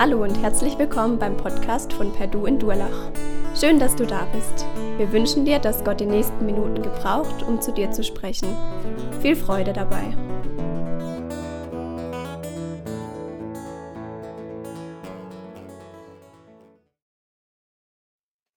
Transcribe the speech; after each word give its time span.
Hallo 0.00 0.22
und 0.22 0.34
herzlich 0.40 0.78
willkommen 0.78 1.18
beim 1.18 1.36
Podcast 1.36 1.92
von 1.92 2.10
Perdu 2.10 2.46
in 2.46 2.58
Durlach. 2.58 3.12
Schön, 3.54 3.78
dass 3.78 3.94
du 3.94 4.06
da 4.06 4.24
bist. 4.32 4.64
Wir 4.96 5.12
wünschen 5.12 5.44
dir, 5.44 5.58
dass 5.58 5.84
Gott 5.84 6.00
die 6.00 6.06
nächsten 6.06 6.46
Minuten 6.46 6.80
gebraucht, 6.80 7.42
um 7.42 7.60
zu 7.60 7.70
dir 7.70 7.90
zu 7.90 8.02
sprechen. 8.02 8.48
Viel 9.20 9.36
Freude 9.36 9.74
dabei. 9.74 10.16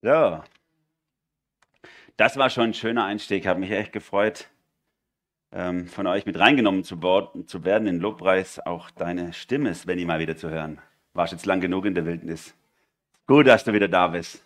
So, 0.00 0.42
das 2.16 2.38
war 2.38 2.48
schon 2.48 2.70
ein 2.70 2.74
schöner 2.74 3.04
Einstieg. 3.04 3.46
Habe 3.46 3.60
mich 3.60 3.70
echt 3.70 3.92
gefreut, 3.92 4.48
ähm, 5.52 5.88
von 5.88 6.06
euch 6.06 6.24
mit 6.24 6.38
reingenommen 6.38 6.84
zu, 6.84 7.02
werden 7.64 7.86
in 7.86 8.00
Lobpreis. 8.00 8.60
Auch 8.64 8.90
deine 8.92 9.34
Stimme 9.34 9.74
ich 10.00 10.06
mal 10.06 10.20
wieder 10.20 10.38
zu 10.38 10.48
hören 10.48 10.80
warst 11.14 11.32
jetzt 11.32 11.46
lang 11.46 11.60
genug 11.60 11.86
in 11.86 11.94
der 11.94 12.04
Wildnis. 12.04 12.54
Gut, 13.26 13.46
dass 13.46 13.64
du 13.64 13.72
wieder 13.72 13.88
da 13.88 14.08
bist. 14.08 14.44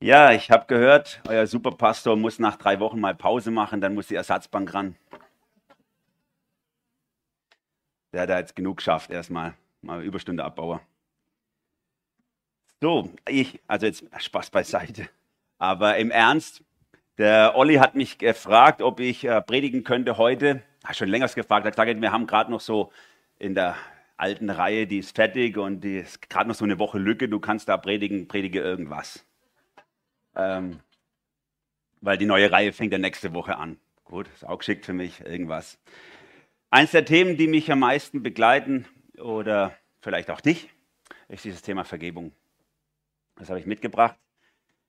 Ja, 0.00 0.32
ich 0.32 0.50
habe 0.50 0.66
gehört, 0.66 1.22
euer 1.28 1.46
Superpastor 1.46 2.16
muss 2.16 2.40
nach 2.40 2.56
drei 2.56 2.80
Wochen 2.80 2.98
mal 2.98 3.14
Pause 3.14 3.52
machen, 3.52 3.80
dann 3.80 3.94
muss 3.94 4.08
die 4.08 4.16
Ersatzbank 4.16 4.74
ran. 4.74 4.96
Der 8.12 8.22
hat 8.22 8.30
da 8.30 8.38
jetzt 8.38 8.56
genug 8.56 8.78
geschafft, 8.78 9.10
erstmal. 9.10 9.54
Mal 9.80 10.02
Überstunde 10.02 10.44
Abbauer. 10.44 10.80
So, 12.80 13.12
ich, 13.28 13.60
also 13.68 13.86
jetzt 13.86 14.04
Spaß 14.18 14.50
beiseite. 14.50 15.08
Aber 15.58 15.96
im 15.98 16.10
Ernst, 16.10 16.64
der 17.18 17.56
Olli 17.56 17.76
hat 17.76 17.94
mich 17.94 18.18
gefragt, 18.18 18.82
ob 18.82 18.98
ich 18.98 19.24
äh, 19.24 19.40
predigen 19.40 19.84
könnte 19.84 20.18
heute. 20.18 20.62
Hat 20.82 20.96
schon 20.96 21.08
länger 21.08 21.28
gefragt. 21.28 21.64
Hat 21.64 21.74
gesagt, 21.74 22.00
wir 22.00 22.12
haben 22.12 22.26
gerade 22.26 22.50
noch 22.50 22.60
so 22.60 22.90
in 23.42 23.56
der 23.56 23.76
alten 24.16 24.50
Reihe, 24.50 24.86
die 24.86 24.98
ist 24.98 25.16
fertig 25.16 25.58
und 25.58 25.80
die 25.80 25.98
ist 25.98 26.30
gerade 26.30 26.48
noch 26.48 26.54
so 26.54 26.64
eine 26.64 26.78
Woche 26.78 26.98
Lücke, 26.98 27.28
du 27.28 27.40
kannst 27.40 27.68
da 27.68 27.76
predigen, 27.76 28.28
predige 28.28 28.60
irgendwas. 28.60 29.26
Ähm, 30.36 30.78
weil 32.00 32.18
die 32.18 32.24
neue 32.24 32.52
Reihe 32.52 32.72
fängt 32.72 32.92
ja 32.92 32.98
nächste 32.98 33.34
Woche 33.34 33.56
an. 33.56 33.78
Gut, 34.04 34.28
ist 34.28 34.46
auch 34.46 34.58
geschickt 34.58 34.86
für 34.86 34.92
mich, 34.92 35.20
irgendwas. 35.22 35.80
Eins 36.70 36.92
der 36.92 37.04
Themen, 37.04 37.36
die 37.36 37.48
mich 37.48 37.70
am 37.72 37.80
meisten 37.80 38.22
begleiten 38.22 38.86
oder 39.18 39.76
vielleicht 40.00 40.30
auch 40.30 40.40
dich, 40.40 40.70
ist 41.26 41.44
dieses 41.44 41.62
Thema 41.62 41.84
Vergebung. 41.84 42.30
Das 43.34 43.48
habe 43.48 43.58
ich 43.58 43.66
mitgebracht, 43.66 44.16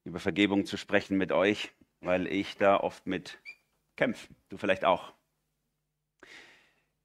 über 0.03 0.19
Vergebung 0.19 0.67
zu 0.67 0.77
sprechen 0.77 1.17
mit 1.17 1.31
euch, 1.31 1.71
weil 2.01 2.27
ich 2.27 2.55
da 2.57 2.77
oft 2.77 3.07
mit 3.07 3.39
kämpfe. 3.95 4.27
Du 4.49 4.57
vielleicht 4.57 4.85
auch. 4.85 5.11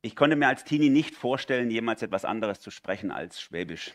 Ich 0.01 0.15
konnte 0.15 0.37
mir 0.37 0.47
als 0.47 0.65
Teenie 0.65 0.91
nicht 0.91 1.17
vorstellen, 1.17 1.71
jemals 1.71 2.03
etwas 2.03 2.25
anderes 2.25 2.61
zu 2.61 2.71
sprechen 2.71 3.11
als 3.11 3.41
Schwäbisch. 3.41 3.95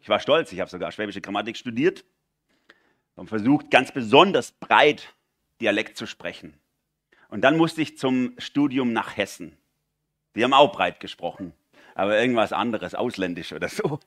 Ich 0.00 0.08
war 0.08 0.18
stolz, 0.18 0.52
ich 0.52 0.60
habe 0.60 0.70
sogar 0.70 0.90
schwäbische 0.90 1.20
Grammatik 1.20 1.56
studiert 1.56 2.04
und 3.14 3.28
versucht, 3.28 3.70
ganz 3.70 3.92
besonders 3.92 4.52
breit 4.52 5.14
Dialekt 5.60 5.96
zu 5.96 6.06
sprechen. 6.06 6.58
Und 7.28 7.42
dann 7.42 7.56
musste 7.56 7.82
ich 7.82 7.96
zum 7.96 8.34
Studium 8.38 8.92
nach 8.92 9.16
Hessen. 9.16 9.56
Die 10.34 10.44
haben 10.44 10.52
auch 10.52 10.72
breit 10.72 11.00
gesprochen, 11.00 11.52
aber 11.94 12.18
irgendwas 12.20 12.52
anderes, 12.52 12.94
ausländisch 12.94 13.52
oder 13.52 13.68
so. 13.68 14.00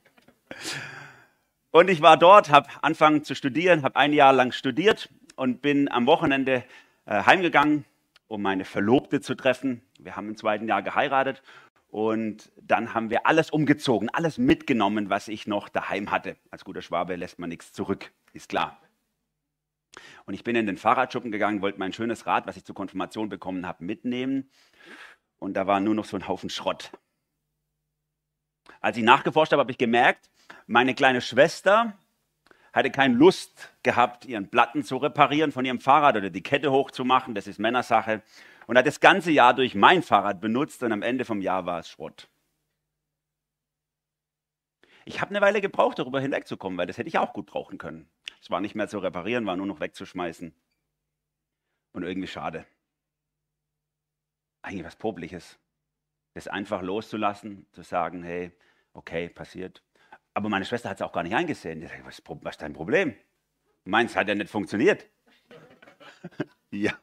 Und 1.70 1.88
ich 1.88 2.02
war 2.02 2.16
dort, 2.16 2.50
habe 2.50 2.68
angefangen 2.82 3.24
zu 3.24 3.34
studieren, 3.34 3.82
habe 3.82 3.96
ein 3.96 4.12
Jahr 4.12 4.32
lang 4.32 4.52
studiert 4.52 5.08
und 5.36 5.62
bin 5.62 5.90
am 5.90 6.06
Wochenende 6.06 6.64
äh, 7.06 7.24
heimgegangen 7.24 7.84
um 8.30 8.42
meine 8.42 8.64
Verlobte 8.64 9.20
zu 9.20 9.34
treffen. 9.34 9.82
Wir 10.04 10.16
haben 10.16 10.28
im 10.28 10.36
zweiten 10.36 10.68
Jahr 10.68 10.82
geheiratet 10.82 11.42
und 11.88 12.52
dann 12.60 12.94
haben 12.94 13.10
wir 13.10 13.26
alles 13.26 13.50
umgezogen, 13.50 14.08
alles 14.10 14.38
mitgenommen, 14.38 15.10
was 15.10 15.28
ich 15.28 15.46
noch 15.46 15.68
daheim 15.68 16.10
hatte. 16.10 16.36
Als 16.50 16.64
guter 16.64 16.82
Schwabe 16.82 17.16
lässt 17.16 17.38
man 17.38 17.48
nichts 17.48 17.72
zurück, 17.72 18.12
ist 18.32 18.48
klar. 18.48 18.80
Und 20.24 20.34
ich 20.34 20.44
bin 20.44 20.54
in 20.54 20.66
den 20.66 20.76
Fahrradschuppen 20.76 21.32
gegangen, 21.32 21.62
wollte 21.62 21.78
mein 21.78 21.92
schönes 21.92 22.26
Rad, 22.26 22.46
was 22.46 22.56
ich 22.56 22.64
zur 22.64 22.74
Konfirmation 22.74 23.28
bekommen 23.28 23.66
habe, 23.66 23.84
mitnehmen. 23.84 24.48
Und 25.38 25.54
da 25.54 25.66
war 25.66 25.80
nur 25.80 25.94
noch 25.94 26.04
so 26.04 26.16
ein 26.16 26.28
Haufen 26.28 26.50
Schrott. 26.50 26.92
Als 28.80 28.96
ich 28.96 29.02
nachgeforscht 29.02 29.52
habe, 29.52 29.60
habe 29.60 29.72
ich 29.72 29.78
gemerkt, 29.78 30.30
meine 30.66 30.94
kleine 30.94 31.20
Schwester 31.20 31.98
hatte 32.72 32.90
keine 32.90 33.14
Lust 33.14 33.74
gehabt, 33.82 34.24
ihren 34.24 34.48
Platten 34.48 34.84
zu 34.84 34.96
reparieren 34.96 35.50
von 35.50 35.64
ihrem 35.64 35.80
Fahrrad 35.80 36.16
oder 36.16 36.30
die 36.30 36.42
Kette 36.42 36.70
hochzumachen. 36.70 37.34
Das 37.34 37.46
ist 37.48 37.58
Männersache. 37.58 38.22
Und 38.70 38.78
hat 38.78 38.86
das 38.86 39.00
ganze 39.00 39.32
Jahr 39.32 39.52
durch 39.52 39.74
mein 39.74 40.00
Fahrrad 40.00 40.40
benutzt 40.40 40.84
und 40.84 40.92
am 40.92 41.02
Ende 41.02 41.24
vom 41.24 41.40
Jahr 41.40 41.66
war 41.66 41.80
es 41.80 41.88
Schrott. 41.88 42.30
Ich 45.04 45.20
habe 45.20 45.30
eine 45.30 45.40
Weile 45.40 45.60
gebraucht, 45.60 45.98
darüber 45.98 46.20
hinwegzukommen, 46.20 46.78
weil 46.78 46.86
das 46.86 46.96
hätte 46.96 47.08
ich 47.08 47.18
auch 47.18 47.32
gut 47.32 47.46
brauchen 47.46 47.78
können. 47.78 48.08
Es 48.40 48.48
war 48.48 48.60
nicht 48.60 48.76
mehr 48.76 48.86
zu 48.86 49.00
reparieren, 49.00 49.44
war 49.44 49.56
nur 49.56 49.66
noch 49.66 49.80
wegzuschmeißen. 49.80 50.54
Und 51.94 52.02
irgendwie 52.04 52.28
schade. 52.28 52.64
Eigentlich 54.62 54.86
was 54.86 54.94
Popliches. 54.94 55.58
Das 56.34 56.46
einfach 56.46 56.80
loszulassen, 56.80 57.66
zu 57.72 57.82
sagen, 57.82 58.22
hey, 58.22 58.52
okay, 58.92 59.30
passiert. 59.30 59.82
Aber 60.32 60.48
meine 60.48 60.64
Schwester 60.64 60.90
hat 60.90 60.98
es 60.98 61.02
auch 61.02 61.10
gar 61.10 61.24
nicht 61.24 61.34
eingesehen. 61.34 61.82
Ich 61.82 61.88
sage, 61.88 62.04
was, 62.04 62.22
was 62.24 62.54
ist 62.54 62.62
dein 62.62 62.74
Problem? 62.74 63.16
Meins 63.82 64.14
hat 64.14 64.28
ja 64.28 64.36
nicht 64.36 64.48
funktioniert. 64.48 65.10
ja. 66.70 66.96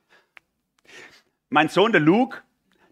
Mein 1.49 1.69
Sohn, 1.69 1.93
der 1.93 2.01
Luke, 2.01 2.43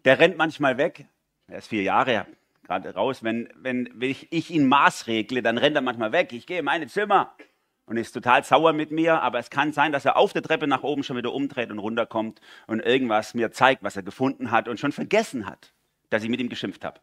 der 0.05 0.19
rennt 0.19 0.37
manchmal 0.37 0.77
weg. 0.77 1.07
Er 1.47 1.57
ist 1.57 1.67
vier 1.67 1.83
Jahre 1.83 2.25
gerade 2.63 2.93
raus. 2.93 3.21
Wenn, 3.21 3.49
wenn, 3.55 4.01
ich, 4.01 4.31
ich 4.31 4.49
ihn 4.49 4.67
maßregle, 4.67 5.41
dann 5.41 5.57
rennt 5.57 5.75
er 5.75 5.81
manchmal 5.81 6.13
weg. 6.13 6.31
Ich 6.31 6.47
gehe 6.47 6.59
in 6.59 6.65
meine 6.65 6.87
Zimmer 6.87 7.35
und 7.85 7.97
ist 7.97 8.13
total 8.13 8.43
sauer 8.45 8.71
mit 8.71 8.91
mir. 8.91 9.21
Aber 9.21 9.39
es 9.39 9.49
kann 9.49 9.73
sein, 9.73 9.91
dass 9.91 10.05
er 10.05 10.15
auf 10.15 10.31
der 10.31 10.41
Treppe 10.41 10.67
nach 10.67 10.83
oben 10.83 11.03
schon 11.03 11.17
wieder 11.17 11.33
umdreht 11.33 11.69
und 11.69 11.79
runterkommt 11.79 12.39
und 12.65 12.79
irgendwas 12.79 13.33
mir 13.33 13.51
zeigt, 13.51 13.83
was 13.83 13.97
er 13.97 14.03
gefunden 14.03 14.51
hat 14.51 14.69
und 14.69 14.79
schon 14.79 14.93
vergessen 14.93 15.47
hat, 15.47 15.73
dass 16.09 16.23
ich 16.23 16.29
mit 16.29 16.39
ihm 16.39 16.49
geschimpft 16.49 16.85
habe. 16.85 17.01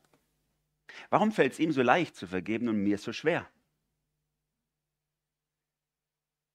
Warum 1.10 1.32
fällt 1.32 1.52
es 1.52 1.58
ihm 1.58 1.72
so 1.72 1.82
leicht 1.82 2.16
zu 2.16 2.26
vergeben 2.26 2.68
und 2.68 2.82
mir 2.82 2.96
so 2.96 3.12
schwer? 3.12 3.46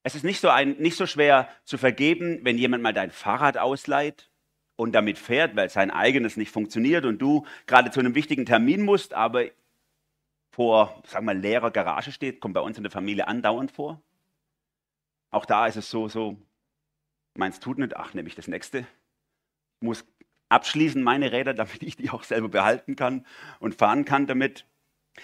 Es 0.01 0.15
ist 0.15 0.23
nicht 0.23 0.39
so, 0.39 0.49
ein, 0.49 0.71
nicht 0.77 0.97
so 0.97 1.05
schwer 1.05 1.49
zu 1.65 1.77
vergeben, 1.77 2.39
wenn 2.43 2.57
jemand 2.57 2.81
mal 2.81 2.93
dein 2.93 3.11
Fahrrad 3.11 3.57
ausleiht 3.57 4.31
und 4.77 4.93
damit 4.93 5.17
fährt, 5.17 5.57
weil 5.57 5.69
sein 5.69 5.91
eigenes 5.91 6.37
nicht 6.37 6.51
funktioniert 6.51 7.03
und 7.03 7.17
du 7.17 7.45
gerade 7.65 7.91
zu 7.91 7.99
einem 7.99 8.15
wichtigen 8.15 8.45
Termin 8.45 8.83
musst, 8.83 9.13
aber 9.13 9.45
vor, 10.51 11.03
wir 11.11 11.21
mal, 11.21 11.37
leerer 11.37 11.71
Garage 11.71 12.11
steht, 12.11 12.39
kommt 12.39 12.53
bei 12.53 12.61
uns 12.61 12.77
in 12.77 12.83
der 12.83 12.91
Familie 12.91 13.27
andauernd 13.27 13.71
vor. 13.71 14.01
Auch 15.29 15.45
da 15.45 15.67
ist 15.67 15.75
es 15.75 15.89
so, 15.89 16.07
so, 16.07 16.37
meins 17.35 17.59
tut 17.59 17.79
nicht, 17.79 17.97
ach, 17.97 18.13
nehme 18.13 18.29
ich 18.29 18.35
das 18.35 18.47
nächste. 18.47 18.87
Muss 19.81 20.05
abschließen, 20.49 21.03
meine 21.03 21.31
Räder, 21.31 21.53
damit 21.53 21.83
ich 21.83 21.97
die 21.97 22.09
auch 22.09 22.23
selber 22.23 22.49
behalten 22.49 22.95
kann 22.95 23.25
und 23.59 23.75
fahren 23.75 24.05
kann 24.05 24.27
damit. 24.27 24.65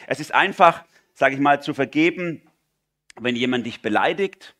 Es 0.07 0.19
ist 0.19 0.33
einfach, 0.33 0.83
sage 1.13 1.35
ich 1.35 1.41
mal, 1.41 1.61
zu 1.61 1.73
vergeben, 1.73 2.41
wenn 3.19 3.35
jemand 3.35 3.65
dich 3.65 3.81
beleidigt, 3.81 4.55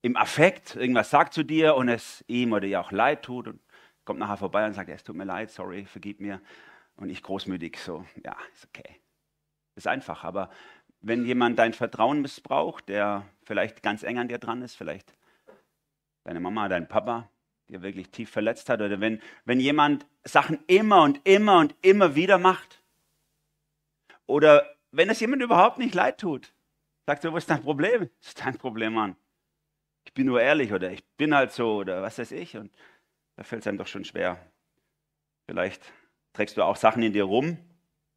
im 0.00 0.16
Affekt 0.16 0.76
irgendwas 0.76 1.10
sagt 1.10 1.34
zu 1.34 1.42
dir 1.42 1.74
und 1.74 1.88
es 1.88 2.24
ihm 2.28 2.52
oder 2.52 2.66
ihr 2.66 2.80
auch 2.80 2.92
leid 2.92 3.22
tut 3.22 3.48
und 3.48 3.60
kommt 4.08 4.20
nachher 4.20 4.38
vorbei 4.38 4.64
und 4.64 4.72
sagt, 4.72 4.88
es 4.88 5.04
tut 5.04 5.16
mir 5.16 5.26
leid, 5.26 5.50
sorry, 5.50 5.84
vergib 5.84 6.18
mir. 6.18 6.40
Und 6.96 7.10
ich 7.10 7.22
großmütig 7.22 7.78
so, 7.78 8.06
ja, 8.24 8.34
ist 8.54 8.66
okay. 8.66 8.96
Ist 9.76 9.86
einfach, 9.86 10.24
aber 10.24 10.48
wenn 11.02 11.26
jemand 11.26 11.58
dein 11.58 11.74
Vertrauen 11.74 12.22
missbraucht, 12.22 12.88
der 12.88 13.26
vielleicht 13.42 13.82
ganz 13.82 14.02
eng 14.02 14.16
an 14.16 14.28
dir 14.28 14.38
dran 14.38 14.62
ist, 14.62 14.76
vielleicht 14.76 15.12
deine 16.24 16.40
Mama, 16.40 16.70
dein 16.70 16.88
Papa, 16.88 17.28
dir 17.68 17.82
wirklich 17.82 18.08
tief 18.08 18.30
verletzt 18.30 18.70
hat 18.70 18.80
oder 18.80 18.98
wenn, 18.98 19.20
wenn 19.44 19.60
jemand 19.60 20.06
Sachen 20.24 20.58
immer 20.68 21.02
und 21.02 21.20
immer 21.24 21.58
und 21.58 21.74
immer 21.82 22.14
wieder 22.14 22.38
macht 22.38 22.82
oder 24.26 24.74
wenn 24.90 25.10
es 25.10 25.20
jemand 25.20 25.42
überhaupt 25.42 25.76
nicht 25.76 25.94
leid 25.94 26.18
tut, 26.18 26.54
sagst 27.04 27.24
du, 27.24 27.32
was 27.34 27.42
ist 27.42 27.50
dein 27.50 27.62
Problem? 27.62 28.08
Das 28.20 28.28
ist 28.28 28.40
dein 28.40 28.56
Problem, 28.56 28.94
Mann. 28.94 29.16
Ich 30.06 30.14
bin 30.14 30.24
nur 30.24 30.40
ehrlich 30.40 30.72
oder 30.72 30.90
ich 30.90 31.04
bin 31.18 31.34
halt 31.34 31.52
so 31.52 31.76
oder 31.76 32.00
was 32.00 32.18
weiß 32.18 32.32
ich 32.32 32.56
und 32.56 32.72
da 33.38 33.44
fällt 33.44 33.62
es 33.62 33.68
einem 33.68 33.78
doch 33.78 33.86
schon 33.86 34.04
schwer. 34.04 34.44
Vielleicht 35.46 35.92
trägst 36.32 36.56
du 36.56 36.64
auch 36.64 36.74
Sachen 36.74 37.04
in 37.04 37.12
dir 37.12 37.22
rum, 37.22 37.56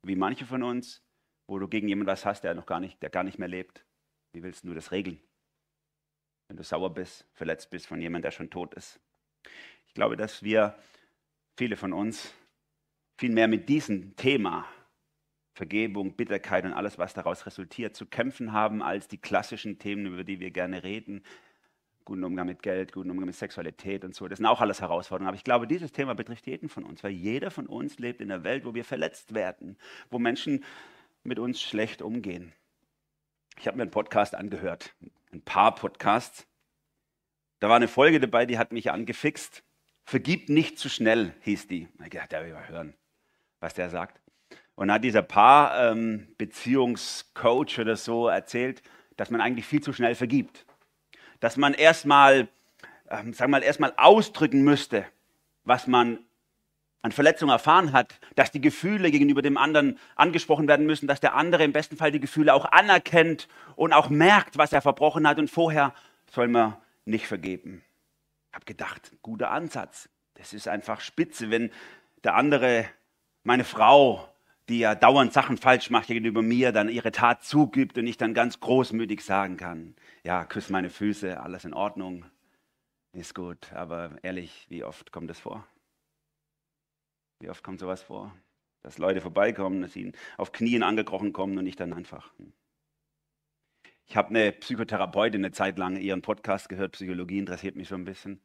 wie 0.02 0.16
manche 0.16 0.48
von 0.48 0.64
uns, 0.64 1.06
wo 1.46 1.60
du 1.60 1.68
gegen 1.68 1.88
jemanden 1.88 2.12
was 2.12 2.26
hast, 2.26 2.42
der 2.42 2.56
noch 2.56 2.66
gar 2.66 2.80
nicht, 2.80 3.04
der 3.04 3.12
gar 3.12 3.24
nicht 3.24 3.38
mehr 3.38 3.48
lebt. 3.48 3.86
Wie 4.34 4.42
willst 4.42 4.64
du 4.64 4.74
das 4.74 4.92
regeln? 4.92 5.22
Wenn 6.48 6.58
du 6.58 6.64
sauer 6.64 6.92
bist, 6.92 7.28
verletzt 7.34 7.70
bist 7.70 7.86
von 7.86 8.02
jemandem, 8.02 8.24
der 8.24 8.32
schon 8.32 8.50
tot 8.50 8.74
ist. 8.74 9.00
Ich 9.86 9.94
glaube, 9.94 10.18
dass 10.18 10.42
wir, 10.42 10.76
viele 11.56 11.78
von 11.78 11.94
uns, 11.94 12.34
viel 13.20 13.32
mehr 13.32 13.48
mit 13.48 13.70
diesem 13.70 14.16
Thema 14.16 14.68
Vergebung, 15.54 16.16
Bitterkeit 16.16 16.66
und 16.66 16.74
alles, 16.74 16.98
was 16.98 17.14
daraus 17.14 17.46
resultiert, 17.46 17.96
zu 17.96 18.08
kämpfen 18.08 18.54
haben, 18.54 18.82
als 18.82 19.08
die 19.08 19.20
klassischen 19.20 19.78
Themen, 19.78 20.08
über 20.08 20.24
die 20.24 20.40
wir 20.40 20.50
gerne 20.50 20.82
reden. 20.82 21.24
Guten 22.12 22.26
Umgang 22.26 22.46
mit 22.46 22.62
Geld, 22.62 22.92
guten 22.92 23.10
Umgang 23.10 23.28
mit 23.28 23.36
Sexualität 23.36 24.04
und 24.04 24.14
so. 24.14 24.28
Das 24.28 24.36
sind 24.36 24.46
auch 24.46 24.60
alles 24.60 24.82
Herausforderungen. 24.82 25.30
Aber 25.30 25.38
ich 25.38 25.46
glaube, 25.46 25.66
dieses 25.66 25.94
Thema 25.94 26.14
betrifft 26.14 26.46
jeden 26.46 26.68
von 26.68 26.84
uns, 26.84 27.06
weil 27.06 27.12
jeder 27.12 27.52
von 27.52 27.68
uns 27.68 28.00
lebt 28.00 28.20
in 28.20 28.30
einer 28.30 28.44
Welt, 28.44 28.66
wo 28.66 28.74
wir 28.74 28.84
verletzt 28.84 29.34
werden, 29.34 29.78
wo 30.10 30.20
Menschen 30.20 30.66
mit 31.24 31.40
uns 31.40 31.62
schlecht 31.62 32.02
umgehen. 32.02 32.52
Ich 33.58 33.66
habe 33.66 33.78
mir 33.78 33.84
einen 33.84 33.92
Podcast 33.92 34.36
angehört, 34.36 34.94
ein 35.32 35.42
paar 35.42 35.74
Podcasts. 35.74 36.46
Da 37.62 37.70
war 37.70 37.78
eine 37.78 37.88
Folge 37.88 38.20
dabei, 38.20 38.46
die 38.46 38.58
hat 38.58 38.74
mich 38.74 38.92
angefixt. 38.92 39.64
Vergib 40.04 40.50
nicht 40.50 40.80
zu 40.80 40.90
schnell, 40.90 41.34
hieß 41.44 41.70
die. 41.70 41.88
Ich 42.04 42.10
dachte, 42.10 42.28
der 42.28 42.44
will 42.44 42.52
mal 42.52 42.68
hören, 42.68 42.94
was 43.62 43.74
der 43.74 43.90
sagt. 43.90 44.20
Und 44.76 44.92
hat 44.92 45.06
dieser 45.06 45.22
Paar 45.22 45.94
ähm, 45.94 46.28
oder 46.38 47.96
so 47.96 48.28
erzählt, 48.28 48.82
dass 49.16 49.30
man 49.30 49.40
eigentlich 49.40 49.66
viel 49.66 49.82
zu 49.82 49.94
schnell 49.94 50.16
vergibt. 50.16 50.66
Dass 51.42 51.58
man 51.58 51.74
erstmal, 51.74 52.48
ähm, 53.10 53.34
sagen 53.34 53.52
wir 53.52 53.60
mal, 53.60 53.64
erstmal 53.64 53.94
ausdrücken 53.98 54.64
müsste, 54.64 55.06
was 55.66 55.88
man 55.88 56.20
an 57.02 57.12
Verletzungen 57.12 57.52
erfahren 57.52 57.94
hat, 57.94 58.20
dass 58.36 58.52
die 58.52 58.62
Gefühle 58.62 59.12
gegenüber 59.12 59.42
dem 59.42 59.58
anderen 59.58 59.98
angesprochen 60.16 60.68
werden 60.68 60.86
müssen, 60.86 61.08
dass 61.08 61.20
der 61.20 61.36
andere 61.36 61.64
im 61.64 61.74
besten 61.74 61.98
Fall 61.98 62.12
die 62.12 62.20
Gefühle 62.20 62.54
auch 62.54 62.66
anerkennt 62.66 63.48
und 63.76 63.92
auch 63.92 64.10
merkt, 64.10 64.58
was 64.58 64.72
er 64.72 64.82
verbrochen 64.82 65.28
hat 65.28 65.40
und 65.40 65.50
vorher 65.50 65.94
soll 66.32 66.48
man 66.48 66.78
nicht 67.06 67.28
vergeben. 67.28 67.84
Ich 68.50 68.56
habe 68.56 68.66
gedacht, 68.66 69.12
guter 69.22 69.52
Ansatz. 69.52 70.10
Das 70.36 70.54
ist 70.54 70.68
einfach 70.68 71.02
spitze, 71.02 71.50
wenn 71.50 71.72
der 72.24 72.36
andere, 72.36 72.86
meine 73.44 73.64
Frau, 73.64 74.31
die 74.72 74.80
ja 74.80 74.96
dauernd 74.96 75.34
Sachen 75.34 75.58
falsch 75.58 75.90
macht 75.90 76.08
gegenüber 76.08 76.42
mir, 76.42 76.72
dann 76.72 76.90
ihre 76.90 77.12
Tat 77.12 77.44
zugibt 77.44 77.98
und 77.98 78.08
ich 78.08 78.18
dann 78.18 78.34
ganz 78.34 78.60
großmütig 78.60 79.24
sagen 79.24 79.58
kann, 79.58 79.96
ja, 80.24 80.46
küss 80.46 80.70
meine 80.70 80.90
Füße, 80.90 81.40
alles 81.40 81.66
in 81.66 81.74
Ordnung, 81.74 82.26
ist 83.14 83.36
gut. 83.36 83.72
Aber 83.74 84.18
ehrlich, 84.24 84.66
wie 84.70 84.84
oft 84.84 85.12
kommt 85.12 85.30
das 85.30 85.40
vor? 85.40 85.68
Wie 87.40 87.50
oft 87.50 87.64
kommt 87.64 87.80
sowas 87.80 88.02
vor? 88.02 88.36
Dass 88.84 88.98
Leute 88.98 89.22
vorbeikommen, 89.22 89.82
dass 89.82 89.96
ihnen 89.96 90.14
auf 90.38 90.52
Knien 90.52 90.84
angekrochen 90.84 91.34
kommen 91.34 91.58
und 91.58 91.68
ich 91.68 91.76
dann 91.76 91.94
einfach. 91.94 92.32
Hm. 92.38 92.54
Ich 94.08 94.18
habe 94.18 94.30
eine 94.30 94.52
Psychotherapeutin 94.52 95.42
eine 95.46 95.52
Zeit 95.52 95.78
lang 95.78 95.96
ihren 95.96 96.22
Podcast 96.22 96.68
gehört, 96.68 96.94
Psychologie 96.94 97.40
interessiert 97.40 97.76
mich 97.76 97.88
so 97.88 97.96
ein 97.96 98.04
bisschen. 98.04 98.42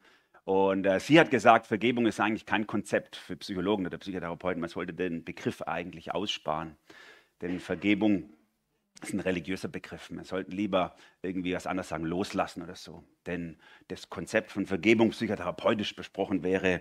Und 0.47 0.85
äh, 0.85 1.01
sie 1.01 1.19
hat 1.19 1.29
gesagt, 1.29 1.67
Vergebung 1.67 2.05
ist 2.05 2.21
eigentlich 2.21 2.45
kein 2.45 2.67
Konzept 2.67 3.17
für 3.17 3.35
Psychologen 3.35 3.85
oder 3.85 3.97
Psychotherapeuten. 3.97 4.61
Man 4.61 4.69
sollte 4.69 4.93
den 4.93 5.25
Begriff 5.25 5.61
eigentlich 5.63 6.13
aussparen. 6.13 6.77
Denn 7.41 7.59
Vergebung 7.59 8.29
ist 9.01 9.13
ein 9.13 9.19
religiöser 9.19 9.67
Begriff. 9.67 10.09
Man 10.09 10.23
sollte 10.23 10.51
lieber 10.51 10.95
irgendwie 11.21 11.53
was 11.53 11.67
anderes 11.67 11.89
sagen, 11.89 12.05
loslassen 12.05 12.63
oder 12.63 12.75
so. 12.75 13.03
Denn 13.25 13.57
das 13.89 14.09
Konzept 14.09 14.53
von 14.53 14.65
Vergebung 14.65 15.09
psychotherapeutisch 15.09 15.93
besprochen 15.97 16.43
wäre 16.43 16.79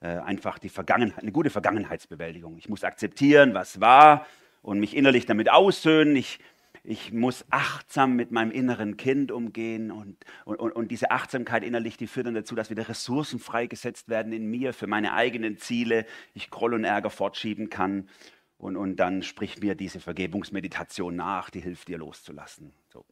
äh, 0.00 0.08
einfach 0.08 0.58
die 0.58 0.68
Vergangenheit, 0.68 1.22
eine 1.22 1.32
gute 1.32 1.48
Vergangenheitsbewältigung. 1.48 2.58
Ich 2.58 2.68
muss 2.68 2.84
akzeptieren, 2.84 3.54
was 3.54 3.80
war 3.80 4.26
und 4.60 4.78
mich 4.78 4.94
innerlich 4.94 5.24
damit 5.24 5.50
aussöhnen. 5.50 6.16
Ich 6.16 6.38
ich 6.86 7.12
muss 7.12 7.44
achtsam 7.50 8.14
mit 8.14 8.30
meinem 8.30 8.52
inneren 8.52 8.96
Kind 8.96 9.32
umgehen 9.32 9.90
und, 9.90 10.24
und, 10.44 10.58
und 10.58 10.88
diese 10.90 11.10
Achtsamkeit 11.10 11.64
innerlich, 11.64 11.96
die 11.96 12.06
führt 12.06 12.26
dann 12.26 12.34
dazu, 12.34 12.54
dass 12.54 12.70
wieder 12.70 12.88
Ressourcen 12.88 13.40
freigesetzt 13.40 14.08
werden 14.08 14.32
in 14.32 14.46
mir 14.46 14.72
für 14.72 14.86
meine 14.86 15.12
eigenen 15.12 15.58
Ziele, 15.58 16.06
ich 16.32 16.48
Groll 16.48 16.74
und 16.74 16.84
Ärger 16.84 17.10
fortschieben 17.10 17.70
kann 17.70 18.08
und, 18.56 18.76
und 18.76 18.96
dann 18.96 19.22
spricht 19.22 19.62
mir 19.62 19.74
diese 19.74 20.00
Vergebungsmeditation 20.00 21.16
nach, 21.16 21.50
die 21.50 21.60
hilft 21.60 21.88
dir 21.88 21.98
loszulassen. 21.98 22.72
So. 22.88 23.04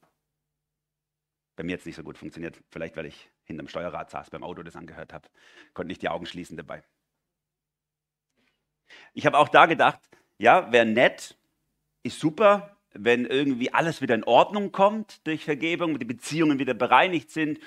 Bei 1.56 1.64
mir 1.64 1.72
jetzt 1.72 1.86
nicht 1.86 1.96
so 1.96 2.04
gut 2.04 2.16
funktioniert, 2.16 2.58
vielleicht 2.70 2.96
weil 2.96 3.06
ich 3.06 3.30
hinterm 3.42 3.68
Steuerrad 3.68 4.10
saß, 4.10 4.30
beim 4.30 4.44
Auto 4.44 4.62
das 4.62 4.76
angehört 4.76 5.12
habe, 5.12 5.28
konnte 5.72 5.88
nicht 5.88 6.02
die 6.02 6.08
Augen 6.08 6.26
schließen 6.26 6.56
dabei. 6.56 6.84
Ich 9.12 9.26
habe 9.26 9.36
auch 9.36 9.48
da 9.48 9.66
gedacht, 9.66 10.00
ja, 10.38 10.70
wäre 10.72 10.86
nett, 10.86 11.36
ist 12.02 12.20
super, 12.20 12.73
wenn 12.94 13.26
irgendwie 13.26 13.72
alles 13.72 14.00
wieder 14.00 14.14
in 14.14 14.24
Ordnung 14.24 14.72
kommt 14.72 15.26
durch 15.26 15.44
Vergebung, 15.44 15.98
die 15.98 16.04
Beziehungen 16.04 16.58
wieder 16.58 16.74
bereinigt 16.74 17.30
sind, 17.30 17.58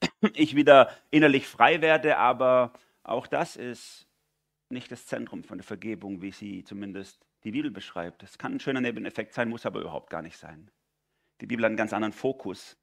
ich 0.34 0.56
wieder 0.56 0.90
innerlich 1.10 1.46
frei 1.46 1.80
werde, 1.80 2.16
aber 2.16 2.72
auch 3.04 3.26
das 3.26 3.56
ist 3.56 4.06
nicht 4.70 4.90
das 4.90 5.06
Zentrum 5.06 5.44
von 5.44 5.58
der 5.58 5.64
Vergebung, 5.64 6.22
wie 6.22 6.32
sie 6.32 6.64
zumindest 6.64 7.24
die 7.44 7.52
Bibel 7.52 7.70
beschreibt. 7.70 8.22
Es 8.22 8.38
kann 8.38 8.54
ein 8.54 8.60
schöner 8.60 8.80
Nebeneffekt 8.80 9.34
sein, 9.34 9.48
muss 9.48 9.66
aber 9.66 9.80
überhaupt 9.80 10.10
gar 10.10 10.22
nicht 10.22 10.36
sein. 10.36 10.70
Die 11.40 11.46
Bibel 11.46 11.64
hat 11.64 11.70
einen 11.70 11.76
ganz 11.76 11.92
anderen 11.92 12.12
Fokus 12.12 12.76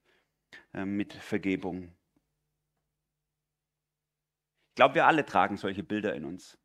äh, 0.74 0.86
mit 0.86 1.14
Vergebung. 1.14 1.96
Ich 4.70 4.76
glaube, 4.76 4.96
wir 4.96 5.08
alle 5.08 5.26
tragen 5.26 5.58
solche 5.58 5.84
Bilder 5.84 6.14
in 6.14 6.26
uns. 6.26 6.58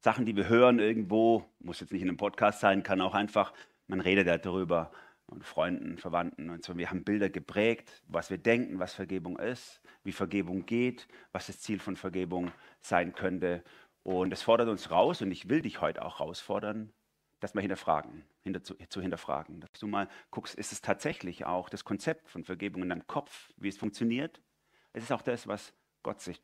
Sachen, 0.00 0.24
die 0.24 0.36
wir 0.36 0.48
hören 0.48 0.78
irgendwo, 0.78 1.44
muss 1.58 1.80
jetzt 1.80 1.92
nicht 1.92 2.02
in 2.02 2.08
einem 2.08 2.16
Podcast 2.16 2.60
sein, 2.60 2.82
kann 2.82 3.00
auch 3.00 3.14
einfach 3.14 3.52
man 3.88 4.00
redet 4.00 4.26
ja 4.26 4.38
darüber 4.38 4.92
und 5.26 5.44
Freunden, 5.44 5.98
Verwandten 5.98 6.48
und 6.50 6.64
so. 6.64 6.78
Wir 6.78 6.90
haben 6.90 7.04
Bilder 7.04 7.28
geprägt, 7.28 8.02
was 8.06 8.30
wir 8.30 8.38
denken, 8.38 8.78
was 8.78 8.94
Vergebung 8.94 9.38
ist, 9.38 9.82
wie 10.04 10.12
Vergebung 10.12 10.64
geht, 10.64 11.06
was 11.32 11.48
das 11.48 11.60
Ziel 11.60 11.80
von 11.80 11.96
Vergebung 11.96 12.50
sein 12.80 13.12
könnte. 13.12 13.62
Und 14.02 14.32
es 14.32 14.42
fordert 14.42 14.68
uns 14.68 14.90
raus, 14.90 15.20
und 15.20 15.30
ich 15.30 15.48
will 15.48 15.60
dich 15.60 15.80
heute 15.80 16.04
auch 16.04 16.20
herausfordern, 16.20 16.92
das 17.40 17.54
mal 17.54 17.60
hinterfragen, 17.60 18.24
hinter, 18.42 18.62
zu, 18.62 18.74
zu, 18.88 19.02
hinterfragen. 19.02 19.60
Dass 19.60 19.72
du 19.72 19.86
mal 19.86 20.08
guckst, 20.30 20.54
ist 20.54 20.72
es 20.72 20.80
tatsächlich 20.80 21.44
auch 21.44 21.68
das 21.68 21.84
Konzept 21.84 22.30
von 22.30 22.44
Vergebung 22.44 22.82
in 22.82 22.88
deinem 22.88 23.06
Kopf, 23.06 23.52
wie 23.56 23.68
es 23.68 23.76
funktioniert? 23.76 24.40
Es 24.92 25.02
ist 25.02 25.12
auch 25.12 25.22
das, 25.22 25.46
was 25.46 25.74
Gott 26.02 26.20
sich 26.20 26.40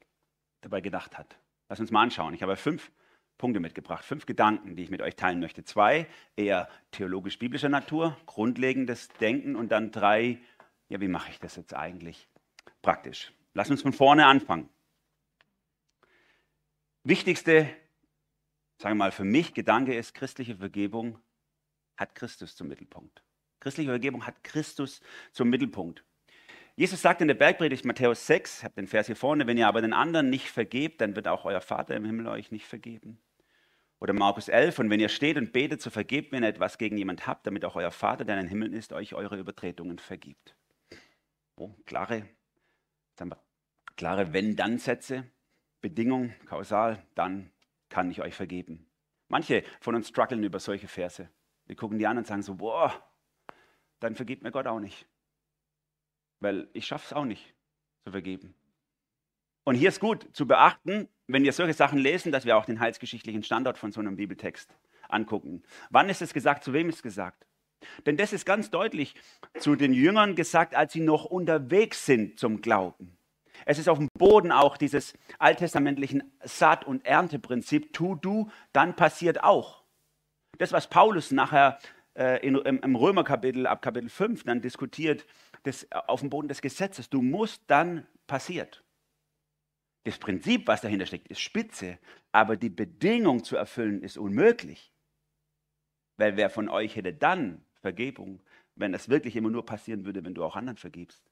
dabei 0.60 0.82
gedacht 0.82 1.16
hat. 1.16 1.38
Lass 1.68 1.80
uns 1.80 1.90
mal 1.90 2.02
anschauen. 2.02 2.34
Ich 2.34 2.42
habe 2.42 2.56
fünf 2.56 2.92
Punkte 3.38 3.60
mitgebracht, 3.60 4.04
fünf 4.04 4.26
Gedanken, 4.26 4.76
die 4.76 4.84
ich 4.84 4.90
mit 4.90 5.02
euch 5.02 5.16
teilen 5.16 5.40
möchte. 5.40 5.64
Zwei 5.64 6.06
eher 6.36 6.68
theologisch-biblischer 6.92 7.68
Natur, 7.68 8.16
grundlegendes 8.26 9.08
Denken 9.20 9.56
und 9.56 9.70
dann 9.70 9.90
drei, 9.90 10.38
ja, 10.88 11.00
wie 11.00 11.08
mache 11.08 11.30
ich 11.30 11.40
das 11.40 11.56
jetzt 11.56 11.74
eigentlich 11.74 12.28
praktisch? 12.82 13.32
Lass 13.54 13.70
uns 13.70 13.82
von 13.82 13.92
vorne 13.92 14.26
anfangen. 14.26 14.68
Wichtigste, 17.02 17.68
sagen 18.78 18.96
wir 18.96 19.04
mal 19.04 19.12
für 19.12 19.24
mich, 19.24 19.52
Gedanke 19.54 19.94
ist, 19.94 20.14
christliche 20.14 20.56
Vergebung 20.56 21.18
hat 21.96 22.14
Christus 22.14 22.56
zum 22.56 22.68
Mittelpunkt. 22.68 23.22
Christliche 23.60 23.90
Vergebung 23.90 24.26
hat 24.26 24.42
Christus 24.44 25.00
zum 25.32 25.50
Mittelpunkt. 25.50 26.04
Jesus 26.76 27.02
sagt 27.02 27.20
in 27.20 27.28
der 27.28 27.36
Bergpredigt 27.36 27.84
Matthäus 27.84 28.26
6, 28.26 28.58
ich 28.58 28.64
habe 28.64 28.74
den 28.74 28.88
Vers 28.88 29.06
hier 29.06 29.14
vorne, 29.14 29.46
wenn 29.46 29.56
ihr 29.56 29.68
aber 29.68 29.80
den 29.80 29.92
anderen 29.92 30.28
nicht 30.28 30.50
vergebt, 30.50 31.00
dann 31.00 31.14
wird 31.14 31.28
auch 31.28 31.44
euer 31.44 31.60
Vater 31.60 31.94
im 31.94 32.04
Himmel 32.04 32.26
euch 32.26 32.50
nicht 32.50 32.66
vergeben. 32.66 33.20
Oder 34.00 34.12
Markus 34.12 34.48
11, 34.48 34.80
und 34.80 34.90
wenn 34.90 34.98
ihr 34.98 35.08
steht 35.08 35.36
und 35.36 35.52
betet, 35.52 35.80
so 35.80 35.90
vergebt, 35.90 36.32
wenn 36.32 36.42
ihr 36.42 36.48
etwas 36.48 36.76
gegen 36.76 36.96
jemand 36.96 37.28
habt, 37.28 37.46
damit 37.46 37.64
auch 37.64 37.76
euer 37.76 37.92
Vater, 37.92 38.24
der 38.24 38.34
in 38.34 38.46
den 38.46 38.48
Himmel 38.48 38.74
ist, 38.74 38.92
euch 38.92 39.14
eure 39.14 39.38
Übertretungen 39.38 40.00
vergibt. 40.00 40.56
Oh, 41.54 41.70
klare, 41.86 42.28
klare 43.94 44.32
Wenn-Dann-Sätze, 44.32 45.30
Bedingung, 45.80 46.34
kausal, 46.44 47.06
dann 47.14 47.52
kann 47.88 48.10
ich 48.10 48.20
euch 48.20 48.34
vergeben. 48.34 48.90
Manche 49.28 49.62
von 49.80 49.94
uns 49.94 50.08
strugglen 50.08 50.42
über 50.42 50.58
solche 50.58 50.88
Verse. 50.88 51.30
Wir 51.66 51.76
gucken 51.76 52.00
die 52.00 52.06
an 52.08 52.18
und 52.18 52.26
sagen 52.26 52.42
so, 52.42 52.56
boah, 52.56 52.92
dann 54.00 54.16
vergibt 54.16 54.42
mir 54.42 54.50
Gott 54.50 54.66
auch 54.66 54.80
nicht 54.80 55.06
weil 56.44 56.68
ich 56.72 56.86
schaffe 56.86 57.06
es 57.06 57.12
auch 57.12 57.24
nicht 57.24 57.54
zu 58.04 58.12
vergeben. 58.12 58.54
Und 59.64 59.74
hier 59.74 59.88
ist 59.88 59.98
gut 59.98 60.28
zu 60.34 60.46
beachten, 60.46 61.08
wenn 61.26 61.42
wir 61.42 61.52
solche 61.52 61.72
Sachen 61.72 61.98
lesen, 61.98 62.30
dass 62.30 62.44
wir 62.44 62.56
auch 62.56 62.66
den 62.66 62.78
heilsgeschichtlichen 62.78 63.42
Standort 63.42 63.78
von 63.78 63.90
so 63.90 64.00
einem 64.00 64.16
Bibeltext 64.16 64.70
angucken. 65.08 65.62
Wann 65.90 66.08
ist 66.08 66.22
es 66.22 66.34
gesagt, 66.34 66.62
zu 66.62 66.72
wem 66.72 66.88
ist 66.88 66.96
es 66.96 67.02
gesagt? 67.02 67.46
Denn 68.06 68.16
das 68.16 68.32
ist 68.32 68.46
ganz 68.46 68.70
deutlich 68.70 69.14
zu 69.58 69.74
den 69.74 69.92
Jüngern 69.92 70.36
gesagt, 70.36 70.74
als 70.74 70.92
sie 70.92 71.00
noch 71.00 71.24
unterwegs 71.24 72.06
sind 72.06 72.38
zum 72.38 72.60
Glauben. 72.60 73.16
Es 73.66 73.78
ist 73.78 73.88
auf 73.88 73.98
dem 73.98 74.08
Boden 74.18 74.52
auch 74.52 74.76
dieses 74.76 75.14
alttestamentlichen 75.38 76.22
Saat- 76.42 76.86
und 76.86 77.06
Ernteprinzip, 77.06 77.92
tu 77.92 78.14
du, 78.14 78.50
dann 78.72 78.96
passiert 78.96 79.42
auch. 79.42 79.82
Das, 80.58 80.72
was 80.72 80.88
Paulus 80.88 81.30
nachher 81.30 81.78
äh, 82.14 82.46
in, 82.46 82.56
im, 82.56 82.80
im 82.80 82.96
Römerkapitel 82.96 83.66
ab 83.66 83.82
Kapitel 83.82 84.08
5 84.08 84.44
dann 84.44 84.60
diskutiert, 84.60 85.26
des, 85.64 85.84
äh, 85.84 85.96
auf 86.06 86.20
dem 86.20 86.30
Boden 86.30 86.48
des 86.48 86.60
Gesetzes. 86.60 87.10
Du 87.10 87.22
musst 87.22 87.62
dann 87.66 88.06
passiert. 88.26 88.84
Das 90.04 90.18
Prinzip, 90.18 90.66
was 90.68 90.82
dahinter 90.82 91.06
steckt, 91.06 91.28
ist 91.28 91.40
spitze, 91.40 91.98
aber 92.30 92.56
die 92.56 92.68
Bedingung 92.68 93.42
zu 93.42 93.56
erfüllen 93.56 94.02
ist 94.02 94.18
unmöglich. 94.18 94.92
Weil 96.16 96.36
wer 96.36 96.50
von 96.50 96.68
euch 96.68 96.96
hätte 96.96 97.12
dann 97.12 97.64
Vergebung, 97.80 98.42
wenn 98.76 98.92
das 98.92 99.08
wirklich 99.08 99.34
immer 99.36 99.50
nur 99.50 99.64
passieren 99.64 100.04
würde, 100.04 100.24
wenn 100.24 100.34
du 100.34 100.44
auch 100.44 100.56
anderen 100.56 100.76
vergibst? 100.76 101.30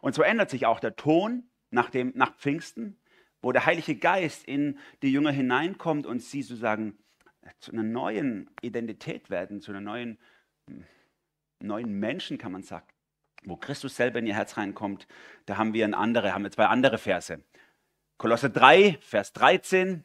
Und 0.00 0.14
so 0.14 0.22
ändert 0.22 0.50
sich 0.50 0.66
auch 0.66 0.80
der 0.80 0.96
Ton 0.96 1.48
nach, 1.70 1.90
dem, 1.90 2.12
nach 2.14 2.36
Pfingsten, 2.36 2.98
wo 3.40 3.52
der 3.52 3.66
Heilige 3.66 3.96
Geist 3.96 4.44
in 4.46 4.78
die 5.02 5.12
Jünger 5.12 5.30
hineinkommt 5.30 6.06
und 6.06 6.20
sie 6.20 6.42
sozusagen 6.42 6.98
zu 7.60 7.72
einer 7.72 7.82
neuen 7.82 8.50
Identität 8.60 9.30
werden, 9.30 9.60
zu 9.60 9.70
einer 9.70 9.80
neuen 9.80 10.18
hm, 10.68 10.84
neuen 11.60 11.98
Menschen, 11.98 12.38
kann 12.38 12.52
man 12.52 12.62
sagen, 12.62 12.86
wo 13.44 13.56
Christus 13.56 13.96
selber 13.96 14.18
in 14.18 14.26
ihr 14.26 14.34
Herz 14.34 14.56
reinkommt, 14.56 15.06
da 15.46 15.56
haben 15.56 15.72
wir, 15.72 15.84
ein 15.84 15.94
andere, 15.94 16.34
haben 16.34 16.44
wir 16.44 16.50
zwei 16.50 16.66
andere 16.66 16.98
Verse. 16.98 17.42
Kolosse 18.16 18.50
3, 18.50 18.98
Vers 19.00 19.32
13, 19.32 20.04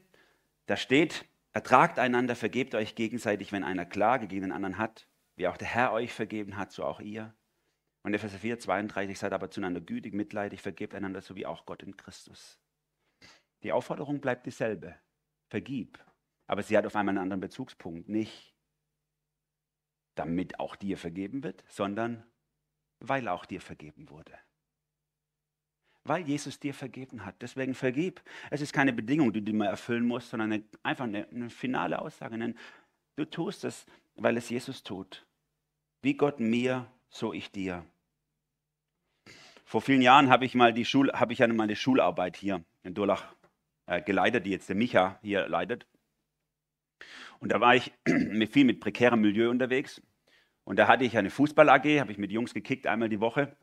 da 0.67 0.77
steht, 0.77 1.25
ertragt 1.51 1.99
einander, 1.99 2.35
vergebt 2.35 2.75
euch 2.75 2.95
gegenseitig, 2.95 3.51
wenn 3.51 3.63
einer 3.63 3.85
Klage 3.85 4.27
gegen 4.27 4.43
den 4.43 4.51
anderen 4.51 4.77
hat, 4.77 5.07
wie 5.35 5.47
auch 5.47 5.57
der 5.57 5.67
Herr 5.67 5.93
euch 5.93 6.13
vergeben 6.13 6.57
hat, 6.57 6.71
so 6.71 6.83
auch 6.83 6.99
ihr. 6.99 7.33
Und 8.03 8.13
Epheser 8.13 8.37
4, 8.37 8.59
32, 8.59 9.17
seid 9.17 9.33
aber 9.33 9.49
zueinander 9.49 9.81
gütig, 9.81 10.13
mitleidig, 10.13 10.61
vergebt 10.61 10.93
einander, 10.93 11.21
so 11.21 11.35
wie 11.35 11.45
auch 11.45 11.65
Gott 11.65 11.81
in 11.83 11.95
Christus. 11.95 12.59
Die 13.63 13.71
Aufforderung 13.71 14.19
bleibt 14.19 14.45
dieselbe. 14.45 14.95
Vergib. 15.49 15.97
Aber 16.47 16.63
sie 16.63 16.77
hat 16.77 16.85
auf 16.85 16.95
einmal 16.95 17.13
einen 17.13 17.23
anderen 17.23 17.39
Bezugspunkt. 17.39 18.09
Nicht 18.09 18.52
damit 20.15 20.59
auch 20.59 20.75
dir 20.75 20.97
vergeben 20.97 21.43
wird, 21.43 21.63
sondern 21.67 22.23
weil 22.99 23.27
auch 23.27 23.45
dir 23.45 23.61
vergeben 23.61 24.09
wurde. 24.09 24.33
Weil 26.05 26.27
Jesus 26.27 26.59
dir 26.59 26.73
vergeben 26.73 27.25
hat. 27.25 27.41
Deswegen 27.41 27.73
vergib. 27.73 28.21
Es 28.49 28.61
ist 28.61 28.73
keine 28.73 28.93
Bedingung, 28.93 29.31
die 29.31 29.43
du 29.43 29.53
mal 29.53 29.67
erfüllen 29.67 30.05
musst, 30.05 30.29
sondern 30.29 30.51
eine, 30.51 30.63
einfach 30.83 31.05
eine, 31.05 31.27
eine 31.29 31.49
finale 31.49 31.99
Aussage. 31.99 32.37
Denn 32.37 32.57
du 33.15 33.25
tust 33.25 33.63
es, 33.63 33.85
weil 34.15 34.35
es 34.37 34.49
Jesus 34.49 34.83
tut. 34.83 35.25
Wie 36.01 36.15
Gott 36.15 36.39
mir, 36.39 36.87
so 37.09 37.33
ich 37.33 37.51
dir. 37.51 37.85
Vor 39.63 39.81
vielen 39.81 40.01
Jahren 40.01 40.29
habe 40.29 40.45
ich 40.45 40.55
mal 40.55 40.73
die 40.73 40.85
Schul, 40.85 41.11
habe 41.13 41.33
ich 41.33 41.39
mal 41.39 41.67
die 41.67 41.75
Schularbeit 41.75 42.35
hier 42.35 42.63
in 42.83 42.93
Durlach 42.93 43.33
äh, 43.85 44.01
geleitet, 44.01 44.45
die 44.45 44.51
jetzt 44.51 44.69
der 44.69 44.75
Micha 44.75 45.19
hier 45.21 45.47
leitet. 45.47 45.85
Und 47.43 47.51
da 47.51 47.59
war 47.59 47.75
ich 47.75 47.91
viel 48.51 48.63
mit 48.63 48.79
prekärem 48.79 49.19
Milieu 49.19 49.49
unterwegs. 49.49 50.01
Und 50.63 50.79
da 50.79 50.87
hatte 50.87 51.03
ich 51.03 51.17
eine 51.17 51.29
Fußball-AG, 51.29 51.99
habe 51.99 52.13
ich 52.13 52.17
mit 52.17 52.31
Jungs 52.31 52.53
gekickt, 52.53 52.87
einmal 52.87 53.09
die 53.09 53.19
Woche. 53.19 53.57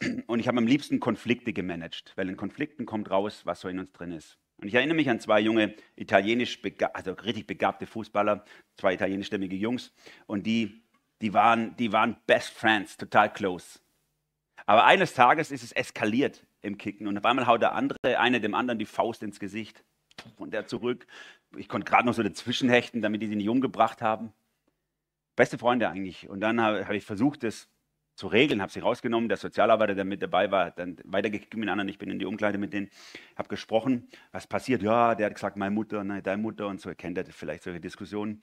Und 0.28 0.38
ich 0.38 0.46
habe 0.46 0.58
am 0.58 0.68
liebsten 0.68 1.00
Konflikte 1.00 1.52
gemanagt, 1.52 2.12
weil 2.14 2.28
in 2.28 2.36
Konflikten 2.36 2.86
kommt 2.86 3.10
raus, 3.10 3.44
was 3.44 3.60
so 3.60 3.68
in 3.68 3.80
uns 3.80 3.90
drin 3.90 4.12
ist. 4.12 4.38
Und 4.58 4.68
ich 4.68 4.74
erinnere 4.74 4.94
mich 4.94 5.10
an 5.10 5.18
zwei 5.18 5.40
junge 5.40 5.74
italienisch, 5.96 6.62
also 6.92 7.10
richtig 7.10 7.48
begabte 7.48 7.86
Fußballer, 7.86 8.44
zwei 8.76 8.94
italienischstämmige 8.94 9.56
Jungs. 9.56 9.92
Und 10.26 10.46
die, 10.46 10.84
die, 11.22 11.34
waren, 11.34 11.74
die 11.74 11.90
waren 11.90 12.18
Best 12.28 12.50
Friends, 12.50 12.96
total 12.96 13.32
close. 13.32 13.80
Aber 14.64 14.84
eines 14.84 15.12
Tages 15.12 15.50
ist 15.50 15.64
es 15.64 15.72
eskaliert 15.72 16.46
im 16.62 16.78
Kicken. 16.78 17.08
Und 17.08 17.18
auf 17.18 17.24
einmal 17.24 17.48
haut 17.48 17.62
der 17.62 17.74
andere, 17.74 17.98
einer 18.16 18.38
dem 18.38 18.54
anderen 18.54 18.78
die 18.78 18.86
Faust 18.86 19.24
ins 19.24 19.40
Gesicht. 19.40 19.84
Und 20.36 20.52
der 20.52 20.66
zurück. 20.66 21.06
Ich 21.56 21.68
konnte 21.68 21.88
gerade 21.88 22.06
noch 22.06 22.14
so 22.14 22.22
dazwischen 22.22 22.68
hechten, 22.68 23.02
damit 23.02 23.22
die 23.22 23.28
sie 23.28 23.36
nicht 23.36 23.48
umgebracht 23.48 24.02
haben. 24.02 24.32
Beste 25.36 25.58
Freunde 25.58 25.88
eigentlich. 25.88 26.28
Und 26.28 26.40
dann 26.40 26.60
habe 26.60 26.86
hab 26.86 26.94
ich 26.94 27.04
versucht, 27.04 27.42
das 27.42 27.68
zu 28.14 28.26
regeln, 28.26 28.62
habe 28.62 28.72
sie 28.72 28.80
rausgenommen. 28.80 29.28
Der 29.28 29.36
Sozialarbeiter, 29.36 29.94
der 29.94 30.04
mit 30.04 30.22
dabei 30.22 30.50
war, 30.50 30.70
dann 30.70 30.96
weitergekickt 31.04 31.54
mit 31.56 31.68
anderen. 31.68 31.88
Ich 31.88 31.98
bin 31.98 32.10
in 32.10 32.18
die 32.18 32.24
Umkleide 32.24 32.58
mit 32.58 32.72
denen, 32.72 32.90
habe 33.36 33.48
gesprochen. 33.48 34.08
Was 34.32 34.46
passiert? 34.46 34.82
Ja, 34.82 35.14
der 35.14 35.26
hat 35.26 35.34
gesagt, 35.34 35.56
meine 35.56 35.74
Mutter, 35.74 36.02
nein, 36.02 36.22
deine 36.22 36.40
Mutter 36.40 36.66
und 36.66 36.80
so. 36.80 36.94
Kennt 36.94 37.18
das 37.18 37.26
vielleicht 37.30 37.62
solche 37.62 37.80
Diskussionen. 37.80 38.42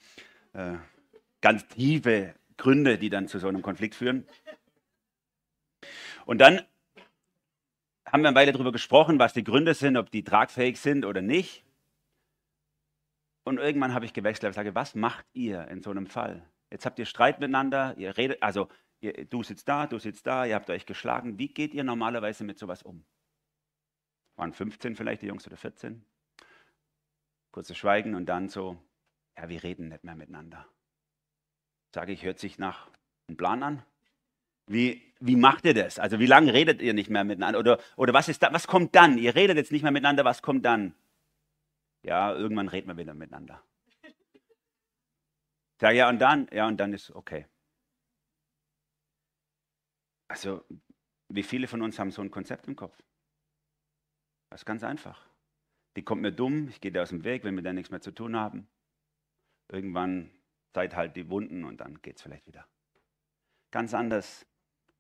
Äh, 0.53 0.75
ganz 1.42 1.68
tiefe 1.68 2.36
Gründe, 2.58 3.00
die 3.00 3.10
dann 3.10 3.27
zu 3.27 3.39
so 3.39 3.48
einem 3.48 3.63
Konflikt 3.63 3.96
führen. 3.96 4.27
Und 6.25 6.38
dann 6.38 6.62
haben 8.06 8.22
wir 8.22 8.30
eine 8.30 8.36
Weile 8.36 8.52
darüber 8.52 8.72
gesprochen, 8.72 9.20
was 9.20 9.34
die 9.34 9.44
Gründe 9.44 9.74
sind, 9.74 9.98
ob 9.98 10.12
die 10.12 10.24
tragfähig 10.24 10.80
sind 10.80 11.06
oder 11.06 11.22
nicht. 11.22 11.64
Und 13.46 13.58
irgendwann 13.58 13.94
habe 13.94 14.06
ich 14.06 14.14
gewechselt 14.14 14.50
und 14.50 14.54
sage, 14.54 14.76
was 14.76 14.96
macht 14.96 15.26
ihr 15.34 15.68
in 15.68 15.82
so 15.82 15.92
einem 15.92 16.08
Fall? 16.08 16.48
Jetzt 16.72 16.86
habt 16.86 16.98
ihr 17.00 17.06
Streit 17.06 17.40
miteinander, 17.40 17.96
ihr 17.98 18.18
redet, 18.18 18.42
also 18.42 18.70
ihr, 19.02 19.26
du 19.26 19.44
sitzt 19.44 19.68
da, 19.68 19.86
du 19.86 20.00
sitzt 20.00 20.26
da, 20.26 20.46
ihr 20.46 20.56
habt 20.56 20.70
euch 20.70 20.86
geschlagen. 20.86 21.38
Wie 21.38 21.50
geht 21.50 21.74
ihr 21.74 21.84
normalerweise 21.84 22.44
mit 22.44 22.58
sowas 22.58 22.84
um? 22.84 23.06
Waren 24.36 24.54
15 24.54 24.96
vielleicht 24.96 25.22
die 25.22 25.28
Jungs 25.28 25.46
oder 25.46 25.58
14? 25.58 26.04
Kurzes 27.52 27.78
Schweigen 27.78 28.16
und 28.16 28.26
dann 28.26 28.50
so, 28.50 28.78
ja, 29.38 29.50
wir 29.50 29.64
reden 29.64 29.90
nicht 29.90 30.04
mehr 30.04 30.16
miteinander. 30.16 30.68
Sage 31.94 32.12
ich, 32.12 32.24
hört 32.24 32.40
sich 32.40 32.58
nach 32.58 32.90
einem 33.28 33.38
Plan 33.38 33.62
an? 33.62 33.84
Wie, 34.67 35.13
wie 35.20 35.36
macht 35.36 35.65
ihr 35.65 35.74
das? 35.74 36.00
Also 36.00 36.20
wie 36.20 36.25
lange 36.25 36.53
redet 36.53 36.82
ihr 36.82 36.93
nicht 36.93 37.10
mehr 37.10 37.24
miteinander? 37.24 37.60
Oder, 37.60 37.79
oder 37.96 38.13
was, 38.13 38.29
ist 38.29 38.43
da, 38.43 38.53
was 38.53 38.67
kommt 38.67 38.96
dann? 38.96 39.17
Ihr 39.17 39.36
redet 39.36 39.58
jetzt 39.58 39.72
nicht 39.72 39.84
mehr 39.84 39.91
miteinander, 39.91 40.25
was 40.25 40.41
kommt 40.41 40.65
dann? 40.65 40.96
Ja, 42.01 42.34
irgendwann 42.34 42.67
reden 42.67 42.88
wir 42.88 42.98
wieder 42.98 43.13
miteinander. 43.13 43.63
Sag 45.79 45.96
ja 45.96 46.10
und 46.10 46.20
dann, 46.20 46.48
ja 46.51 46.67
und 46.67 46.77
dann 46.77 46.93
ist 46.93 47.12
okay. 47.12 47.46
Also, 50.27 50.63
wie 51.29 51.43
viele 51.43 51.67
von 51.67 51.82
uns 51.82 52.00
haben 52.00 52.12
so 52.12 52.22
ein 52.22 52.32
Konzept 52.32 52.67
im 52.67 52.75
Kopf? 52.75 52.98
Das 54.50 54.62
ist 54.62 54.65
ganz 54.65 54.84
einfach. 54.84 55.27
Die 55.96 56.03
kommt 56.03 56.22
mir 56.22 56.32
dumm, 56.32 56.70
ich 56.70 56.82
gehe 56.82 56.91
dir 56.91 57.03
aus 57.03 57.10
dem 57.10 57.24
Weg, 57.24 57.43
wenn 57.43 57.55
wir 57.55 57.63
da 57.63 57.74
nichts 57.74 57.91
mehr 57.91 58.01
zu 58.01 58.12
tun 58.12 58.36
haben. 58.36 58.67
Irgendwann 59.70 60.32
seid 60.74 60.96
halt 60.96 61.15
die 61.15 61.29
Wunden 61.29 61.63
und 61.63 61.77
dann 61.82 62.01
geht 62.01 62.17
es 62.17 62.22
vielleicht 62.22 62.48
wieder. 62.48 62.67
Ganz 63.72 63.93
anders 63.93 64.46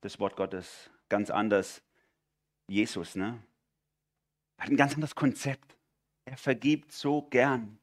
das 0.03 0.19
Wort 0.19 0.35
Gottes, 0.35 0.89
ganz 1.09 1.29
anders 1.29 1.81
Jesus, 2.67 3.15
ne? 3.15 3.41
Hat 4.57 4.69
ein 4.69 4.77
ganz 4.77 4.93
anderes 4.93 5.15
Konzept. 5.15 5.77
Er 6.25 6.37
vergibt 6.37 6.91
so 6.91 7.23
gern. 7.23 7.79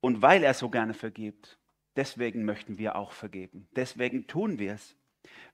Und 0.00 0.22
weil 0.22 0.42
er 0.42 0.54
so 0.54 0.70
gerne 0.70 0.94
vergibt, 0.94 1.58
deswegen 1.96 2.44
möchten 2.44 2.78
wir 2.78 2.96
auch 2.96 3.12
vergeben. 3.12 3.68
Deswegen 3.76 4.26
tun 4.26 4.58
wir 4.58 4.74
es. 4.74 4.96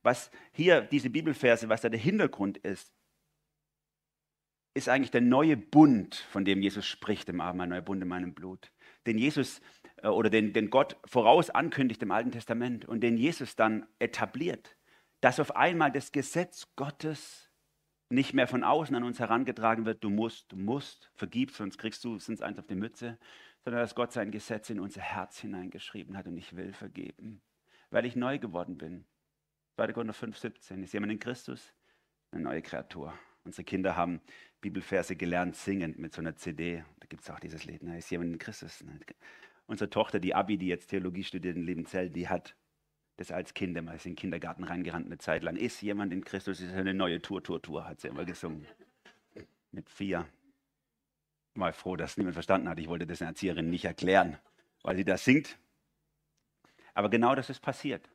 Was 0.02 0.30
hier 0.52 0.80
diese 0.80 1.10
Bibelverse, 1.10 1.68
was 1.68 1.82
da 1.82 1.88
der 1.88 2.00
Hintergrund 2.00 2.58
ist, 2.58 2.92
ist 4.74 4.88
eigentlich 4.88 5.10
der 5.10 5.20
neue 5.20 5.56
Bund, 5.56 6.14
von 6.14 6.44
dem 6.44 6.62
Jesus 6.62 6.86
spricht 6.86 7.28
im 7.28 7.40
Abendmahl, 7.40 7.66
neuer 7.66 7.82
Bund 7.82 8.00
in 8.00 8.08
meinem 8.08 8.32
Blut. 8.32 8.70
Den 9.06 9.18
Jesus 9.18 9.60
äh, 10.02 10.08
oder 10.08 10.30
den, 10.30 10.52
den 10.52 10.70
Gott 10.70 10.96
voraus 11.04 11.50
ankündigt 11.50 12.02
im 12.02 12.12
Alten 12.12 12.30
Testament 12.30 12.86
und 12.86 13.00
den 13.00 13.18
Jesus 13.18 13.56
dann 13.56 13.86
etabliert, 13.98 14.77
dass 15.20 15.40
auf 15.40 15.56
einmal 15.56 15.92
das 15.92 16.12
Gesetz 16.12 16.68
Gottes 16.76 17.50
nicht 18.10 18.32
mehr 18.32 18.46
von 18.46 18.64
außen 18.64 18.94
an 18.96 19.04
uns 19.04 19.18
herangetragen 19.18 19.84
wird, 19.84 20.02
du 20.02 20.10
musst, 20.10 20.50
du 20.52 20.56
musst, 20.56 21.10
vergib, 21.14 21.50
sonst 21.50 21.78
kriegst 21.78 22.04
du 22.04 22.18
sonst 22.18 22.42
eins 22.42 22.58
auf 22.58 22.66
die 22.66 22.74
Mütze, 22.74 23.18
sondern 23.64 23.82
dass 23.82 23.94
Gott 23.94 24.12
sein 24.12 24.30
Gesetz 24.30 24.70
in 24.70 24.80
unser 24.80 25.02
Herz 25.02 25.38
hineingeschrieben 25.38 26.16
hat 26.16 26.26
und 26.26 26.36
ich 26.36 26.56
will 26.56 26.72
vergeben, 26.72 27.42
weil 27.90 28.06
ich 28.06 28.16
neu 28.16 28.38
geworden 28.38 28.78
bin. 28.78 29.04
2. 29.76 29.92
Korinther 29.92 30.14
5, 30.14 30.38
17. 30.38 30.82
Ist 30.82 30.92
jemand 30.92 31.12
in 31.12 31.18
Christus? 31.18 31.74
Eine 32.30 32.44
neue 32.44 32.62
Kreatur. 32.62 33.12
Unsere 33.44 33.64
Kinder 33.64 33.94
haben 33.96 34.20
Bibelverse 34.60 35.16
gelernt, 35.16 35.56
singend 35.56 35.98
mit 35.98 36.12
so 36.12 36.20
einer 36.20 36.34
CD. 36.36 36.84
Da 36.98 37.06
gibt 37.06 37.22
es 37.22 37.30
auch 37.30 37.40
dieses 37.40 37.64
Lied. 37.64 37.82
Ne? 37.82 37.98
Ist 37.98 38.10
jemand 38.10 38.32
in 38.32 38.38
Christus? 38.38 38.84
Unsere 39.66 39.88
Tochter, 39.90 40.18
die 40.18 40.34
Abi, 40.34 40.58
die 40.58 40.66
jetzt 40.66 40.88
Theologie 40.88 41.24
studiert 41.24 41.56
in 41.56 41.62
Liebenzell, 41.62 42.10
die 42.10 42.28
hat 42.28 42.56
das 43.18 43.32
als 43.32 43.52
Kind 43.52 43.76
immer, 43.76 43.94
ist 43.94 44.06
in 44.06 44.12
den 44.12 44.16
Kindergarten 44.16 44.64
reingerannt 44.64 45.06
eine 45.06 45.18
Zeit 45.18 45.42
lang. 45.42 45.56
Ist 45.56 45.82
jemand 45.82 46.12
in 46.12 46.24
Christus? 46.24 46.60
Ist 46.60 46.72
eine 46.72 46.94
neue 46.94 47.20
Tour, 47.20 47.42
Tour, 47.42 47.60
Tour, 47.60 47.86
hat 47.86 48.00
sie 48.00 48.08
immer 48.08 48.24
gesungen. 48.24 48.66
Mit 49.72 49.90
vier 49.90 50.26
mal 51.54 51.72
froh, 51.72 51.96
dass 51.96 52.16
niemand 52.16 52.34
verstanden 52.34 52.68
hat. 52.68 52.78
Ich 52.78 52.88
wollte 52.88 53.06
das 53.06 53.18
der 53.18 53.28
Erzieherin 53.28 53.68
nicht 53.68 53.84
erklären, 53.84 54.38
weil 54.82 54.96
sie 54.96 55.04
das 55.04 55.24
singt. 55.24 55.58
Aber 56.94 57.10
genau 57.10 57.34
das 57.34 57.50
ist 57.50 57.60
passiert. 57.60 58.08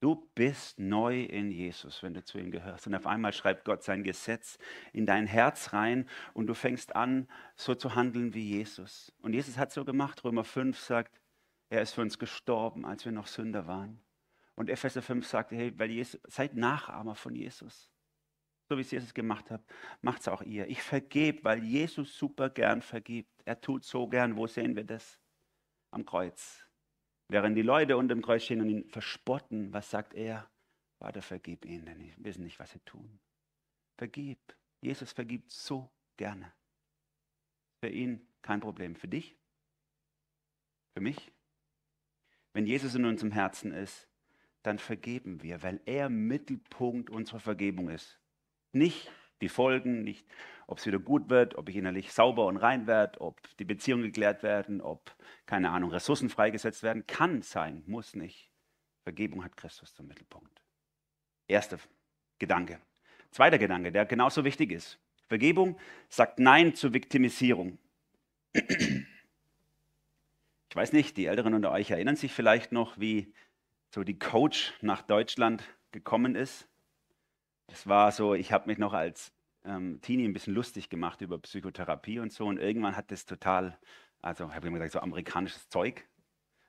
Du 0.00 0.28
bist 0.34 0.78
neu 0.78 1.22
in 1.22 1.50
Jesus, 1.50 2.02
wenn 2.02 2.12
du 2.12 2.22
zu 2.22 2.36
ihm 2.36 2.50
gehörst. 2.50 2.86
Und 2.86 2.94
auf 2.94 3.06
einmal 3.06 3.32
schreibt 3.32 3.64
Gott 3.64 3.82
sein 3.82 4.02
Gesetz 4.02 4.58
in 4.92 5.06
dein 5.06 5.26
Herz 5.26 5.72
rein 5.72 6.06
und 6.34 6.48
du 6.48 6.54
fängst 6.54 6.94
an, 6.94 7.28
so 7.56 7.74
zu 7.74 7.94
handeln 7.94 8.34
wie 8.34 8.46
Jesus. 8.46 9.12
Und 9.22 9.32
Jesus 9.32 9.56
hat 9.56 9.72
so 9.72 9.84
gemacht. 9.84 10.22
Römer 10.24 10.44
5 10.44 10.78
sagt, 10.78 11.21
er 11.72 11.82
ist 11.82 11.94
für 11.94 12.02
uns 12.02 12.18
gestorben, 12.18 12.84
als 12.84 13.04
wir 13.04 13.12
noch 13.12 13.26
Sünder 13.26 13.66
waren. 13.66 14.00
Und 14.54 14.68
Epheser 14.68 15.02
5 15.02 15.26
sagt, 15.26 15.52
hey, 15.52 15.72
weil 15.78 15.90
Jesus, 15.90 16.20
seid 16.28 16.54
Nachahmer 16.54 17.14
von 17.14 17.34
Jesus 17.34 17.92
so 18.72 18.78
wie 18.78 18.82
es 18.82 18.90
Jesus 18.90 19.12
gemacht 19.12 19.50
hat, 19.50 19.62
macht 20.00 20.22
es 20.22 20.28
auch 20.28 20.40
ihr. 20.42 20.66
Ich 20.66 20.82
vergebe, 20.82 21.44
weil 21.44 21.62
Jesus 21.62 22.16
super 22.16 22.48
gern 22.48 22.80
vergibt. 22.80 23.42
Er 23.44 23.60
tut 23.60 23.84
so 23.84 24.08
gern. 24.08 24.36
Wo 24.36 24.46
sehen 24.46 24.74
wir 24.74 24.84
das? 24.84 25.20
Am 25.90 26.06
Kreuz. 26.06 26.66
Während 27.28 27.56
die 27.56 27.62
Leute 27.62 27.98
unter 27.98 28.14
dem 28.14 28.22
Kreuz 28.22 28.44
stehen 28.44 28.62
und 28.62 28.70
ihn 28.70 28.88
verspotten, 28.88 29.72
was 29.74 29.90
sagt 29.90 30.14
er? 30.14 30.50
Vater, 30.98 31.20
vergib 31.20 31.66
ihnen, 31.66 31.84
denn 31.84 31.98
sie 31.98 32.14
wissen 32.16 32.44
nicht, 32.44 32.58
was 32.58 32.70
sie 32.70 32.80
tun. 32.80 33.20
Vergib. 33.98 34.38
Jesus 34.80 35.12
vergibt 35.12 35.50
so 35.50 35.90
gerne. 36.16 36.52
Für 37.82 37.90
ihn 37.90 38.26
kein 38.40 38.60
Problem. 38.60 38.96
Für 38.96 39.08
dich? 39.08 39.36
Für 40.94 41.02
mich? 41.02 41.30
Wenn 42.52 42.66
Jesus 42.66 42.94
in 42.94 43.04
unserem 43.04 43.32
Herzen 43.32 43.72
ist, 43.72 44.08
dann 44.62 44.78
vergeben 44.78 45.42
wir, 45.42 45.62
weil 45.62 45.80
er 45.86 46.08
Mittelpunkt 46.08 47.10
unserer 47.10 47.40
Vergebung 47.40 47.88
ist. 47.88 48.20
Nicht 48.72 49.10
die 49.40 49.48
Folgen, 49.48 50.02
nicht 50.02 50.26
ob 50.66 50.78
es 50.78 50.86
wieder 50.86 50.98
gut 50.98 51.28
wird, 51.28 51.56
ob 51.56 51.68
ich 51.68 51.76
innerlich 51.76 52.12
sauber 52.12 52.46
und 52.46 52.56
rein 52.56 52.86
werde, 52.86 53.20
ob 53.20 53.40
die 53.58 53.64
Beziehungen 53.64 54.04
geklärt 54.04 54.42
werden, 54.42 54.80
ob, 54.80 55.14
keine 55.44 55.70
Ahnung, 55.70 55.90
Ressourcen 55.90 56.30
freigesetzt 56.30 56.82
werden. 56.82 57.06
Kann 57.06 57.42
sein, 57.42 57.82
muss 57.86 58.14
nicht. 58.14 58.50
Vergebung 59.02 59.44
hat 59.44 59.56
Christus 59.56 59.94
zum 59.94 60.06
Mittelpunkt. 60.06 60.62
Erster 61.48 61.78
Gedanke. 62.38 62.80
Zweiter 63.30 63.58
Gedanke, 63.58 63.90
der 63.90 64.06
genauso 64.06 64.44
wichtig 64.44 64.70
ist. 64.70 64.98
Vergebung 65.26 65.78
sagt 66.08 66.38
Nein 66.38 66.74
zur 66.74 66.94
Viktimisierung. 66.94 67.78
Ich 70.72 70.76
weiß 70.76 70.94
nicht, 70.94 71.18
die 71.18 71.26
Älteren 71.26 71.52
unter 71.52 71.70
euch 71.70 71.90
erinnern 71.90 72.16
sich 72.16 72.32
vielleicht 72.32 72.72
noch, 72.72 72.98
wie 72.98 73.34
so 73.90 74.04
die 74.04 74.18
Coach 74.18 74.72
nach 74.80 75.02
Deutschland 75.02 75.62
gekommen 75.90 76.34
ist. 76.34 76.66
Das 77.66 77.86
war 77.86 78.10
so, 78.10 78.32
ich 78.32 78.52
habe 78.52 78.68
mich 78.68 78.78
noch 78.78 78.94
als 78.94 79.34
ähm, 79.66 80.00
Teenie 80.00 80.24
ein 80.24 80.32
bisschen 80.32 80.54
lustig 80.54 80.88
gemacht 80.88 81.20
über 81.20 81.38
Psychotherapie 81.38 82.20
und 82.20 82.32
so 82.32 82.46
und 82.46 82.56
irgendwann 82.56 82.96
hat 82.96 83.10
das 83.10 83.26
total, 83.26 83.78
also 84.22 84.48
habe 84.48 84.60
ich 84.60 84.68
immer 84.68 84.78
gesagt, 84.78 84.92
so 84.94 85.00
amerikanisches 85.00 85.68
Zeug. 85.68 86.08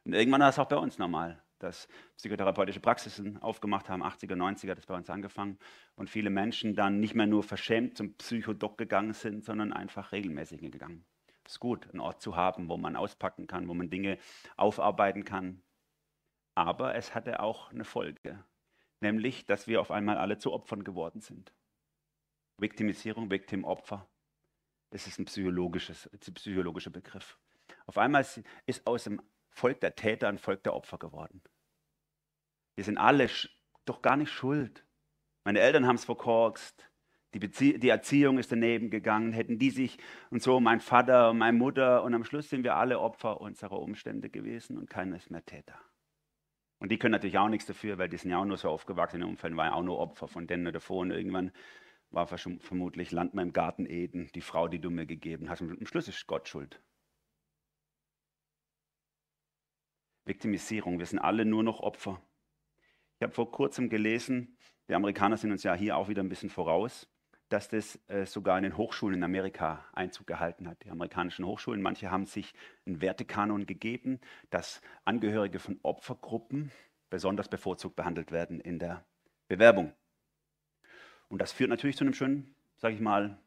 Und 0.04 0.12
irgendwann 0.12 0.42
war 0.42 0.50
es 0.50 0.60
auch 0.60 0.68
bei 0.68 0.76
uns 0.76 0.98
normal 0.98 1.42
dass 1.60 1.88
psychotherapeutische 2.18 2.82
Praxisen 2.82 3.42
aufgemacht 3.42 3.88
haben, 3.88 4.04
80er, 4.04 4.36
90er, 4.36 4.76
das 4.76 4.86
bei 4.86 4.96
uns 4.96 5.10
angefangen. 5.10 5.58
Und 5.96 6.10
viele 6.10 6.30
Menschen 6.30 6.76
dann 6.76 7.00
nicht 7.00 7.16
mehr 7.16 7.26
nur 7.26 7.42
verschämt 7.42 7.96
zum 7.96 8.16
Psychodoc 8.16 8.78
gegangen 8.78 9.14
sind, 9.14 9.46
sondern 9.46 9.72
einfach 9.72 10.12
regelmäßig 10.12 10.60
gegangen. 10.60 11.06
Ist 11.46 11.60
gut, 11.60 11.90
einen 11.90 12.00
Ort 12.00 12.22
zu 12.22 12.36
haben, 12.36 12.70
wo 12.70 12.78
man 12.78 12.96
auspacken 12.96 13.48
kann, 13.48 13.68
wo 13.68 13.74
man 13.74 13.90
Dinge 13.90 14.18
aufarbeiten 14.56 15.26
kann. 15.26 15.62
Aber 16.56 16.96
es 16.96 17.14
hatte 17.16 17.40
auch 17.40 17.72
eine 17.72 17.84
Folge, 17.84 18.44
nämlich, 19.02 19.46
dass 19.46 19.68
wir 19.68 19.82
auf 19.82 19.92
einmal 19.92 20.18
alle 20.18 20.38
zu 20.38 20.54
Opfern 20.54 20.84
geworden 20.84 21.20
sind. 21.20 21.54
Viktimisierung, 22.58 23.30
Victim-Opfer, 23.30 24.08
das 24.92 25.08
ist 25.08 25.20
ein, 25.20 25.26
psychologisches, 25.26 26.08
ein 26.14 26.34
psychologischer 26.36 26.92
Begriff. 26.92 27.40
Auf 27.88 27.98
einmal 27.98 28.26
ist 28.66 28.88
aus 28.88 29.06
dem 29.06 29.22
Volk 29.50 29.82
der 29.82 29.96
Täter 29.96 30.28
ein 30.28 30.38
Volk 30.38 30.64
der 30.64 30.76
Opfer 30.76 30.98
geworden. 30.98 31.42
Wir 32.76 32.84
sind 32.84 32.98
alle 32.98 33.30
doch 33.86 34.02
gar 34.02 34.18
nicht 34.18 34.32
schuld. 34.32 34.86
Meine 35.44 35.60
Eltern 35.60 35.88
haben 35.88 35.96
es 35.96 36.06
verkorkst. 36.06 36.90
Die, 37.34 37.40
Bezie 37.40 37.80
die 37.80 37.90
Erziehung 37.90 38.38
ist 38.38 38.52
daneben 38.52 38.90
gegangen. 38.90 39.34
Hätten 39.34 39.58
die 39.58 39.72
sich 39.72 39.98
und 40.30 40.42
so, 40.42 40.60
mein 40.60 40.80
Vater 40.80 41.32
und 41.32 41.40
meine 41.40 41.58
Mutter. 41.58 42.04
Und 42.04 42.14
am 42.14 42.24
Schluss 42.24 42.50
sind 42.50 42.64
wir 42.64 42.76
alle 42.76 43.00
Opfer 43.00 43.42
unserer 43.42 43.80
Umstände 43.80 44.30
gewesen 44.30 44.78
und 44.78 44.90
keiner 44.90 45.18
ist 45.18 45.32
mehr 45.32 45.46
Täter. 45.46 45.80
Und 46.80 46.92
die 46.92 47.00
können 47.00 47.14
natürlich 47.14 47.38
auch 47.38 47.50
nichts 47.50 47.66
dafür, 47.66 47.98
weil 47.98 48.10
die 48.10 48.18
sind 48.18 48.32
ja 48.32 48.40
auch 48.40 48.46
nur 48.46 48.58
so 48.58 48.70
aufgewachsen 48.70 49.22
in 49.22 49.28
Umfällen, 49.28 49.56
waren 49.56 49.68
ja 49.68 49.74
auch 49.74 49.84
nur 49.84 50.00
Opfer 50.00 50.28
von 50.28 50.48
denen 50.48 50.68
oder. 50.68 50.82
Und 50.90 51.12
irgendwann 51.12 51.52
war 52.12 52.28
vermutlich 52.28 53.12
Land 53.12 53.34
mal 53.34 53.42
im 53.42 53.54
Garten 53.54 53.86
Eden, 53.86 54.30
die 54.36 54.42
Frau, 54.42 54.68
die 54.68 54.80
du 54.80 54.90
mir 54.90 55.06
gegeben 55.06 55.50
hast. 55.50 55.62
Und 55.62 55.72
am 55.72 55.86
Schluss 55.86 56.08
ist 56.08 56.28
Gott 56.28 56.48
schuld. 56.48 56.82
Viktimisierung, 60.26 61.00
wir 61.00 61.06
sind 61.06 61.20
alle 61.20 61.46
nur 61.46 61.64
noch 61.64 61.80
Opfer. 61.80 62.22
Ich 63.18 63.24
habe 63.24 63.34
vor 63.34 63.52
kurzem 63.52 63.90
gelesen, 63.90 64.58
die 64.88 64.94
Amerikaner 64.94 65.38
sind 65.38 65.52
uns 65.52 65.64
ja 65.64 65.74
hier 65.74 65.98
auch 65.98 66.10
wieder 66.10 66.22
ein 66.22 66.30
bisschen 66.30 66.50
voraus, 66.50 67.10
dass 67.54 67.70
das 67.70 68.00
äh, 68.08 68.26
sogar 68.26 68.58
in 68.58 68.64
den 68.64 68.78
Hochschulen 68.78 69.20
in 69.20 69.24
Amerika 69.24 69.86
Einzug 69.94 70.26
gehalten 70.26 70.68
hat. 70.68 70.84
Die 70.84 70.90
amerikanischen 70.90 71.46
Hochschulen, 71.46 71.84
manche 71.84 72.10
haben 72.10 72.26
sich 72.26 72.52
einen 72.88 73.00
Wertekanon 73.00 73.68
gegeben, 73.68 74.20
dass 74.50 74.82
Angehörige 75.06 75.60
von 75.60 75.80
Opfergruppen 75.84 76.72
besonders 77.12 77.50
bevorzugt 77.50 77.96
behandelt 77.96 78.32
werden 78.32 78.60
in 78.60 78.80
der 78.80 79.06
Bewerbung. 79.48 79.94
Und 81.30 81.44
das 81.44 81.52
führt 81.52 81.70
natürlich 81.70 81.96
zu 81.96 82.04
einem 82.06 82.16
schönen, 82.16 82.56
sage 82.78 82.96
ich 82.96 83.02
mal, 83.02 83.38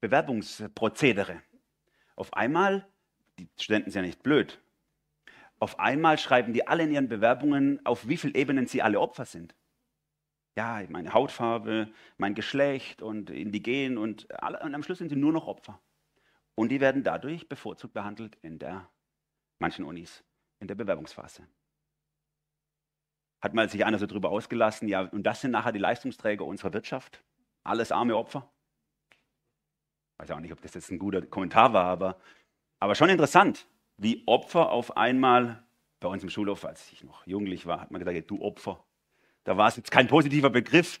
Bewerbungsprozedere. 0.00 1.42
Auf 2.14 2.32
einmal, 2.34 2.86
die 3.40 3.48
Studenten 3.58 3.90
sind 3.90 4.04
ja 4.04 4.06
nicht 4.06 4.22
blöd, 4.22 4.60
auf 5.58 5.80
einmal 5.80 6.18
schreiben 6.18 6.52
die 6.52 6.68
alle 6.68 6.84
in 6.84 6.92
ihren 6.92 7.08
Bewerbungen, 7.08 7.84
auf 7.84 8.06
wie 8.06 8.16
vielen 8.16 8.34
Ebenen 8.36 8.66
sie 8.66 8.80
alle 8.80 9.00
Opfer 9.00 9.24
sind. 9.24 9.56
Ja, 10.56 10.82
meine 10.88 11.14
Hautfarbe, 11.14 11.92
mein 12.18 12.34
Geschlecht 12.34 13.02
und 13.02 13.30
indigen 13.30 13.98
und, 13.98 14.30
alle, 14.42 14.60
und 14.60 14.74
am 14.74 14.82
Schluss 14.82 14.98
sind 14.98 15.08
sie 15.08 15.16
nur 15.16 15.32
noch 15.32 15.46
Opfer. 15.46 15.80
Und 16.54 16.70
die 16.70 16.80
werden 16.80 17.04
dadurch 17.04 17.48
bevorzugt 17.48 17.94
behandelt 17.94 18.36
in 18.42 18.58
der 18.58 18.90
manchen 19.58 19.84
Unis, 19.84 20.24
in 20.58 20.68
der 20.68 20.74
Bewerbungsphase. 20.74 21.46
Hat 23.40 23.54
mal 23.54 23.70
sich 23.70 23.84
einer 23.84 23.98
so 23.98 24.06
drüber 24.06 24.30
ausgelassen, 24.30 24.88
ja, 24.88 25.02
und 25.02 25.22
das 25.22 25.40
sind 25.40 25.52
nachher 25.52 25.72
die 25.72 25.78
Leistungsträger 25.78 26.44
unserer 26.44 26.72
Wirtschaft? 26.74 27.24
Alles 27.64 27.92
arme 27.92 28.16
Opfer? 28.16 28.50
Weiß 30.18 30.30
auch 30.32 30.40
nicht, 30.40 30.52
ob 30.52 30.60
das 30.60 30.74
jetzt 30.74 30.90
ein 30.90 30.98
guter 30.98 31.22
Kommentar 31.22 31.72
war, 31.72 31.86
aber, 31.86 32.20
aber 32.80 32.94
schon 32.94 33.08
interessant 33.08 33.66
wie 33.96 34.22
Opfer 34.26 34.70
auf 34.70 34.96
einmal, 34.96 35.62
bei 36.00 36.08
uns 36.08 36.22
im 36.22 36.30
Schulhof, 36.30 36.64
als 36.64 36.90
ich 36.92 37.04
noch 37.04 37.26
jugendlich 37.26 37.66
war, 37.66 37.80
hat 37.80 37.90
man 37.90 38.02
gesagt, 38.02 38.30
du 38.30 38.42
Opfer. 38.42 38.84
Da 39.44 39.56
war 39.56 39.68
es 39.68 39.76
jetzt 39.76 39.90
kein 39.90 40.08
positiver 40.08 40.50
Begriff. 40.50 41.00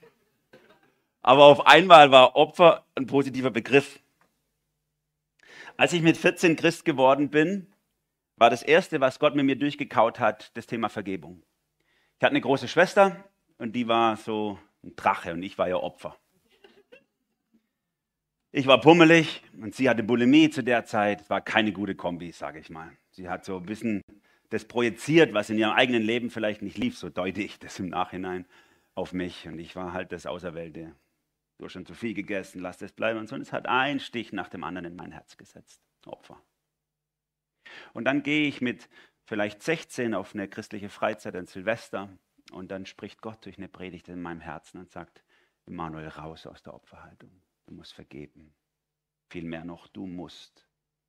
Aber 1.22 1.44
auf 1.44 1.66
einmal 1.66 2.10
war 2.10 2.36
Opfer 2.36 2.86
ein 2.94 3.06
positiver 3.06 3.50
Begriff. 3.50 4.00
Als 5.76 5.92
ich 5.92 6.02
mit 6.02 6.16
14 6.16 6.56
Christ 6.56 6.84
geworden 6.84 7.30
bin, 7.30 7.66
war 8.36 8.50
das 8.50 8.62
Erste, 8.62 9.00
was 9.00 9.18
Gott 9.18 9.34
mit 9.34 9.44
mir 9.44 9.56
durchgekaut 9.56 10.18
hat, 10.18 10.56
das 10.56 10.66
Thema 10.66 10.88
Vergebung. 10.88 11.42
Ich 12.18 12.24
hatte 12.24 12.32
eine 12.32 12.40
große 12.40 12.68
Schwester 12.68 13.24
und 13.58 13.74
die 13.76 13.86
war 13.86 14.16
so 14.16 14.58
ein 14.82 14.96
Drache 14.96 15.32
und 15.32 15.42
ich 15.42 15.58
war 15.58 15.68
ihr 15.68 15.82
Opfer. 15.82 16.16
Ich 18.52 18.66
war 18.66 18.80
pummelig 18.80 19.42
und 19.60 19.74
sie 19.74 19.88
hatte 19.88 20.02
Bulimie 20.02 20.50
zu 20.50 20.64
der 20.64 20.84
Zeit. 20.84 21.20
Es 21.20 21.30
war 21.30 21.40
keine 21.40 21.72
gute 21.72 21.94
Kombi, 21.94 22.32
sage 22.32 22.58
ich 22.58 22.68
mal. 22.68 22.90
Sie 23.10 23.28
hat 23.28 23.44
so 23.44 23.58
ein 23.58 23.66
bisschen 23.66 24.02
das 24.50 24.64
projiziert, 24.64 25.32
was 25.32 25.48
in 25.48 25.58
ihrem 25.58 25.72
eigenen 25.72 26.02
Leben 26.02 26.30
vielleicht 26.30 26.62
nicht 26.62 26.76
lief. 26.76 26.98
So 26.98 27.08
deute 27.08 27.40
ich 27.40 27.58
das 27.58 27.78
im 27.78 27.88
Nachhinein 27.88 28.46
auf 28.94 29.12
mich. 29.12 29.46
Und 29.48 29.58
ich 29.58 29.74
war 29.76 29.92
halt 29.92 30.12
das 30.12 30.26
Auserwählte. 30.26 30.94
Du 31.58 31.64
hast 31.64 31.72
schon 31.72 31.86
zu 31.86 31.94
viel 31.94 32.14
gegessen, 32.14 32.60
lass 32.60 32.78
das 32.78 32.92
bleiben. 32.92 33.18
Und 33.18 33.28
so. 33.28 33.36
Und 33.36 33.42
es 33.42 33.52
hat 33.52 33.66
ein 33.66 34.00
Stich 34.00 34.32
nach 34.32 34.48
dem 34.48 34.64
anderen 34.64 34.86
in 34.86 34.96
mein 34.96 35.12
Herz 35.12 35.36
gesetzt. 35.36 35.80
Opfer. 36.04 36.42
Und 37.92 38.04
dann 38.04 38.22
gehe 38.22 38.48
ich 38.48 38.60
mit 38.60 38.88
vielleicht 39.24 39.62
16 39.62 40.14
auf 40.14 40.34
eine 40.34 40.48
christliche 40.48 40.88
Freizeit 40.88 41.36
an 41.36 41.46
Silvester. 41.46 42.08
Und 42.50 42.72
dann 42.72 42.86
spricht 42.86 43.22
Gott 43.22 43.44
durch 43.44 43.58
eine 43.58 43.68
Predigt 43.68 44.08
in 44.08 44.20
meinem 44.20 44.40
Herzen 44.40 44.78
und 44.78 44.90
sagt, 44.90 45.22
Immanuel, 45.66 46.08
raus 46.08 46.46
aus 46.46 46.62
der 46.62 46.74
Opferhaltung. 46.74 47.30
Du 47.66 47.74
musst 47.74 47.92
vergeben. 47.92 48.52
Vielmehr 49.28 49.64
noch, 49.64 49.86
du 49.86 50.06
musst 50.06 50.66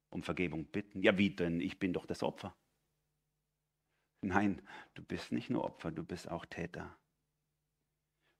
um 0.10 0.22
Vergebung 0.22 0.66
bitten. 0.66 1.02
Ja, 1.02 1.18
wie 1.18 1.32
denn? 1.32 1.60
Ich 1.60 1.80
bin 1.80 1.94
doch 1.94 2.06
das 2.06 2.22
Opfer. 2.22 2.56
Nein, 4.22 4.62
du 4.94 5.04
bist 5.04 5.32
nicht 5.32 5.50
nur 5.50 5.64
Opfer, 5.64 5.92
du 5.92 6.04
bist 6.04 6.30
auch 6.30 6.46
Täter. 6.46 6.96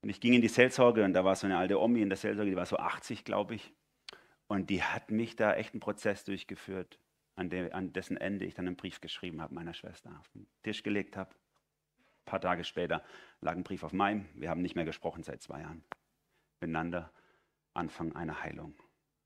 Und 0.00 0.08
ich 0.08 0.20
ging 0.20 0.32
in 0.32 0.42
die 0.42 0.48
Seelsorge 0.48 1.04
und 1.04 1.12
da 1.12 1.24
war 1.24 1.36
so 1.36 1.46
eine 1.46 1.58
alte 1.58 1.80
Omi 1.80 2.02
in 2.02 2.08
der 2.08 2.18
Seelsorge, 2.18 2.50
die 2.50 2.56
war 2.56 2.66
so 2.66 2.76
80, 2.76 3.24
glaube 3.24 3.54
ich. 3.54 3.72
Und 4.48 4.70
die 4.70 4.82
hat 4.82 5.10
mich 5.10 5.36
da 5.36 5.54
echt 5.54 5.74
einen 5.74 5.80
Prozess 5.80 6.24
durchgeführt, 6.24 6.98
an, 7.36 7.50
de, 7.50 7.72
an 7.72 7.92
dessen 7.92 8.16
Ende 8.16 8.44
ich 8.44 8.54
dann 8.54 8.66
einen 8.66 8.76
Brief 8.76 9.00
geschrieben 9.00 9.40
habe, 9.40 9.54
meiner 9.54 9.74
Schwester, 9.74 10.16
auf 10.20 10.28
den 10.28 10.46
Tisch 10.62 10.82
gelegt 10.82 11.16
habe. 11.16 11.30
Ein 11.30 12.24
paar 12.26 12.40
Tage 12.40 12.64
später 12.64 13.02
lag 13.40 13.56
ein 13.56 13.64
Brief 13.64 13.82
auf 13.82 13.92
meinem. 13.92 14.28
Wir 14.34 14.50
haben 14.50 14.62
nicht 14.62 14.74
mehr 14.74 14.84
gesprochen 14.84 15.22
seit 15.22 15.42
zwei 15.42 15.60
Jahren 15.60 15.84
miteinander. 16.60 17.12
Anfang 17.74 18.14
einer 18.14 18.42
Heilung, 18.42 18.74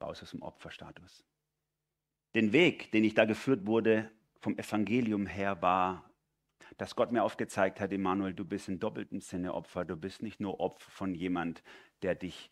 raus 0.00 0.22
aus 0.22 0.30
dem 0.30 0.42
Opferstatus. 0.42 1.24
Den 2.34 2.52
Weg, 2.52 2.92
den 2.92 3.02
ich 3.02 3.14
da 3.14 3.24
geführt 3.24 3.66
wurde, 3.66 4.10
vom 4.40 4.56
Evangelium 4.56 5.26
her, 5.26 5.60
war, 5.62 6.08
dass 6.76 6.96
Gott 6.96 7.12
mir 7.12 7.22
aufgezeigt 7.22 7.80
hat, 7.80 7.92
Emanuel, 7.92 8.34
du 8.34 8.44
bist 8.44 8.68
in 8.68 8.78
doppeltem 8.78 9.20
Sinne 9.20 9.54
Opfer. 9.54 9.84
Du 9.84 9.96
bist 9.96 10.22
nicht 10.22 10.40
nur 10.40 10.60
Opfer 10.60 10.90
von 10.90 11.14
jemand, 11.14 11.62
der 12.02 12.14
dich 12.14 12.50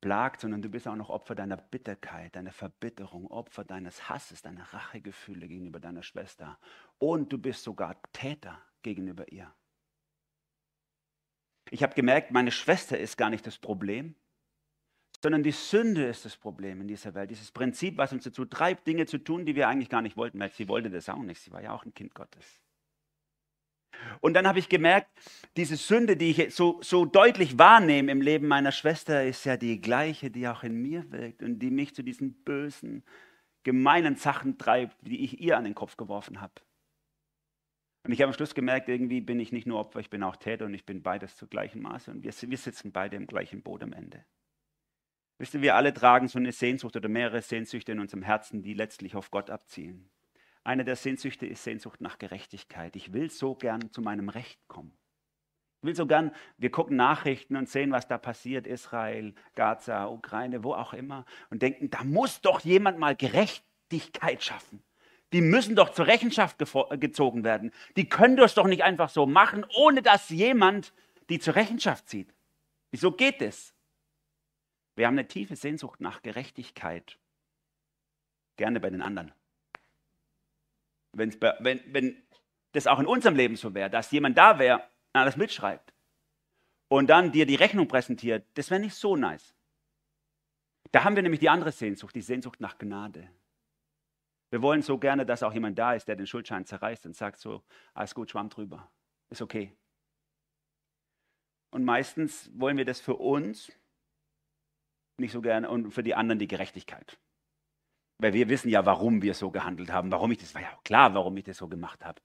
plagt, 0.00 0.42
sondern 0.42 0.60
du 0.60 0.68
bist 0.68 0.86
auch 0.86 0.96
noch 0.96 1.08
Opfer 1.08 1.34
deiner 1.34 1.56
Bitterkeit, 1.56 2.36
deiner 2.36 2.52
Verbitterung, 2.52 3.26
Opfer 3.26 3.64
deines 3.64 4.08
Hasses, 4.08 4.42
deiner 4.42 4.64
Rachegefühle 4.64 5.48
gegenüber 5.48 5.80
deiner 5.80 6.02
Schwester. 6.02 6.58
Und 6.98 7.32
du 7.32 7.38
bist 7.38 7.62
sogar 7.62 7.96
Täter 8.12 8.60
gegenüber 8.82 9.32
ihr. 9.32 9.50
Ich 11.70 11.82
habe 11.82 11.94
gemerkt, 11.94 12.32
meine 12.32 12.52
Schwester 12.52 12.98
ist 12.98 13.16
gar 13.16 13.30
nicht 13.30 13.46
das 13.46 13.58
Problem, 13.58 14.14
sondern 15.22 15.42
die 15.42 15.52
Sünde 15.52 16.04
ist 16.04 16.26
das 16.26 16.36
Problem 16.36 16.82
in 16.82 16.88
dieser 16.88 17.14
Welt. 17.14 17.30
Dieses 17.30 17.50
Prinzip, 17.50 17.96
was 17.96 18.12
uns 18.12 18.24
dazu 18.24 18.44
treibt, 18.44 18.86
Dinge 18.86 19.06
zu 19.06 19.16
tun, 19.16 19.46
die 19.46 19.56
wir 19.56 19.68
eigentlich 19.68 19.88
gar 19.88 20.02
nicht 20.02 20.18
wollten, 20.18 20.38
weil 20.38 20.52
sie 20.52 20.68
wollte 20.68 20.90
das 20.90 21.08
auch 21.08 21.22
nicht. 21.22 21.40
Sie 21.40 21.50
war 21.50 21.62
ja 21.62 21.72
auch 21.72 21.86
ein 21.86 21.94
Kind 21.94 22.14
Gottes. 22.14 22.60
Und 24.20 24.34
dann 24.34 24.46
habe 24.46 24.58
ich 24.58 24.68
gemerkt, 24.68 25.08
diese 25.56 25.76
Sünde, 25.76 26.16
die 26.16 26.30
ich 26.30 26.54
so, 26.54 26.78
so 26.82 27.04
deutlich 27.04 27.58
wahrnehme 27.58 28.10
im 28.10 28.20
Leben 28.20 28.48
meiner 28.48 28.72
Schwester, 28.72 29.24
ist 29.24 29.44
ja 29.44 29.56
die 29.56 29.80
gleiche, 29.80 30.30
die 30.30 30.48
auch 30.48 30.62
in 30.62 30.80
mir 30.80 31.10
wirkt 31.12 31.42
und 31.42 31.58
die 31.58 31.70
mich 31.70 31.94
zu 31.94 32.02
diesen 32.02 32.34
bösen, 32.44 33.02
gemeinen 33.62 34.16
Sachen 34.16 34.58
treibt, 34.58 34.96
die 35.02 35.24
ich 35.24 35.40
ihr 35.40 35.56
an 35.56 35.64
den 35.64 35.74
Kopf 35.74 35.96
geworfen 35.96 36.40
habe. 36.40 36.54
Und 38.04 38.12
ich 38.12 38.20
habe 38.20 38.28
am 38.28 38.34
Schluss 38.34 38.54
gemerkt, 38.54 38.88
irgendwie 38.88 39.22
bin 39.22 39.40
ich 39.40 39.50
nicht 39.50 39.66
nur 39.66 39.78
Opfer, 39.78 40.00
ich 40.00 40.10
bin 40.10 40.22
auch 40.22 40.36
Täter 40.36 40.66
und 40.66 40.74
ich 40.74 40.84
bin 40.84 41.02
beides 41.02 41.36
zu 41.36 41.46
gleichen 41.46 41.80
Maße. 41.80 42.10
Und 42.10 42.22
wir, 42.22 42.32
wir 42.32 42.58
sitzen 42.58 42.92
beide 42.92 43.16
im 43.16 43.26
gleichen 43.26 43.62
Boot 43.62 43.82
am 43.82 43.94
Ende. 43.94 44.24
Wisst 45.38 45.54
ihr, 45.54 45.62
wir 45.62 45.74
alle 45.74 45.92
tragen 45.92 46.28
so 46.28 46.38
eine 46.38 46.52
Sehnsucht 46.52 46.96
oder 46.96 47.08
mehrere 47.08 47.40
Sehnsüchte 47.40 47.92
in 47.92 48.00
unserem 48.00 48.22
Herzen, 48.22 48.62
die 48.62 48.74
letztlich 48.74 49.16
auf 49.16 49.30
Gott 49.30 49.50
abzielen. 49.50 50.10
Eine 50.64 50.84
der 50.84 50.96
Sehnsüchte 50.96 51.46
ist 51.46 51.62
Sehnsucht 51.62 52.00
nach 52.00 52.18
Gerechtigkeit. 52.18 52.96
Ich 52.96 53.12
will 53.12 53.30
so 53.30 53.54
gern 53.54 53.92
zu 53.92 54.00
meinem 54.00 54.30
Recht 54.30 54.58
kommen. 54.66 54.96
Ich 55.82 55.86
will 55.88 55.94
so 55.94 56.06
gern, 56.06 56.34
wir 56.56 56.70
gucken 56.70 56.96
Nachrichten 56.96 57.56
und 57.56 57.68
sehen, 57.68 57.92
was 57.92 58.08
da 58.08 58.16
passiert, 58.16 58.66
Israel, 58.66 59.34
Gaza, 59.54 60.06
Ukraine, 60.06 60.64
wo 60.64 60.72
auch 60.72 60.94
immer, 60.94 61.26
und 61.50 61.60
denken, 61.60 61.90
da 61.90 62.02
muss 62.02 62.40
doch 62.40 62.60
jemand 62.60 62.98
mal 62.98 63.14
Gerechtigkeit 63.14 64.42
schaffen. 64.42 64.82
Die 65.34 65.42
müssen 65.42 65.76
doch 65.76 65.90
zur 65.90 66.06
Rechenschaft 66.06 66.58
gezogen 66.58 67.44
werden. 67.44 67.70
Die 67.96 68.08
können 68.08 68.36
das 68.36 68.54
doch 68.54 68.66
nicht 68.66 68.82
einfach 68.82 69.10
so 69.10 69.26
machen, 69.26 69.66
ohne 69.76 70.00
dass 70.00 70.30
jemand 70.30 70.94
die 71.28 71.38
zur 71.38 71.56
Rechenschaft 71.56 72.08
zieht. 72.08 72.32
Wieso 72.90 73.12
geht 73.12 73.42
es? 73.42 73.74
Wir 74.96 75.06
haben 75.06 75.18
eine 75.18 75.28
tiefe 75.28 75.56
Sehnsucht 75.56 76.00
nach 76.00 76.22
Gerechtigkeit. 76.22 77.18
Gerne 78.56 78.80
bei 78.80 78.88
den 78.88 79.02
anderen. 79.02 79.32
Wenn's, 81.16 81.38
wenn, 81.40 81.80
wenn 81.92 82.22
das 82.72 82.86
auch 82.86 82.98
in 82.98 83.06
unserem 83.06 83.36
Leben 83.36 83.56
so 83.56 83.74
wäre, 83.74 83.90
dass 83.90 84.10
jemand 84.10 84.36
da 84.36 84.58
wäre, 84.58 84.82
alles 85.12 85.36
mitschreibt 85.36 85.94
und 86.88 87.08
dann 87.08 87.32
dir 87.32 87.46
die 87.46 87.54
Rechnung 87.54 87.88
präsentiert, 87.88 88.46
das 88.54 88.70
wäre 88.70 88.80
nicht 88.80 88.94
so 88.94 89.16
nice. 89.16 89.54
Da 90.90 91.04
haben 91.04 91.16
wir 91.16 91.22
nämlich 91.22 91.40
die 91.40 91.48
andere 91.48 91.72
Sehnsucht, 91.72 92.14
die 92.14 92.20
Sehnsucht 92.20 92.60
nach 92.60 92.78
Gnade. 92.78 93.28
Wir 94.50 94.62
wollen 94.62 94.82
so 94.82 94.98
gerne, 94.98 95.26
dass 95.26 95.42
auch 95.42 95.52
jemand 95.52 95.78
da 95.78 95.94
ist, 95.94 96.06
der 96.06 96.16
den 96.16 96.26
Schuldschein 96.26 96.64
zerreißt 96.64 97.06
und 97.06 97.16
sagt 97.16 97.40
so, 97.40 97.64
alles 97.94 98.14
gut, 98.14 98.30
schwamm 98.30 98.48
drüber, 98.48 98.90
ist 99.30 99.42
okay. 99.42 99.72
Und 101.70 101.84
meistens 101.84 102.50
wollen 102.54 102.76
wir 102.76 102.84
das 102.84 103.00
für 103.00 103.16
uns 103.16 103.72
nicht 105.18 105.32
so 105.32 105.40
gerne 105.40 105.68
und 105.68 105.90
für 105.90 106.04
die 106.04 106.14
anderen 106.14 106.38
die 106.38 106.46
Gerechtigkeit. 106.46 107.18
Weil 108.24 108.32
wir 108.32 108.48
wissen 108.48 108.70
ja, 108.70 108.86
warum 108.86 109.20
wir 109.20 109.34
so 109.34 109.50
gehandelt 109.50 109.92
haben, 109.92 110.10
warum 110.10 110.32
ich 110.32 110.38
das 110.38 110.54
war 110.54 110.62
ja 110.62 110.74
auch 110.74 110.82
klar, 110.82 111.12
warum 111.12 111.36
ich 111.36 111.44
das 111.44 111.58
so 111.58 111.68
gemacht 111.68 112.02
habe. 112.06 112.22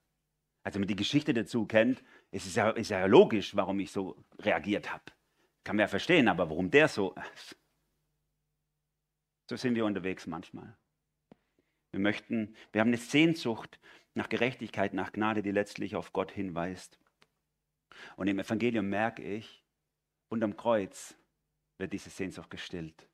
Also 0.62 0.76
wenn 0.76 0.80
man 0.80 0.88
die 0.88 0.96
Geschichte 0.96 1.34
dazu 1.34 1.66
kennt, 1.66 2.02
ist 2.30 2.46
es 2.46 2.54
ja, 2.54 2.70
ist 2.70 2.88
ja 2.88 3.04
logisch, 3.04 3.54
warum 3.54 3.78
ich 3.80 3.92
so 3.92 4.16
reagiert 4.38 4.90
habe. 4.90 5.04
Kann 5.62 5.76
man 5.76 5.82
ja 5.82 5.88
verstehen, 5.88 6.28
aber 6.28 6.48
warum 6.48 6.70
der 6.70 6.88
so. 6.88 7.14
So 9.50 9.56
sind 9.56 9.74
wir 9.74 9.84
unterwegs 9.84 10.26
manchmal. 10.26 10.74
Wir 11.90 12.00
möchten, 12.00 12.56
wir 12.72 12.80
haben 12.80 12.88
eine 12.88 12.96
Sehnsucht 12.96 13.78
nach 14.14 14.30
Gerechtigkeit, 14.30 14.94
nach 14.94 15.12
Gnade, 15.12 15.42
die 15.42 15.50
letztlich 15.50 15.96
auf 15.96 16.14
Gott 16.14 16.32
hinweist. 16.32 16.98
Und 18.16 18.26
im 18.26 18.38
Evangelium 18.38 18.88
merke 18.88 19.22
ich, 19.22 19.62
unterm 20.30 20.56
Kreuz 20.56 21.14
wird 21.76 21.92
diese 21.92 22.08
Sehnsucht 22.08 22.48
gestillt. 22.48 23.06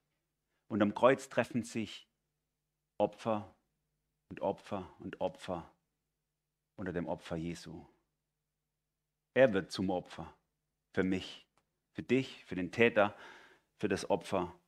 Unterm 0.68 0.94
Kreuz 0.94 1.28
treffen 1.28 1.64
sich 1.64 2.06
Opfer 2.98 3.54
und 4.30 4.40
Opfer 4.40 4.90
und 5.00 5.20
Opfer 5.20 5.70
unter 6.76 6.92
dem 6.92 7.06
Opfer 7.06 7.36
Jesu. 7.36 7.84
Er 9.34 9.52
wird 9.52 9.70
zum 9.70 9.90
Opfer 9.90 10.34
für 10.94 11.04
mich, 11.04 11.46
für 11.92 12.02
dich, 12.02 12.44
für 12.46 12.54
den 12.54 12.72
Täter, 12.72 13.14
für 13.78 13.88
das 13.88 14.08
Opfer 14.08 14.58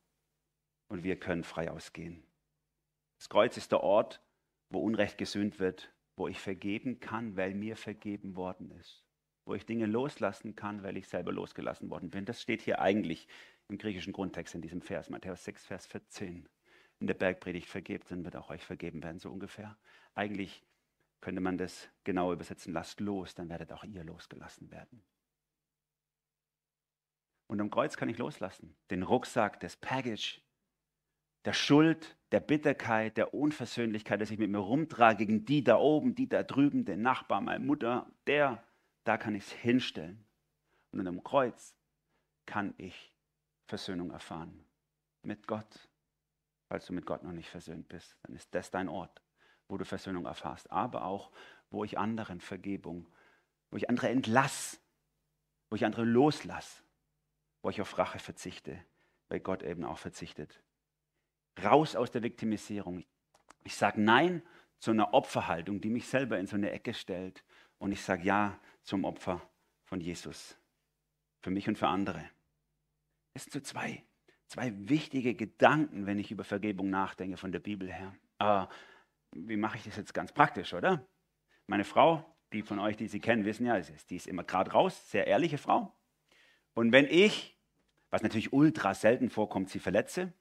und 0.89 1.03
wir 1.03 1.19
können 1.19 1.43
frei 1.43 1.71
ausgehen. 1.71 2.23
Das 3.17 3.29
Kreuz 3.29 3.57
ist 3.57 3.71
der 3.71 3.81
Ort, 3.81 4.21
wo 4.69 4.79
Unrecht 4.79 5.17
gesühnt 5.17 5.59
wird, 5.59 5.91
wo 6.15 6.27
ich 6.27 6.39
vergeben 6.39 6.99
kann, 6.99 7.35
weil 7.35 7.55
mir 7.55 7.75
vergeben 7.75 8.35
worden 8.35 8.69
ist, 8.71 9.03
wo 9.45 9.55
ich 9.55 9.65
Dinge 9.65 9.87
loslassen 9.87 10.55
kann, 10.55 10.83
weil 10.83 10.97
ich 10.97 11.07
selber 11.07 11.31
losgelassen 11.31 11.89
worden 11.89 12.11
bin. 12.11 12.25
Das 12.25 12.41
steht 12.41 12.61
hier 12.61 12.79
eigentlich 12.79 13.27
im 13.69 13.79
griechischen 13.79 14.13
Grundtext 14.13 14.53
in 14.53 14.61
diesem 14.61 14.83
Vers, 14.83 15.09
Matthäus 15.09 15.43
6, 15.45 15.65
Vers 15.65 15.87
14 15.87 16.47
in 16.99 17.07
der 17.07 17.13
Bergpredigt 17.13 17.67
vergebt, 17.67 18.11
dann 18.11 18.25
wird 18.25 18.35
auch 18.35 18.49
euch 18.49 18.63
vergeben 18.63 19.01
werden, 19.03 19.19
so 19.19 19.31
ungefähr. 19.31 19.77
Eigentlich 20.15 20.63
könnte 21.21 21.41
man 21.41 21.57
das 21.57 21.89
genau 22.03 22.31
übersetzen, 22.33 22.73
lasst 22.73 22.99
los, 22.99 23.35
dann 23.35 23.49
werdet 23.49 23.71
auch 23.71 23.83
ihr 23.83 24.03
losgelassen 24.03 24.69
werden. 24.71 25.03
Und 27.47 27.59
am 27.61 27.71
Kreuz 27.71 27.97
kann 27.97 28.09
ich 28.09 28.17
loslassen. 28.17 28.75
Den 28.91 29.03
Rucksack, 29.03 29.59
das 29.59 29.75
Package, 29.75 30.41
der 31.45 31.53
Schuld, 31.53 32.17
der 32.31 32.41
Bitterkeit, 32.41 33.17
der 33.17 33.33
Unversöhnlichkeit, 33.33 34.21
dass 34.21 34.29
ich 34.29 34.37
mit 34.37 34.51
mir 34.51 34.59
rumtrage 34.59 35.25
gegen 35.25 35.45
die 35.45 35.63
da 35.63 35.77
oben, 35.77 36.13
die 36.13 36.29
da 36.29 36.43
drüben, 36.43 36.85
den 36.85 37.01
Nachbar, 37.01 37.41
meine 37.41 37.63
Mutter, 37.63 38.11
der, 38.27 38.63
da 39.03 39.17
kann 39.17 39.35
ich 39.35 39.43
es 39.43 39.51
hinstellen. 39.51 40.25
Und 40.91 41.07
am 41.07 41.23
Kreuz 41.23 41.73
kann 42.45 42.73
ich 42.77 43.13
Versöhnung 43.67 44.11
erfahren 44.11 44.63
mit 45.23 45.47
Gott. 45.47 45.88
Falls 46.69 46.85
du 46.85 46.93
mit 46.93 47.07
Gott 47.07 47.23
noch 47.23 47.31
nicht 47.31 47.49
versöhnt 47.49 47.89
bist, 47.89 48.15
dann 48.21 48.35
ist 48.35 48.53
das 48.53 48.69
dein 48.69 48.89
Ort, 48.89 49.23
wo 49.67 49.77
du 49.77 49.85
Versöhnung 49.85 50.27
erfährst. 50.27 50.71
Aber 50.71 51.03
auch, 51.03 51.31
wo 51.71 51.83
ich 51.83 51.97
anderen 51.97 52.39
Vergebung, 52.39 53.07
wo 53.71 53.77
ich 53.77 53.89
andere 53.89 54.09
entlass, 54.09 54.79
wo 55.71 55.75
ich 55.75 55.83
andere 55.83 56.05
loslass, 56.05 56.83
wo 57.63 57.71
ich 57.71 57.81
auf 57.81 57.97
Rache 57.97 58.19
verzichte, 58.19 58.79
weil 59.29 59.39
Gott 59.39 59.63
eben 59.63 59.83
auch 59.83 59.97
verzichtet. 59.97 60.61
Raus 61.63 61.95
aus 61.95 62.11
der 62.11 62.21
Viktimisierung. 62.21 63.03
Ich 63.63 63.75
sage 63.75 63.99
Nein 63.99 64.43
zu 64.77 64.91
einer 64.91 65.15
Opferhaltung, 65.15 65.81
die 65.81 65.89
mich 65.89 66.07
selber 66.07 66.37
in 66.37 66.45
so 66.45 66.55
eine 66.55 66.69
Ecke 66.69 66.93
stellt. 66.93 67.43
Und 67.79 67.91
ich 67.91 68.01
sage 68.03 68.23
Ja 68.23 68.59
zum 68.83 69.05
Opfer 69.05 69.41
von 69.85 70.01
Jesus. 70.01 70.55
Für 71.41 71.49
mich 71.49 71.67
und 71.67 71.79
für 71.79 71.87
andere. 71.87 72.29
Es 73.33 73.45
sind 73.45 73.53
so 73.53 73.59
zwei 73.59 74.03
zwei 74.49 74.73
wichtige 74.89 75.35
Gedanken, 75.35 76.05
wenn 76.07 76.19
ich 76.19 76.31
über 76.31 76.43
Vergebung 76.43 76.89
nachdenke 76.89 77.37
von 77.37 77.51
der 77.51 77.59
Bibel 77.59 77.91
her. 77.91 78.13
Aber 78.39 78.69
wie 79.31 79.57
mache 79.57 79.77
ich 79.77 79.83
das 79.83 79.95
jetzt 79.95 80.13
ganz 80.13 80.31
praktisch, 80.31 80.73
oder? 80.73 81.05
Meine 81.67 81.83
Frau, 81.83 82.25
die 82.51 82.63
von 82.63 82.79
euch, 82.79 82.97
die 82.97 83.07
sie 83.07 83.19
kennen, 83.19 83.45
wissen 83.45 83.65
ja, 83.65 83.79
die 83.79 84.15
ist 84.15 84.27
immer 84.27 84.43
gerade 84.43 84.71
raus, 84.71 85.11
sehr 85.11 85.27
ehrliche 85.27 85.59
Frau. 85.59 85.93
Und 86.73 86.91
wenn 86.91 87.05
ich, 87.05 87.55
was 88.09 88.23
natürlich 88.23 88.51
ultra 88.51 88.95
selten 88.95 89.29
vorkommt, 89.29 89.69
sie 89.69 89.79
verletze, 89.79 90.33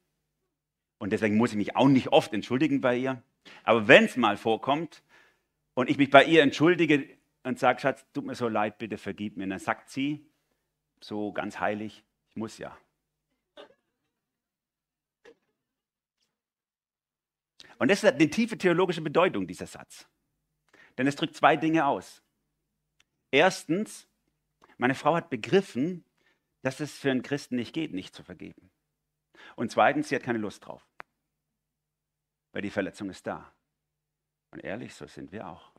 und 0.99 1.12
deswegen 1.12 1.37
muss 1.37 1.51
ich 1.51 1.57
mich 1.57 1.77
auch 1.77 1.88
nicht 1.88 2.09
oft 2.09 2.33
entschuldigen 2.33 2.81
bei 2.81 2.97
ihr, 2.97 3.23
aber 3.62 3.88
wenn 3.88 4.05
es 4.05 4.16
mal 4.16 4.37
vorkommt 4.37 5.03
und 5.75 5.90
ich 5.90 5.99
mich 5.99 6.11
bei 6.11 6.25
ihr 6.25 6.42
entschuldige 6.42 7.09
und 7.44 7.59
sage, 7.59 7.81
Schatz, 7.81 8.07
tut 8.12 8.25
mir 8.25 8.35
so 8.35 8.49
leid, 8.49 8.79
bitte 8.79 8.97
vergib 8.97 9.37
mir, 9.37 9.47
dann 9.47 9.59
sagt 9.59 9.90
sie 9.90 10.27
so 11.01 11.33
ganz 11.33 11.61
heilig, 11.61 12.03
ich 12.31 12.37
muss 12.37 12.59
ja. 12.59 12.77
Und 17.79 17.91
das 17.91 18.03
ist 18.03 18.12
eine 18.12 18.31
tiefe 18.31 18.59
theologische 18.59 19.01
Bedeutung, 19.01 19.47
dieser 19.47 19.67
Satz. 19.67 20.09
Denn 20.97 21.07
es 21.07 21.17
drückt 21.17 21.37
zwei 21.37 21.57
Dinge 21.57 21.87
aus. 21.87 22.23
Erstens, 23.31 24.09
meine 24.79 24.95
Frau 24.95 25.14
hat 25.14 25.31
begriffen, 25.31 26.05
dass 26.62 26.81
es 26.81 26.99
für 26.99 27.11
einen 27.11 27.23
Christen 27.23 27.57
nicht 27.57 27.73
geht, 27.73 27.93
nicht 27.93 28.14
zu 28.14 28.23
vergeben. 28.23 28.71
Und 29.55 29.71
zweitens, 29.71 30.09
sie 30.09 30.17
hat 30.17 30.23
keine 30.23 30.38
Lust 30.38 30.67
drauf. 30.67 30.85
Weil 32.53 32.62
die 32.62 32.71
Verletzung 32.71 33.11
ist 33.11 33.27
da. 33.27 33.53
Und 34.51 34.61
ehrlich, 34.61 34.95
so 34.95 35.07
sind 35.07 35.31
wir 35.31 35.49
auch. 35.49 35.73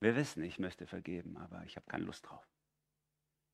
Wir 0.00 0.16
wissen, 0.16 0.42
ich 0.42 0.58
möchte 0.58 0.86
vergeben, 0.86 1.36
aber 1.36 1.62
ich 1.64 1.76
habe 1.76 1.86
keine 1.86 2.04
Lust 2.04 2.26
drauf. 2.26 2.46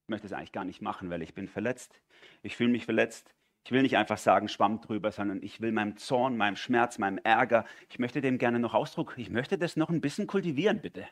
Ich 0.04 0.08
möchte 0.08 0.26
es 0.26 0.32
eigentlich 0.32 0.52
gar 0.52 0.64
nicht 0.64 0.80
machen, 0.80 1.10
weil 1.10 1.22
ich 1.22 1.34
bin 1.34 1.48
verletzt. 1.48 2.00
Ich 2.42 2.56
fühle 2.56 2.70
mich 2.70 2.84
verletzt. 2.84 3.34
Ich 3.64 3.72
will 3.72 3.82
nicht 3.82 3.96
einfach 3.96 4.18
sagen, 4.18 4.48
schwamm 4.48 4.80
drüber, 4.80 5.12
sondern 5.12 5.42
ich 5.42 5.60
will 5.60 5.72
meinem 5.72 5.96
Zorn, 5.96 6.36
meinem 6.36 6.56
Schmerz, 6.56 6.98
meinem 6.98 7.18
Ärger, 7.18 7.66
ich 7.88 7.98
möchte 7.98 8.20
dem 8.20 8.38
gerne 8.38 8.58
noch 8.58 8.74
Ausdruck, 8.74 9.14
ich 9.16 9.30
möchte 9.30 9.58
das 9.58 9.76
noch 9.76 9.90
ein 9.90 10.00
bisschen 10.00 10.26
kultivieren, 10.26 10.80
bitte. 10.80 11.06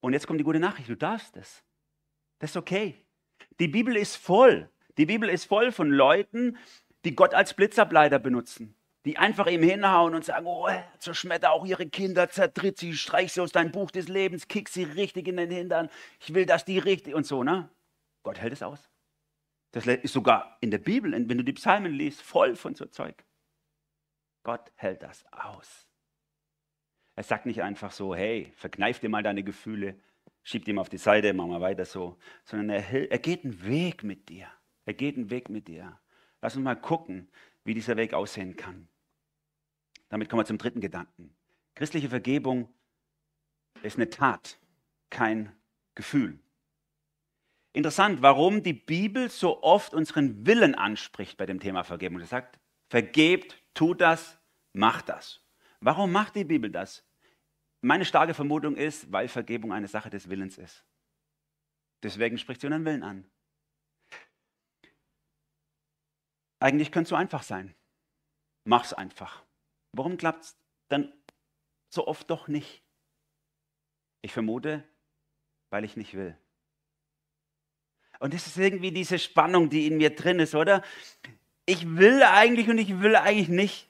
Und 0.00 0.12
jetzt 0.12 0.26
kommt 0.26 0.38
die 0.38 0.44
gute 0.44 0.60
Nachricht, 0.60 0.88
du 0.88 0.96
darfst 0.96 1.36
es. 1.36 1.64
Das 2.38 2.50
ist 2.50 2.56
okay. 2.56 2.94
Die 3.58 3.68
Bibel 3.68 3.96
ist 3.96 4.16
voll. 4.16 4.70
Die 4.96 5.06
Bibel 5.06 5.28
ist 5.28 5.46
voll 5.46 5.72
von 5.72 5.90
Leuten, 5.90 6.56
die 7.04 7.14
Gott 7.14 7.34
als 7.34 7.54
Blitzableiter 7.54 8.18
benutzen. 8.18 8.74
Die 9.04 9.16
einfach 9.16 9.46
ihm 9.46 9.62
hinhauen 9.62 10.14
und 10.14 10.24
sagen, 10.24 10.46
oh, 10.46 10.68
zerschmetter 10.98 11.52
auch 11.52 11.64
ihre 11.64 11.88
Kinder, 11.88 12.28
zertritt 12.28 12.78
sie, 12.78 12.92
streich 12.94 13.32
sie 13.32 13.40
aus 13.40 13.52
deinem 13.52 13.72
Buch 13.72 13.90
des 13.90 14.08
Lebens, 14.08 14.48
kick 14.48 14.68
sie 14.68 14.84
richtig 14.84 15.28
in 15.28 15.36
den 15.36 15.50
Hintern. 15.50 15.88
Ich 16.20 16.34
will, 16.34 16.46
dass 16.46 16.64
die 16.64 16.78
richtig 16.78 17.14
und 17.14 17.24
so, 17.24 17.42
ne? 17.42 17.70
Gott 18.22 18.38
hält 18.38 18.52
es 18.52 18.62
aus. 18.62 18.90
Das 19.72 19.86
ist 19.86 20.12
sogar 20.12 20.56
in 20.60 20.70
der 20.70 20.78
Bibel, 20.78 21.12
wenn 21.12 21.28
du 21.28 21.44
die 21.44 21.52
Psalmen 21.52 21.92
liest, 21.92 22.22
voll 22.22 22.56
von 22.56 22.74
so 22.74 22.86
Zeug. 22.86 23.24
Gott 24.42 24.72
hält 24.76 25.02
das 25.02 25.26
aus. 25.32 25.86
Er 27.16 27.22
sagt 27.22 27.46
nicht 27.46 27.62
einfach 27.62 27.92
so, 27.92 28.14
hey, 28.14 28.52
verkneif 28.56 29.00
dir 29.00 29.08
mal 29.08 29.22
deine 29.22 29.42
Gefühle, 29.42 30.00
schieb 30.42 30.64
die 30.64 30.72
mal 30.72 30.82
auf 30.82 30.88
die 30.88 30.98
Seite, 30.98 31.34
mach 31.34 31.46
mal 31.46 31.60
weiter 31.60 31.84
so, 31.84 32.16
sondern 32.44 32.70
er, 32.70 33.10
er 33.10 33.18
geht 33.18 33.44
einen 33.44 33.64
Weg 33.66 34.04
mit 34.04 34.28
dir. 34.28 34.48
Er 34.86 34.94
geht 34.94 35.16
einen 35.16 35.28
Weg 35.28 35.50
mit 35.50 35.68
dir. 35.68 36.00
Lass 36.40 36.56
uns 36.56 36.64
mal 36.64 36.76
gucken, 36.76 37.28
wie 37.64 37.74
dieser 37.74 37.96
Weg 37.96 38.14
aussehen 38.14 38.56
kann. 38.56 38.88
Damit 40.08 40.30
kommen 40.30 40.40
wir 40.40 40.46
zum 40.46 40.56
dritten 40.56 40.80
Gedanken. 40.80 41.36
Christliche 41.74 42.08
Vergebung 42.08 42.72
ist 43.82 43.96
eine 43.96 44.08
Tat, 44.08 44.58
kein 45.10 45.52
Gefühl. 45.94 46.38
Interessant, 47.72 48.22
warum 48.22 48.62
die 48.62 48.72
Bibel 48.72 49.30
so 49.30 49.62
oft 49.62 49.94
unseren 49.94 50.46
Willen 50.46 50.74
anspricht 50.74 51.36
bei 51.36 51.46
dem 51.46 51.60
Thema 51.60 51.84
Vergebung. 51.84 52.18
Sie 52.18 52.26
sagt, 52.26 52.58
vergebt, 52.90 53.62
tut 53.74 54.00
das, 54.00 54.38
macht 54.72 55.08
das. 55.08 55.42
Warum 55.80 56.10
macht 56.10 56.34
die 56.34 56.44
Bibel 56.44 56.70
das? 56.70 57.04
Meine 57.80 58.04
starke 58.04 58.34
Vermutung 58.34 58.74
ist, 58.74 59.12
weil 59.12 59.28
Vergebung 59.28 59.72
eine 59.72 59.86
Sache 59.86 60.10
des 60.10 60.28
Willens 60.28 60.58
ist. 60.58 60.84
Deswegen 62.02 62.38
spricht 62.38 62.60
sie 62.60 62.66
unseren 62.66 62.84
Willen 62.84 63.02
an. 63.02 63.30
Eigentlich 66.60 66.90
könnte 66.90 67.04
es 67.04 67.10
so 67.10 67.16
einfach 67.16 67.42
sein. 67.42 67.74
Mach's 68.64 68.92
einfach. 68.92 69.44
Warum 69.92 70.16
klappt 70.16 70.44
es 70.44 70.58
dann 70.88 71.12
so 71.88 72.06
oft 72.06 72.28
doch 72.30 72.48
nicht? 72.48 72.82
Ich 74.22 74.32
vermute, 74.32 74.82
weil 75.70 75.84
ich 75.84 75.96
nicht 75.96 76.14
will. 76.14 76.36
Und 78.18 78.34
das 78.34 78.46
ist 78.46 78.58
irgendwie 78.58 78.90
diese 78.90 79.18
Spannung, 79.18 79.68
die 79.70 79.86
in 79.86 79.96
mir 79.96 80.10
drin 80.10 80.40
ist, 80.40 80.54
oder? 80.54 80.82
Ich 81.66 81.96
will 81.96 82.22
eigentlich 82.22 82.68
und 82.68 82.78
ich 82.78 83.00
will 83.00 83.14
eigentlich 83.14 83.48
nicht. 83.48 83.88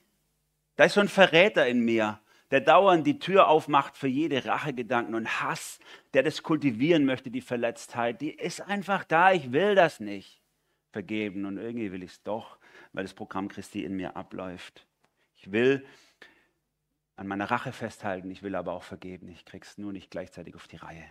Da 0.76 0.84
ist 0.84 0.94
so 0.94 1.00
ein 1.00 1.08
Verräter 1.08 1.66
in 1.66 1.84
mir, 1.84 2.20
der 2.50 2.60
dauernd 2.60 3.06
die 3.06 3.18
Tür 3.18 3.48
aufmacht 3.48 3.96
für 3.96 4.08
jede 4.08 4.44
Rachegedanken 4.44 5.14
und 5.14 5.40
Hass, 5.42 5.78
der 6.14 6.22
das 6.22 6.42
kultivieren 6.42 7.04
möchte, 7.04 7.30
die 7.30 7.40
Verletztheit. 7.40 8.20
Die 8.20 8.30
ist 8.30 8.60
einfach 8.60 9.04
da, 9.04 9.32
ich 9.32 9.52
will 9.52 9.74
das 9.74 10.00
nicht 10.00 10.42
vergeben 10.90 11.44
und 11.44 11.58
irgendwie 11.58 11.92
will 11.92 12.02
ich 12.02 12.12
es 12.12 12.22
doch, 12.22 12.58
weil 12.92 13.04
das 13.04 13.14
Programm 13.14 13.48
Christi 13.48 13.84
in 13.84 13.96
mir 13.96 14.16
abläuft. 14.16 14.86
Ich 15.36 15.52
will 15.52 15.84
an 17.16 17.26
meiner 17.26 17.50
Rache 17.50 17.72
festhalten, 17.72 18.30
ich 18.30 18.42
will 18.42 18.54
aber 18.54 18.72
auch 18.72 18.84
vergeben. 18.84 19.28
Ich 19.28 19.44
krieg's 19.44 19.76
nur 19.78 19.92
nicht 19.92 20.10
gleichzeitig 20.10 20.54
auf 20.54 20.68
die 20.68 20.76
Reihe. 20.76 21.04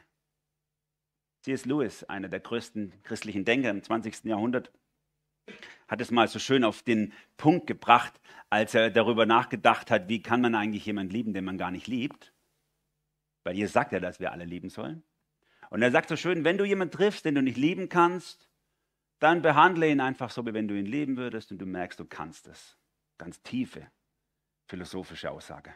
C.S. 1.47 1.63
Lewis, 1.63 2.03
einer 2.03 2.27
der 2.27 2.41
größten 2.41 2.91
christlichen 3.03 3.45
Denker 3.45 3.69
im 3.69 3.81
20. 3.81 4.25
Jahrhundert, 4.25 4.69
hat 5.87 6.01
es 6.01 6.11
mal 6.11 6.27
so 6.27 6.39
schön 6.39 6.65
auf 6.65 6.83
den 6.83 7.13
Punkt 7.37 7.67
gebracht, 7.67 8.19
als 8.49 8.75
er 8.75 8.91
darüber 8.91 9.25
nachgedacht 9.25 9.89
hat, 9.89 10.09
wie 10.09 10.21
kann 10.21 10.41
man 10.41 10.55
eigentlich 10.55 10.85
jemanden 10.85 11.13
lieben, 11.13 11.33
den 11.33 11.45
man 11.45 11.57
gar 11.57 11.71
nicht 11.71 11.87
liebt. 11.87 12.33
Weil 13.45 13.55
hier 13.55 13.69
sagt 13.69 13.93
er, 13.93 14.01
dass 14.01 14.19
wir 14.19 14.33
alle 14.33 14.43
lieben 14.43 14.69
sollen. 14.69 15.03
Und 15.69 15.81
er 15.81 15.91
sagt 15.91 16.09
so 16.09 16.17
schön, 16.17 16.43
wenn 16.43 16.57
du 16.57 16.65
jemanden 16.65 16.97
triffst, 16.97 17.23
den 17.23 17.35
du 17.35 17.41
nicht 17.41 17.57
lieben 17.57 17.87
kannst, 17.87 18.49
dann 19.19 19.41
behandle 19.41 19.89
ihn 19.89 20.01
einfach 20.01 20.31
so, 20.31 20.45
wie 20.45 20.53
wenn 20.53 20.67
du 20.67 20.77
ihn 20.77 20.85
lieben 20.85 21.15
würdest 21.15 21.53
und 21.53 21.59
du 21.59 21.65
merkst, 21.65 21.97
du 21.97 22.03
kannst 22.03 22.47
es. 22.47 22.77
Ganz 23.17 23.41
tiefe 23.41 23.89
philosophische 24.65 25.31
Aussage. 25.31 25.73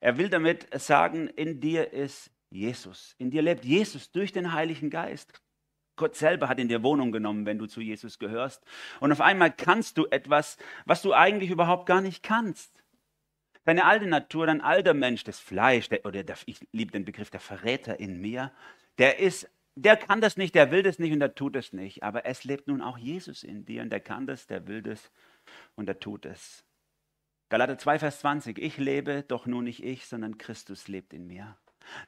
Er 0.00 0.16
will 0.16 0.30
damit 0.30 0.66
sagen, 0.80 1.28
in 1.28 1.60
dir 1.60 1.92
ist 1.92 2.30
Jesus. 2.50 3.14
In 3.18 3.30
dir 3.30 3.42
lebt 3.42 3.64
Jesus 3.64 4.10
durch 4.10 4.32
den 4.32 4.52
Heiligen 4.52 4.90
Geist. 4.90 5.40
Gott 5.96 6.16
selber 6.16 6.48
hat 6.48 6.58
in 6.58 6.68
dir 6.68 6.82
Wohnung 6.82 7.12
genommen, 7.12 7.46
wenn 7.46 7.58
du 7.58 7.66
zu 7.66 7.80
Jesus 7.80 8.18
gehörst. 8.18 8.64
Und 9.00 9.12
auf 9.12 9.20
einmal 9.20 9.52
kannst 9.52 9.98
du 9.98 10.06
etwas, 10.06 10.56
was 10.86 11.02
du 11.02 11.12
eigentlich 11.12 11.50
überhaupt 11.50 11.86
gar 11.86 12.00
nicht 12.00 12.22
kannst. 12.22 12.82
Deine 13.64 13.84
alte 13.84 14.06
Natur, 14.06 14.46
dein 14.46 14.62
alter 14.62 14.94
Mensch, 14.94 15.24
das 15.24 15.38
Fleisch, 15.38 15.88
der, 15.90 16.04
oder 16.06 16.24
der, 16.24 16.36
ich 16.46 16.58
liebe 16.72 16.92
den 16.92 17.04
Begriff 17.04 17.30
der 17.30 17.40
Verräter 17.40 18.00
in 18.00 18.20
mir, 18.20 18.50
der 18.98 19.18
ist, 19.18 19.48
der 19.74 19.96
kann 19.96 20.20
das 20.20 20.36
nicht, 20.36 20.54
der 20.54 20.70
will 20.70 20.82
das 20.82 20.98
nicht 20.98 21.12
und 21.12 21.20
der 21.20 21.34
tut 21.34 21.54
es 21.56 21.72
nicht. 21.72 22.02
Aber 22.02 22.24
es 22.24 22.44
lebt 22.44 22.66
nun 22.66 22.80
auch 22.80 22.96
Jesus 22.96 23.42
in 23.42 23.66
dir 23.66 23.82
und 23.82 23.90
der 23.90 24.00
kann 24.00 24.26
das, 24.26 24.46
der 24.46 24.66
will 24.66 24.82
das 24.82 25.10
und 25.76 25.86
der 25.86 26.00
tut 26.00 26.24
es. 26.24 26.64
Galater 27.50 27.76
2, 27.76 27.98
Vers 27.98 28.20
20. 28.20 28.58
Ich 28.58 28.78
lebe, 28.78 29.22
doch 29.26 29.44
nur 29.46 29.62
nicht 29.62 29.84
ich, 29.84 30.06
sondern 30.06 30.38
Christus 30.38 30.88
lebt 30.88 31.12
in 31.12 31.26
mir. 31.26 31.56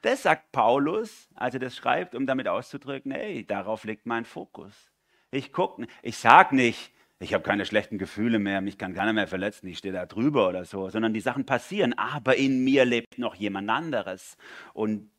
Das 0.01 0.23
sagt 0.23 0.51
Paulus, 0.51 1.29
als 1.35 1.53
er 1.53 1.59
das 1.59 1.75
schreibt, 1.75 2.15
um 2.15 2.25
damit 2.25 2.47
auszudrücken, 2.47 3.11
hey, 3.11 3.45
darauf 3.45 3.83
liegt 3.83 4.05
mein 4.05 4.25
Fokus. 4.25 4.91
Ich 5.31 5.51
gucke, 5.51 5.87
ich 6.01 6.17
sage 6.17 6.55
nicht, 6.55 6.91
ich 7.19 7.33
habe 7.33 7.43
keine 7.43 7.65
schlechten 7.65 7.97
Gefühle 7.97 8.39
mehr, 8.39 8.61
mich 8.61 8.77
kann 8.77 8.93
keiner 8.93 9.13
mehr 9.13 9.27
verletzen, 9.27 9.67
ich 9.67 9.77
stehe 9.77 9.93
da 9.93 10.05
drüber 10.05 10.49
oder 10.49 10.65
so, 10.65 10.89
sondern 10.89 11.13
die 11.13 11.21
Sachen 11.21 11.45
passieren, 11.45 11.93
aber 11.93 12.35
in 12.35 12.63
mir 12.63 12.85
lebt 12.85 13.17
noch 13.17 13.35
jemand 13.35 13.69
anderes 13.69 14.37
und 14.73 15.09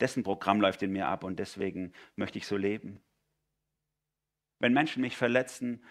dessen 0.00 0.24
Programm 0.24 0.60
läuft 0.60 0.82
in 0.82 0.92
mir 0.92 1.06
ab 1.06 1.24
und 1.24 1.38
deswegen 1.38 1.92
möchte 2.16 2.38
ich 2.38 2.46
so 2.46 2.56
leben. 2.56 3.00
Wenn 4.58 4.72
Menschen 4.72 5.02
mich 5.02 5.16
verletzen, 5.16 5.84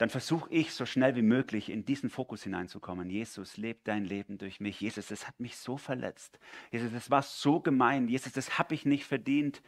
dann 0.00 0.08
versuche 0.08 0.50
ich 0.50 0.72
so 0.72 0.86
schnell 0.86 1.14
wie 1.14 1.20
möglich 1.20 1.68
in 1.68 1.84
diesen 1.84 2.08
Fokus 2.08 2.42
hineinzukommen. 2.42 3.10
Jesus, 3.10 3.58
lebt 3.58 3.86
dein 3.86 4.06
Leben 4.06 4.38
durch 4.38 4.58
mich. 4.58 4.80
Jesus, 4.80 5.08
das 5.08 5.28
hat 5.28 5.38
mich 5.38 5.58
so 5.58 5.76
verletzt. 5.76 6.38
Jesus, 6.70 6.90
das 6.90 7.10
war 7.10 7.20
so 7.20 7.60
gemein. 7.60 8.08
Jesus, 8.08 8.32
das 8.32 8.58
habe 8.58 8.72
ich 8.72 8.86
nicht 8.86 9.04
verdient. 9.04 9.60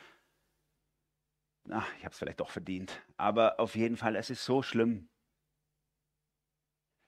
Ach, 1.69 1.87
ich 1.99 2.05
habe 2.07 2.13
es 2.13 2.19
vielleicht 2.19 2.41
doch 2.41 2.49
verdient. 2.49 3.03
Aber 3.19 3.61
auf 3.61 3.77
jeden 3.77 3.99
Fall, 3.99 4.17
es 4.17 4.31
ist 4.31 4.43
so 4.43 4.63
schlimm. 4.63 5.11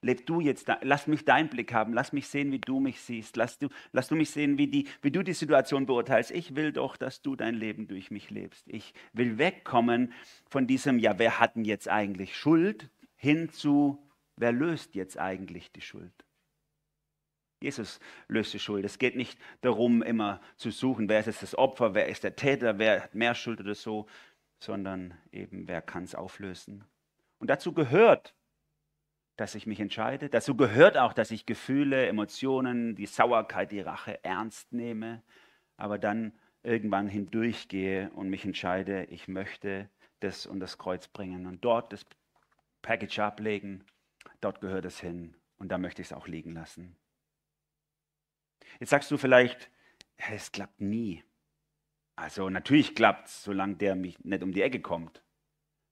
Leb 0.02 0.26
du 0.26 0.40
jetzt, 0.40 0.70
lass 0.82 1.06
mich 1.06 1.24
deinen 1.24 1.48
Blick 1.48 1.72
haben, 1.72 1.94
lass 1.94 2.12
mich 2.12 2.28
sehen, 2.28 2.52
wie 2.52 2.60
du 2.60 2.78
mich 2.78 3.00
siehst, 3.00 3.38
lass 3.38 3.58
du, 3.58 3.70
lass 3.92 4.08
du 4.08 4.16
mich 4.16 4.32
sehen, 4.32 4.58
wie, 4.58 4.66
die, 4.66 4.86
wie 5.00 5.10
du 5.10 5.22
die 5.22 5.32
Situation 5.32 5.86
beurteilst. 5.86 6.30
Ich 6.30 6.56
will 6.56 6.72
doch, 6.72 6.98
dass 6.98 7.22
du 7.22 7.36
dein 7.36 7.54
Leben 7.54 7.88
durch 7.88 8.10
mich 8.10 8.28
lebst. 8.28 8.68
Ich 8.68 8.92
will 9.14 9.38
wegkommen 9.38 10.12
von 10.50 10.66
diesem, 10.66 10.98
ja, 10.98 11.18
wer 11.18 11.40
hat 11.40 11.56
denn 11.56 11.64
jetzt 11.64 11.88
eigentlich 11.88 12.36
Schuld? 12.36 12.90
Hin 13.24 13.48
zu, 13.48 13.98
wer 14.36 14.52
löst 14.52 14.94
jetzt 14.94 15.18
eigentlich 15.18 15.72
die 15.72 15.80
Schuld? 15.80 16.12
Jesus 17.60 17.98
löst 18.28 18.52
die 18.52 18.58
Schuld. 18.58 18.84
Es 18.84 18.98
geht 18.98 19.16
nicht 19.16 19.38
darum, 19.62 20.02
immer 20.02 20.40
zu 20.56 20.70
suchen, 20.70 21.08
wer 21.08 21.20
ist 21.20 21.26
jetzt 21.26 21.42
das 21.42 21.56
Opfer, 21.56 21.94
wer 21.94 22.08
ist 22.08 22.22
der 22.22 22.36
Täter, 22.36 22.78
wer 22.78 23.04
hat 23.04 23.14
mehr 23.14 23.34
Schuld 23.34 23.60
oder 23.60 23.74
so, 23.74 24.06
sondern 24.62 25.14
eben, 25.32 25.66
wer 25.66 25.80
kann 25.80 26.04
es 26.04 26.14
auflösen. 26.14 26.84
Und 27.38 27.48
dazu 27.48 27.72
gehört, 27.72 28.34
dass 29.36 29.54
ich 29.54 29.66
mich 29.66 29.80
entscheide. 29.80 30.28
Dazu 30.28 30.56
gehört 30.56 30.98
auch, 30.98 31.14
dass 31.14 31.30
ich 31.30 31.46
Gefühle, 31.46 32.06
Emotionen, 32.06 32.94
die 32.94 33.06
Sauerkeit, 33.06 33.72
die 33.72 33.80
Rache 33.80 34.22
ernst 34.22 34.72
nehme, 34.72 35.22
aber 35.76 35.98
dann 35.98 36.34
irgendwann 36.62 37.08
hindurchgehe 37.08 38.10
und 38.10 38.28
mich 38.28 38.44
entscheide, 38.44 39.04
ich 39.06 39.26
möchte 39.26 39.88
das 40.20 40.46
und 40.46 40.60
das 40.60 40.78
Kreuz 40.78 41.08
bringen 41.08 41.46
und 41.46 41.64
dort 41.64 41.92
das 41.92 42.04
Package 42.84 43.18
ablegen, 43.18 43.82
dort 44.40 44.60
gehört 44.60 44.84
es 44.84 45.00
hin 45.00 45.34
und 45.56 45.70
da 45.70 45.78
möchte 45.78 46.02
ich 46.02 46.08
es 46.08 46.12
auch 46.12 46.28
liegen 46.28 46.52
lassen. 46.52 46.96
Jetzt 48.78 48.90
sagst 48.90 49.10
du 49.10 49.16
vielleicht, 49.16 49.70
es 50.16 50.52
klappt 50.52 50.80
nie. 50.80 51.24
Also 52.14 52.50
natürlich 52.50 52.94
klappt 52.94 53.28
es, 53.28 53.42
solange 53.42 53.76
der 53.76 53.96
mich 53.96 54.22
nicht 54.22 54.42
um 54.42 54.52
die 54.52 54.62
Ecke 54.62 54.80
kommt. 54.80 55.22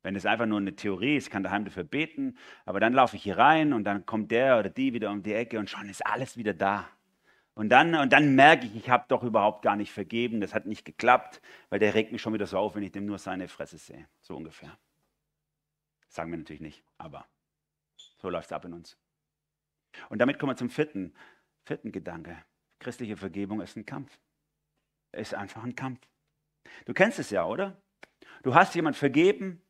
Wenn 0.02 0.16
es 0.16 0.26
einfach 0.26 0.46
nur 0.46 0.58
eine 0.58 0.76
Theorie 0.76 1.16
ist, 1.16 1.30
kann 1.30 1.42
daheim 1.42 1.64
dafür 1.64 1.84
beten, 1.84 2.36
aber 2.66 2.78
dann 2.78 2.92
laufe 2.92 3.16
ich 3.16 3.22
hier 3.22 3.38
rein 3.38 3.72
und 3.72 3.84
dann 3.84 4.04
kommt 4.04 4.30
der 4.30 4.58
oder 4.58 4.68
die 4.68 4.92
wieder 4.92 5.10
um 5.10 5.22
die 5.22 5.32
Ecke 5.32 5.58
und 5.58 5.70
schon 5.70 5.88
ist 5.88 6.04
alles 6.04 6.36
wieder 6.36 6.52
da. 6.52 6.88
Und 7.54 7.70
dann, 7.70 7.94
und 7.94 8.12
dann 8.12 8.34
merke 8.34 8.66
ich, 8.66 8.76
ich 8.76 8.90
habe 8.90 9.04
doch 9.08 9.22
überhaupt 9.22 9.62
gar 9.62 9.76
nicht 9.76 9.92
vergeben, 9.92 10.40
das 10.40 10.54
hat 10.54 10.66
nicht 10.66 10.84
geklappt, 10.84 11.40
weil 11.70 11.78
der 11.78 11.94
regt 11.94 12.12
mich 12.12 12.20
schon 12.20 12.34
wieder 12.34 12.46
so 12.46 12.58
auf, 12.58 12.74
wenn 12.74 12.82
ich 12.82 12.92
dem 12.92 13.06
nur 13.06 13.18
seine 13.18 13.48
Fresse 13.48 13.78
sehe. 13.78 14.06
So 14.20 14.36
ungefähr. 14.36 14.76
Sagen 16.12 16.30
wir 16.30 16.36
natürlich 16.36 16.60
nicht, 16.60 16.84
aber 16.98 17.26
so 18.18 18.28
läuft 18.28 18.46
es 18.46 18.52
ab 18.52 18.66
in 18.66 18.74
uns. 18.74 18.98
Und 20.10 20.18
damit 20.18 20.38
kommen 20.38 20.52
wir 20.52 20.56
zum 20.56 20.68
vierten, 20.68 21.14
vierten 21.64 21.90
Gedanke. 21.90 22.44
Christliche 22.80 23.16
Vergebung 23.16 23.62
ist 23.62 23.76
ein 23.76 23.86
Kampf. 23.86 24.18
Es 25.12 25.28
ist 25.28 25.34
einfach 25.34 25.64
ein 25.64 25.74
Kampf. 25.74 26.06
Du 26.84 26.92
kennst 26.92 27.18
es 27.18 27.30
ja, 27.30 27.46
oder? 27.46 27.80
Du 28.42 28.54
hast 28.54 28.74
jemand 28.74 28.96
vergeben. 28.96 29.62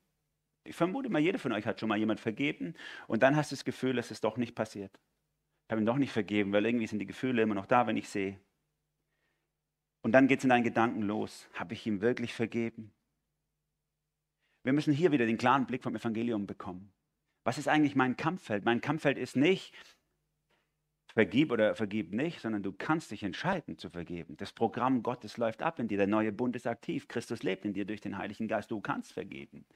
Ich 0.65 0.75
vermute 0.75 1.11
mal, 1.11 1.21
jeder 1.21 1.39
von 1.39 1.53
euch 1.53 1.65
hat 1.65 1.79
schon 1.79 1.89
mal 1.89 1.99
jemand 1.99 2.19
vergeben. 2.19 2.75
Und 3.07 3.23
dann 3.23 3.37
hast 3.37 3.53
du 3.53 3.57
das 3.57 3.65
Gefühl, 3.65 3.99
es 3.99 4.11
ist 4.11 4.25
doch 4.25 4.37
nicht 4.37 4.57
passiert. 4.57 4.99
Ich 5.69 5.73
habe 5.73 5.81
ihn 5.81 5.87
doch 5.87 5.97
nicht 5.97 6.13
vergeben, 6.13 6.53
weil 6.53 6.67
irgendwie 6.67 6.89
sind 6.89 6.99
die 6.99 7.07
Gefühle 7.07 7.43
immer 7.43 7.55
noch 7.55 7.67
da, 7.67 7.87
wenn 7.87 7.97
ich 7.97 8.09
sehe. 8.09 8.41
Und 10.03 10.11
dann 10.11 10.27
geht 10.27 10.39
es 10.39 10.45
in 10.45 10.51
deinen 10.51 10.65
Gedanken 10.65 11.03
los. 11.03 11.49
Habe 11.55 11.75
ich 11.75 11.87
ihm 11.87 12.01
wirklich 12.01 12.35
vergeben? 12.35 12.93
Wir 14.65 14.73
müssen 14.73 14.93
hier 14.93 15.13
wieder 15.13 15.27
den 15.27 15.39
klaren 15.39 15.67
Blick 15.67 15.83
vom 15.83 15.97
Evangelium 15.97 16.47
bekommen. 16.47 16.93
Was 17.45 17.59
ist 17.59 17.69
eigentlich 17.69 17.97
mein 17.97 18.17
Kampffeld? 18.17 18.65
Mein 18.65 18.81
Kampffeld 18.81 19.19
ist 19.19 19.37
nicht, 19.37 19.75
vergib 21.15 21.53
oder 21.53 21.75
vergib 21.75 22.13
nicht, 22.13 22.41
sondern 22.41 22.63
du 22.63 22.73
kannst 22.73 23.11
dich 23.11 23.23
entscheiden 23.23 23.77
zu 23.77 23.91
vergeben. 23.91 24.37
Das 24.37 24.53
Programm 24.53 25.03
Gottes 25.03 25.37
läuft 25.37 25.63
ab 25.63 25.79
in 25.79 25.89
dir, 25.89 25.99
der 25.99 26.07
neue 26.07 26.33
Bund 26.33 26.57
ist 26.57 26.67
aktiv, 26.67 27.09
Christus 27.09 27.43
lebt 27.43 27.65
in 27.65 27.75
dir 27.75 27.85
durch 27.85 28.01
den 28.01 28.17
Heiligen 28.17 28.49
Geist, 28.49 28.71
du 28.71 28.81
kannst 28.81 29.13
vergeben. 29.13 29.67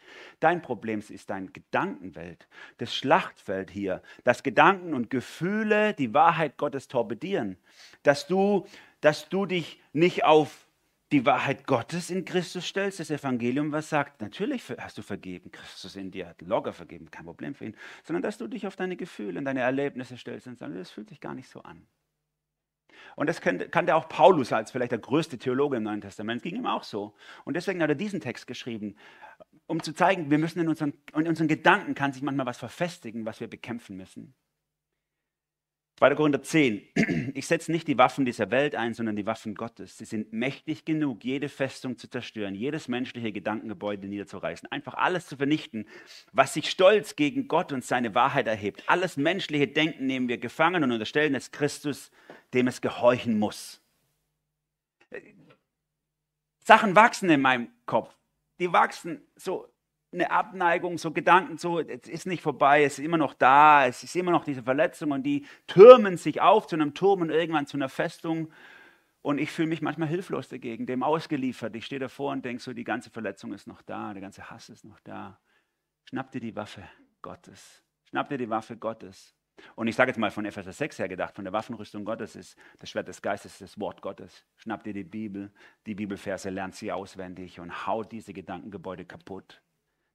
Dein 0.40 0.62
Problem 0.62 1.00
ist 1.00 1.28
dein 1.28 1.52
Gedankenwelt, 1.52 2.48
das 2.78 2.94
Schlachtfeld 2.94 3.70
hier, 3.70 4.02
dass 4.24 4.42
Gedanken 4.42 4.94
und 4.94 5.10
Gefühle 5.10 5.92
die 5.94 6.14
Wahrheit 6.14 6.56
Gottes 6.56 6.88
torpedieren, 6.88 7.58
dass 8.02 8.26
du, 8.26 8.66
dass 9.00 9.28
du 9.28 9.46
dich 9.46 9.80
nicht 9.92 10.24
auf 10.24 10.65
die 11.12 11.24
Wahrheit 11.24 11.66
Gottes 11.66 12.10
in 12.10 12.24
Christus 12.24 12.66
stellst, 12.66 12.98
das 12.98 13.10
Evangelium, 13.10 13.70
was 13.70 13.88
sagt, 13.88 14.20
natürlich 14.20 14.64
hast 14.78 14.98
du 14.98 15.02
vergeben, 15.02 15.52
Christus 15.52 15.94
in 15.94 16.10
dir 16.10 16.28
hat 16.28 16.42
locker 16.42 16.72
vergeben, 16.72 17.10
kein 17.10 17.24
Problem 17.24 17.54
für 17.54 17.66
ihn, 17.66 17.76
sondern 18.04 18.22
dass 18.22 18.38
du 18.38 18.48
dich 18.48 18.66
auf 18.66 18.74
deine 18.74 18.96
Gefühle 18.96 19.38
und 19.38 19.44
deine 19.44 19.60
Erlebnisse 19.60 20.16
stellst 20.16 20.48
und 20.48 20.58
sagst, 20.58 20.76
das 20.76 20.90
fühlt 20.90 21.08
sich 21.08 21.20
gar 21.20 21.34
nicht 21.34 21.48
so 21.48 21.62
an. 21.62 21.86
Und 23.14 23.28
das 23.28 23.40
kannte 23.40 23.94
auch 23.94 24.08
Paulus 24.08 24.52
als 24.52 24.70
vielleicht 24.72 24.92
der 24.92 24.98
größte 24.98 25.38
Theologe 25.38 25.76
im 25.76 25.84
Neuen 25.84 26.00
Testament, 26.00 26.42
ging 26.42 26.56
ihm 26.56 26.66
auch 26.66 26.82
so. 26.82 27.14
Und 27.44 27.54
deswegen 27.54 27.82
hat 27.82 27.88
er 27.88 27.94
diesen 27.94 28.20
Text 28.20 28.46
geschrieben, 28.46 28.96
um 29.66 29.82
zu 29.82 29.92
zeigen, 29.92 30.30
wir 30.30 30.38
müssen 30.38 30.60
in 30.60 30.68
unseren, 30.68 30.92
in 31.14 31.28
unseren 31.28 31.48
Gedanken 31.48 31.94
kann 31.94 32.12
sich 32.12 32.22
manchmal 32.22 32.46
was 32.46 32.58
verfestigen, 32.58 33.26
was 33.26 33.40
wir 33.40 33.48
bekämpfen 33.48 33.96
müssen. 33.96 34.34
2. 35.98 36.14
Korinther 36.14 36.42
10. 36.42 37.32
Ich 37.34 37.46
setze 37.46 37.72
nicht 37.72 37.88
die 37.88 37.96
Waffen 37.96 38.26
dieser 38.26 38.50
Welt 38.50 38.74
ein, 38.74 38.92
sondern 38.92 39.16
die 39.16 39.24
Waffen 39.24 39.54
Gottes. 39.54 39.96
Sie 39.96 40.04
sind 40.04 40.30
mächtig 40.30 40.84
genug, 40.84 41.24
jede 41.24 41.48
Festung 41.48 41.96
zu 41.96 42.08
zerstören, 42.08 42.54
jedes 42.54 42.88
menschliche 42.88 43.32
Gedankengebäude 43.32 44.06
niederzureißen, 44.06 44.70
einfach 44.70 44.92
alles 44.94 45.26
zu 45.26 45.38
vernichten, 45.38 45.88
was 46.32 46.52
sich 46.52 46.70
stolz 46.70 47.16
gegen 47.16 47.48
Gott 47.48 47.72
und 47.72 47.82
seine 47.82 48.14
Wahrheit 48.14 48.46
erhebt. 48.46 48.84
Alles 48.88 49.16
menschliche 49.16 49.68
Denken 49.68 50.04
nehmen 50.04 50.28
wir 50.28 50.36
gefangen 50.36 50.84
und 50.84 50.92
unterstellen 50.92 51.34
es 51.34 51.50
Christus, 51.50 52.10
dem 52.52 52.68
es 52.68 52.82
gehorchen 52.82 53.38
muss. 53.38 53.80
Sachen 56.58 56.94
wachsen 56.94 57.30
in 57.30 57.40
meinem 57.40 57.68
Kopf. 57.86 58.14
Die 58.58 58.70
wachsen 58.70 59.22
so 59.34 59.66
eine 60.16 60.30
Abneigung, 60.30 60.98
so 60.98 61.12
Gedanken, 61.12 61.58
so, 61.58 61.80
es 61.80 62.08
ist 62.08 62.26
nicht 62.26 62.42
vorbei, 62.42 62.84
es 62.84 62.98
ist 62.98 63.04
immer 63.04 63.18
noch 63.18 63.34
da, 63.34 63.86
es 63.86 64.02
ist 64.02 64.16
immer 64.16 64.32
noch 64.32 64.44
diese 64.44 64.62
Verletzung 64.62 65.12
und 65.12 65.22
die 65.22 65.46
türmen 65.66 66.16
sich 66.16 66.40
auf 66.40 66.66
zu 66.66 66.76
einem 66.76 66.94
Turm 66.94 67.20
und 67.22 67.30
irgendwann 67.30 67.66
zu 67.66 67.76
einer 67.76 67.88
Festung. 67.88 68.50
Und 69.22 69.38
ich 69.38 69.50
fühle 69.50 69.68
mich 69.68 69.82
manchmal 69.82 70.08
hilflos 70.08 70.48
dagegen, 70.48 70.86
dem 70.86 71.02
ausgeliefert. 71.02 71.74
Ich 71.76 71.86
stehe 71.86 71.98
davor 71.98 72.32
und 72.32 72.44
denke 72.44 72.62
so, 72.62 72.72
die 72.72 72.84
ganze 72.84 73.10
Verletzung 73.10 73.52
ist 73.52 73.66
noch 73.66 73.82
da, 73.82 74.12
der 74.12 74.22
ganze 74.22 74.50
Hass 74.50 74.68
ist 74.68 74.84
noch 74.84 75.00
da. 75.00 75.40
Schnapp 76.04 76.30
dir 76.30 76.40
die 76.40 76.54
Waffe 76.54 76.82
Gottes. 77.22 77.82
Schnapp 78.08 78.28
dir 78.28 78.38
die 78.38 78.48
Waffe 78.48 78.76
Gottes. 78.76 79.34
Und 79.74 79.88
ich 79.88 79.96
sage 79.96 80.10
jetzt 80.10 80.18
mal 80.18 80.30
von 80.30 80.44
Epheser 80.44 80.72
6 80.72 80.98
her 80.98 81.08
gedacht, 81.08 81.34
von 81.34 81.44
der 81.44 81.52
Waffenrüstung 81.52 82.04
Gottes 82.04 82.36
ist 82.36 82.56
das 82.78 82.90
Schwert 82.90 83.08
des 83.08 83.22
Geistes 83.22 83.58
das 83.58 83.80
Wort 83.80 84.02
Gottes. 84.02 84.44
Schnapp 84.56 84.84
dir 84.84 84.92
die 84.92 85.04
Bibel, 85.04 85.52
die 85.86 85.94
Bibelverse, 85.94 86.50
lernt 86.50 86.74
sie 86.74 86.92
auswendig 86.92 87.58
und 87.58 87.86
haut 87.86 88.12
diese 88.12 88.32
Gedankengebäude 88.32 89.04
kaputt. 89.04 89.62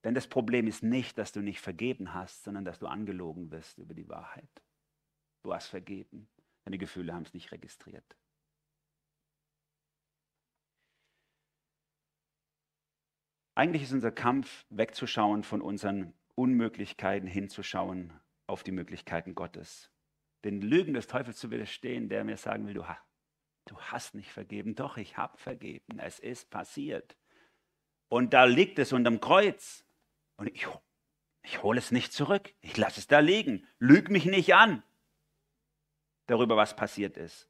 Denn 0.03 0.15
das 0.15 0.27
Problem 0.27 0.67
ist 0.67 0.83
nicht, 0.83 1.17
dass 1.17 1.31
du 1.31 1.41
nicht 1.41 1.61
vergeben 1.61 2.13
hast, 2.13 2.43
sondern 2.43 2.65
dass 2.65 2.79
du 2.79 2.87
angelogen 2.87 3.49
bist 3.49 3.77
über 3.77 3.93
die 3.93 4.09
Wahrheit. 4.09 4.49
Du 5.43 5.53
hast 5.53 5.67
vergeben. 5.67 6.27
Deine 6.65 6.77
Gefühle 6.77 7.13
haben 7.13 7.23
es 7.23 7.33
nicht 7.33 7.51
registriert. 7.51 8.15
Eigentlich 13.53 13.83
ist 13.83 13.91
unser 13.91 14.11
Kampf 14.11 14.65
wegzuschauen 14.69 15.43
von 15.43 15.61
unseren 15.61 16.13
Unmöglichkeiten, 16.35 17.27
hinzuschauen 17.27 18.13
auf 18.47 18.63
die 18.63 18.71
Möglichkeiten 18.71 19.35
Gottes. 19.35 19.91
Den 20.43 20.61
Lügen 20.61 20.93
des 20.93 21.07
Teufels 21.07 21.37
zu 21.37 21.51
widerstehen, 21.51 22.09
der 22.09 22.23
mir 22.23 22.37
sagen 22.37 22.65
will, 22.65 22.73
du, 22.73 22.83
du 23.65 23.79
hast 23.79 24.15
nicht 24.15 24.31
vergeben. 24.31 24.73
Doch, 24.75 24.97
ich 24.97 25.17
habe 25.17 25.37
vergeben. 25.37 25.99
Es 25.99 26.17
ist 26.17 26.49
passiert. 26.49 27.15
Und 28.09 28.33
da 28.33 28.45
liegt 28.45 28.79
es 28.79 28.93
unterm 28.93 29.19
Kreuz. 29.19 29.85
Und 30.41 30.47
ich, 30.47 30.67
ich 31.43 31.61
hole 31.61 31.77
es 31.77 31.91
nicht 31.91 32.11
zurück. 32.13 32.55
Ich 32.61 32.75
lasse 32.75 32.99
es 32.99 33.05
da 33.05 33.19
liegen. 33.19 33.67
Lüg 33.77 34.09
mich 34.09 34.25
nicht 34.25 34.55
an 34.55 34.81
darüber, 36.25 36.57
was 36.57 36.75
passiert 36.75 37.15
ist. 37.15 37.47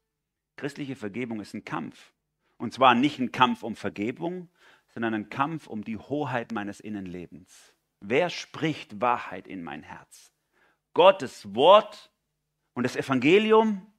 Christliche 0.56 0.94
Vergebung 0.94 1.40
ist 1.40 1.54
ein 1.54 1.64
Kampf. 1.64 2.12
Und 2.58 2.74
zwar 2.74 2.94
nicht 2.94 3.18
ein 3.18 3.32
Kampf 3.32 3.62
um 3.62 3.76
Vergebung, 3.76 4.50
sondern 4.88 5.14
ein 5.14 5.30
Kampf 5.30 5.68
um 5.68 5.82
die 5.82 5.96
Hoheit 5.96 6.52
meines 6.52 6.80
Innenlebens. 6.80 7.72
Wer 8.00 8.28
spricht 8.28 9.00
Wahrheit 9.00 9.46
in 9.46 9.62
mein 9.62 9.82
Herz? 9.82 10.30
Gottes 10.92 11.54
Wort 11.54 12.12
und 12.74 12.82
das 12.82 12.96
Evangelium 12.96 13.90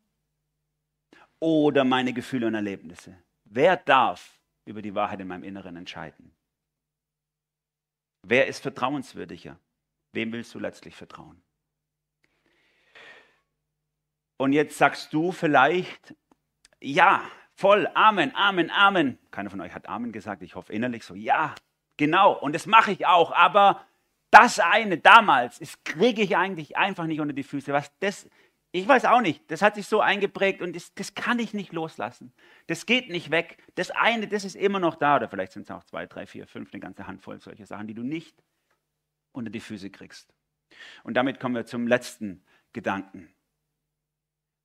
oder 1.40 1.84
meine 1.84 2.14
Gefühle 2.14 2.46
und 2.46 2.54
Erlebnisse? 2.54 3.18
Wer 3.44 3.76
darf 3.76 4.40
über 4.66 4.84
die 4.84 4.94
Wahrheit 4.94 5.20
in 5.20 5.30
meinem 5.30 5.44
Inneren 5.44 5.78
entscheiden? 5.78 6.32
Wer 8.24 8.48
ist 8.48 8.62
vertrauenswürdiger? 8.62 9.60
Wem 10.14 10.32
willst 10.32 10.54
du 10.56 10.60
letztlich 10.60 10.96
vertrauen? 10.96 11.42
Und 14.38 14.54
jetzt 14.54 14.78
sagst 14.78 15.14
du 15.14 15.32
vielleicht, 15.32 16.16
ja, 16.82 17.24
voll, 17.54 17.88
Amen, 17.94 18.34
Amen, 18.36 18.72
Amen. 18.72 19.20
Keiner 19.32 19.50
von 19.50 19.62
euch 19.62 19.74
hat 19.74 19.88
Amen 19.88 20.12
gesagt, 20.12 20.42
ich 20.42 20.56
hoffe 20.56 20.74
innerlich 20.74 21.04
so, 21.04 21.16
ja, 21.16 21.54
genau, 21.98 22.34
und 22.34 22.56
das 22.56 22.66
mache 22.66 22.92
ich 22.92 23.06
auch, 23.06 23.32
aber 23.32 23.86
das 24.32 24.60
eine 24.60 24.98
damals, 24.98 25.60
das 25.60 25.84
kriege 25.84 26.22
ich 26.22 26.36
eigentlich 26.36 26.76
einfach 26.76 27.06
nicht 27.06 27.20
unter 27.20 27.34
die 27.34 27.44
Füße. 27.44 27.72
Was 27.72 27.92
das, 28.00 28.28
ich 28.76 28.88
weiß 28.88 29.06
auch 29.06 29.22
nicht, 29.22 29.40
das 29.52 29.62
hat 29.62 29.76
sich 29.76 29.86
so 29.86 30.02
eingeprägt 30.02 30.64
und 30.64 30.76
das, 30.76 30.96
das 30.96 31.14
kann 31.14 31.38
ich 31.38 31.54
nicht 31.54 31.74
loslassen. 31.74 32.34
Das 32.66 32.88
geht 32.88 33.08
nicht 33.08 33.30
weg. 33.30 33.62
Das 33.76 33.92
eine, 33.92 34.28
das 34.28 34.46
ist 34.46 34.56
immer 34.56 34.80
noch 34.80 34.96
da. 34.96 35.18
Oder 35.18 35.30
vielleicht 35.30 35.52
sind 35.52 35.62
es 35.62 35.72
auch 35.72 35.84
zwei, 35.84 36.08
drei, 36.08 36.26
vier, 36.26 36.48
fünf, 36.48 36.74
eine 36.74 36.80
ganze 36.80 37.06
Handvoll 37.06 37.40
solcher 37.40 37.68
Sachen, 37.68 37.86
die 37.86 37.94
du 37.94 38.02
nicht 38.02 38.36
unter 39.32 39.52
die 39.52 39.60
Füße 39.60 39.92
kriegst. 39.92 40.34
Und 41.04 41.14
damit 41.14 41.40
kommen 41.40 41.54
wir 41.54 41.68
zum 41.68 41.86
letzten 41.86 42.44
Gedanken. 42.74 43.32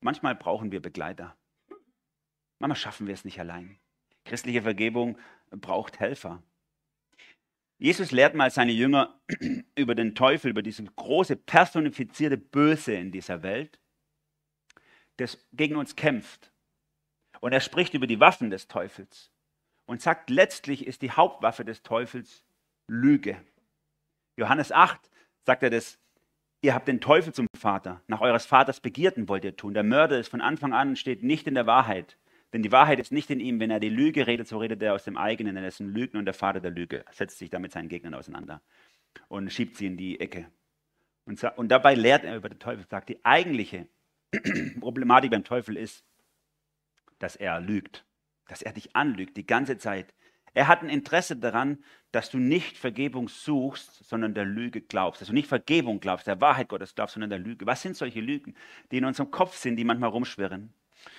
Manchmal 0.01 0.35
brauchen 0.35 0.73
wir 0.73 0.81
Begleiter. 0.81 1.37
Manchmal 2.59 2.77
schaffen 2.77 3.07
wir 3.07 3.15
es 3.15 3.27
nicht 3.27 3.39
allein. 3.39 3.79
Christliche 4.25 4.63
Vergebung 4.63 5.19
braucht 5.51 6.01
Helfer. 6.01 6.43
Jesus 7.77 8.11
lehrt 8.11 8.35
mal 8.35 8.51
seine 8.51 8.73
Jünger 8.73 9.21
über 9.77 9.95
den 9.95 10.15
Teufel, 10.15 10.51
über 10.51 10.63
dieses 10.63 10.87
große 10.97 11.37
personifizierte 11.37 12.39
Böse 12.39 12.95
in 12.95 13.13
dieser 13.13 13.43
Welt 13.43 13.79
das 15.19 15.47
gegen 15.53 15.77
uns 15.77 15.95
kämpft. 15.95 16.51
Und 17.41 17.53
er 17.53 17.61
spricht 17.61 17.95
über 17.95 18.07
die 18.07 18.21
Waffen 18.21 18.51
des 18.51 18.67
Teufels 18.67 19.31
und 19.87 20.03
sagt, 20.03 20.31
letztlich 20.31 20.87
ist 20.87 21.03
die 21.03 21.13
Hauptwaffe 21.13 21.65
des 21.65 21.83
Teufels 21.83 22.45
Lüge. 22.89 23.37
Johannes 24.37 24.73
8 24.73 24.99
sagt 25.45 25.63
er 25.63 25.71
das, 25.71 25.99
ihr 26.63 26.75
habt 26.75 26.89
den 26.89 27.01
Teufel 27.01 27.33
zum 27.33 27.47
Vater, 27.57 28.03
nach 28.07 28.21
eures 28.21 28.47
Vaters 28.47 28.81
Begierden 28.81 29.29
wollt 29.29 29.45
ihr 29.45 29.57
tun. 29.57 29.75
Der 29.75 29.85
Mörder 29.85 30.19
ist 30.19 30.29
von 30.29 30.41
Anfang 30.41 30.73
an, 30.73 30.97
steht 30.97 31.23
nicht 31.23 31.47
in 31.47 31.55
der 31.55 31.67
Wahrheit. 31.67 32.17
Denn 32.53 32.63
die 32.63 32.73
Wahrheit 32.73 32.99
ist 32.99 33.13
nicht 33.13 33.31
in 33.31 33.41
ihm. 33.41 33.61
Wenn 33.61 33.71
er 33.71 33.81
die 33.81 33.91
Lüge 33.91 34.27
redet, 34.27 34.49
so 34.49 34.59
redet 34.59 34.83
er 34.83 34.95
aus 34.95 35.05
dem 35.05 35.19
eigenen. 35.19 35.57
Er 35.57 35.69
ist 35.69 35.81
ein 35.81 35.93
Lügner 35.93 36.21
und 36.21 36.25
der 36.25 36.35
Vater 36.35 36.61
der 36.61 36.71
Lüge. 36.71 37.05
Setzt 37.11 37.39
sich 37.39 37.51
damit 37.51 37.73
seinen 37.73 37.89
Gegnern 37.89 38.15
auseinander 38.15 38.63
und 39.29 39.53
schiebt 39.53 39.77
sie 39.77 39.87
in 39.87 39.97
die 39.97 40.19
Ecke. 40.19 40.47
Und, 41.27 41.43
und 41.57 41.69
dabei 41.69 41.95
lehrt 41.95 42.25
er 42.25 42.37
über 42.37 42.49
den 42.49 42.59
Teufel, 42.59 42.87
sagt, 42.89 43.11
die 43.11 43.23
eigentliche 43.25 43.87
Problematik 44.81 45.31
beim 45.31 45.45
Teufel 45.45 45.77
ist, 45.77 46.05
dass 47.19 47.37
er 47.37 47.61
lügt, 47.61 48.05
dass 48.47 48.63
er 48.63 48.73
dich 48.73 48.95
anlügt 48.95 49.37
die 49.37 49.47
ganze 49.47 49.79
Zeit. 49.79 50.15
Er 50.55 50.69
hat 50.69 50.83
ein 50.83 50.89
Interesse 50.89 51.37
daran, 51.37 51.85
dass 52.11 52.31
du 52.31 52.39
nicht 52.39 52.79
Vergebung 52.79 53.29
suchst, 53.29 54.05
sondern 54.05 54.35
der 54.35 54.45
Lüge 54.45 54.81
glaubst. 54.81 55.21
Dass 55.21 55.29
du 55.29 55.35
nicht 55.35 55.49
Vergebung 55.49 56.01
glaubst, 56.01 56.27
der 56.27 56.41
Wahrheit 56.41 56.69
Gottes 56.69 56.95
glaubst, 56.95 57.15
sondern 57.15 57.31
der 57.31 57.39
Lüge. 57.39 57.67
Was 57.67 57.83
sind 57.83 57.97
solche 57.97 58.21
Lügen, 58.21 58.55
die 58.91 58.99
in 58.99 59.05
unserem 59.05 59.31
Kopf 59.31 59.57
sind, 59.57 59.77
die 59.77 59.85
manchmal 59.85 60.11
rumschwirren? 60.11 60.73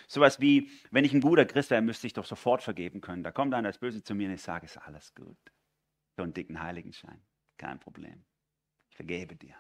Sowas 0.08 0.42
wie, 0.42 0.70
wenn 0.92 1.06
ich 1.06 1.14
ein 1.14 1.22
guter 1.22 1.46
Christ 1.46 1.70
wäre, 1.70 1.82
müsste 1.82 2.08
ich 2.08 2.14
doch 2.14 2.26
sofort 2.26 2.64
vergeben 2.64 3.02
können. 3.02 3.24
Da 3.24 3.32
kommt 3.32 3.54
einer 3.54 3.70
das 3.70 3.78
Böse 3.78 4.04
zu 4.04 4.16
mir 4.16 4.28
und 4.28 4.34
ich 4.34 4.42
sage, 4.42 4.66
ist 4.66 4.78
alles 4.78 5.14
gut. 5.16 5.38
So 6.18 6.24
einen 6.24 6.34
dicken 6.34 6.62
Heiligenschein. 6.62 7.22
Kein 7.58 7.80
Problem. 7.80 8.26
Ich 8.90 8.96
vergebe 8.96 9.36
dir. 9.36 9.56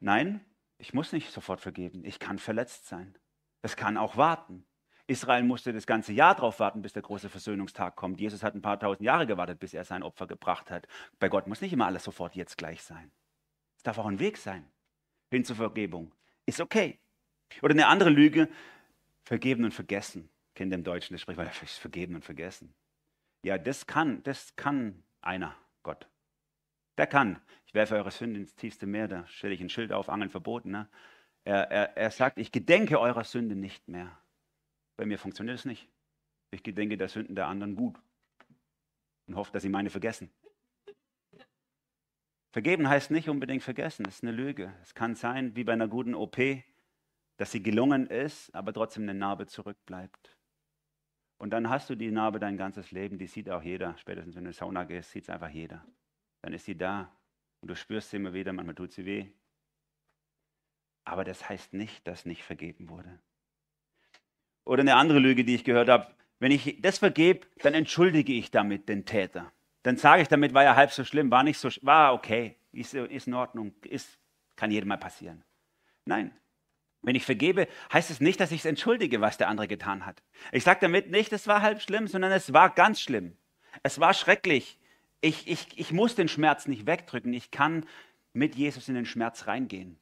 Nein, 0.00 0.44
ich 0.82 0.92
muss 0.92 1.12
nicht 1.12 1.30
sofort 1.30 1.60
vergeben. 1.60 2.04
Ich 2.04 2.18
kann 2.18 2.40
verletzt 2.40 2.88
sein. 2.88 3.14
Es 3.62 3.76
kann 3.76 3.96
auch 3.96 4.16
warten. 4.16 4.64
Israel 5.06 5.44
musste 5.44 5.72
das 5.72 5.86
ganze 5.86 6.12
Jahr 6.12 6.34
darauf 6.34 6.58
warten, 6.58 6.82
bis 6.82 6.92
der 6.92 7.02
große 7.02 7.28
Versöhnungstag 7.28 7.94
kommt. 7.94 8.20
Jesus 8.20 8.42
hat 8.42 8.56
ein 8.56 8.62
paar 8.62 8.80
tausend 8.80 9.04
Jahre 9.04 9.28
gewartet, 9.28 9.60
bis 9.60 9.74
er 9.74 9.84
sein 9.84 10.02
Opfer 10.02 10.26
gebracht 10.26 10.72
hat. 10.72 10.88
Bei 11.20 11.28
Gott 11.28 11.46
muss 11.46 11.60
nicht 11.60 11.72
immer 11.72 11.86
alles 11.86 12.02
sofort 12.02 12.34
jetzt 12.34 12.58
gleich 12.58 12.82
sein. 12.82 13.12
Es 13.76 13.84
darf 13.84 13.96
auch 13.98 14.06
ein 14.06 14.18
Weg 14.18 14.36
sein 14.36 14.68
hin 15.30 15.44
zur 15.44 15.54
Vergebung. 15.54 16.12
Ist 16.46 16.60
okay. 16.60 16.98
Oder 17.62 17.74
eine 17.74 17.86
andere 17.86 18.10
Lüge, 18.10 18.48
vergeben 19.22 19.64
und 19.64 19.72
vergessen. 19.72 20.30
Kennt 20.54 20.72
im 20.72 20.82
Deutschen 20.82 21.14
das 21.14 21.20
Sprichwort, 21.20 21.54
vergeben 21.54 22.16
und 22.16 22.24
vergessen. 22.24 22.74
Ja, 23.44 23.56
das 23.56 23.86
kann, 23.86 24.24
das 24.24 24.56
kann 24.56 25.04
einer, 25.20 25.54
Gott. 25.84 26.08
Der 26.98 27.06
kann. 27.06 27.40
Ich 27.66 27.74
werfe 27.74 27.94
eure 27.94 28.10
Sünde 28.10 28.40
ins 28.40 28.54
tiefste 28.54 28.86
Meer, 28.86 29.08
da 29.08 29.26
stelle 29.26 29.54
ich 29.54 29.60
ein 29.60 29.70
Schild 29.70 29.92
auf, 29.92 30.08
Angeln 30.08 30.30
verboten. 30.30 30.70
Ne? 30.70 30.88
Er, 31.44 31.70
er, 31.70 31.96
er 31.96 32.10
sagt, 32.10 32.38
ich 32.38 32.52
gedenke 32.52 33.00
eurer 33.00 33.24
Sünde 33.24 33.56
nicht 33.56 33.88
mehr. 33.88 34.18
Bei 34.96 35.06
mir 35.06 35.18
funktioniert 35.18 35.58
es 35.58 35.64
nicht. 35.64 35.88
Ich 36.50 36.62
gedenke 36.62 36.98
der 36.98 37.08
Sünden 37.08 37.34
der 37.34 37.46
anderen 37.46 37.76
gut 37.76 37.98
und 39.26 39.36
hoffe, 39.36 39.52
dass 39.52 39.62
sie 39.62 39.70
meine 39.70 39.88
vergessen. 39.88 40.30
Vergeben 42.50 42.86
heißt 42.86 43.10
nicht 43.10 43.30
unbedingt 43.30 43.62
vergessen, 43.62 44.04
das 44.04 44.16
ist 44.16 44.22
eine 44.22 44.32
Lüge. 44.32 44.74
Es 44.82 44.94
kann 44.94 45.14
sein, 45.14 45.56
wie 45.56 45.64
bei 45.64 45.72
einer 45.72 45.88
guten 45.88 46.14
OP, 46.14 46.36
dass 47.38 47.50
sie 47.50 47.62
gelungen 47.62 48.06
ist, 48.06 48.54
aber 48.54 48.74
trotzdem 48.74 49.04
eine 49.04 49.14
Narbe 49.14 49.46
zurückbleibt. 49.46 50.36
Und 51.38 51.50
dann 51.50 51.70
hast 51.70 51.88
du 51.88 51.94
die 51.94 52.10
Narbe 52.10 52.38
dein 52.38 52.58
ganzes 52.58 52.90
Leben, 52.90 53.16
die 53.16 53.26
sieht 53.26 53.48
auch 53.48 53.62
jeder. 53.62 53.96
Spätestens 53.96 54.36
wenn 54.36 54.44
du 54.44 54.50
in 54.50 54.52
die 54.52 54.58
Sauna 54.58 54.84
gehst, 54.84 55.12
sieht 55.12 55.22
es 55.22 55.30
einfach 55.30 55.48
jeder 55.48 55.82
dann 56.42 56.52
ist 56.52 56.66
sie 56.66 56.76
da 56.76 57.10
und 57.60 57.68
du 57.68 57.76
spürst 57.76 58.10
sie 58.10 58.16
immer 58.16 58.34
wieder, 58.34 58.52
manchmal 58.52 58.74
tut 58.74 58.92
sie 58.92 59.06
weh. 59.06 59.26
Aber 61.04 61.24
das 61.24 61.48
heißt 61.48 61.72
nicht, 61.72 62.06
dass 62.06 62.26
nicht 62.26 62.44
vergeben 62.44 62.88
wurde. 62.88 63.20
Oder 64.64 64.82
eine 64.82 64.96
andere 64.96 65.18
Lüge, 65.18 65.44
die 65.44 65.54
ich 65.54 65.64
gehört 65.64 65.88
habe, 65.88 66.14
wenn 66.38 66.52
ich 66.52 66.80
das 66.80 66.98
vergebe, 66.98 67.46
dann 67.58 67.74
entschuldige 67.74 68.32
ich 68.32 68.50
damit 68.50 68.88
den 68.88 69.04
Täter. 69.04 69.52
Dann 69.82 69.96
sage 69.96 70.22
ich 70.22 70.28
damit, 70.28 70.54
war 70.54 70.64
ja 70.64 70.76
halb 70.76 70.92
so 70.92 71.04
schlimm, 71.04 71.30
war 71.30 71.42
nicht 71.42 71.58
so, 71.58 71.68
war 71.82 72.14
okay, 72.14 72.56
ist, 72.72 72.94
ist 72.94 73.26
in 73.26 73.34
Ordnung, 73.34 73.74
ist, 73.82 74.18
kann 74.56 74.70
jedem 74.70 74.88
mal 74.88 74.96
passieren. 74.98 75.44
Nein, 76.04 76.36
Wenn 77.02 77.16
ich 77.16 77.24
vergebe, 77.24 77.66
heißt 77.92 78.10
es 78.10 78.20
nicht, 78.20 78.38
dass 78.38 78.52
ich 78.52 78.60
es 78.60 78.64
entschuldige, 78.64 79.20
was 79.20 79.36
der 79.36 79.48
andere 79.48 79.66
getan 79.66 80.06
hat. 80.06 80.22
Ich 80.52 80.62
sage 80.62 80.80
damit 80.80 81.10
nicht, 81.10 81.32
es 81.32 81.48
war 81.48 81.60
halb 81.60 81.80
schlimm, 81.82 82.06
sondern 82.06 82.30
es 82.30 82.52
war 82.52 82.70
ganz 82.70 83.00
schlimm. 83.00 83.36
Es 83.82 83.98
war 83.98 84.14
schrecklich. 84.14 84.78
Ich, 85.22 85.48
ich, 85.48 85.78
ich 85.78 85.92
muss 85.92 86.14
den 86.16 86.28
Schmerz 86.28 86.66
nicht 86.66 86.84
wegdrücken. 86.86 87.32
Ich 87.32 87.50
kann 87.50 87.86
mit 88.34 88.56
Jesus 88.56 88.88
in 88.88 88.96
den 88.96 89.06
Schmerz 89.06 89.46
reingehen. 89.46 89.96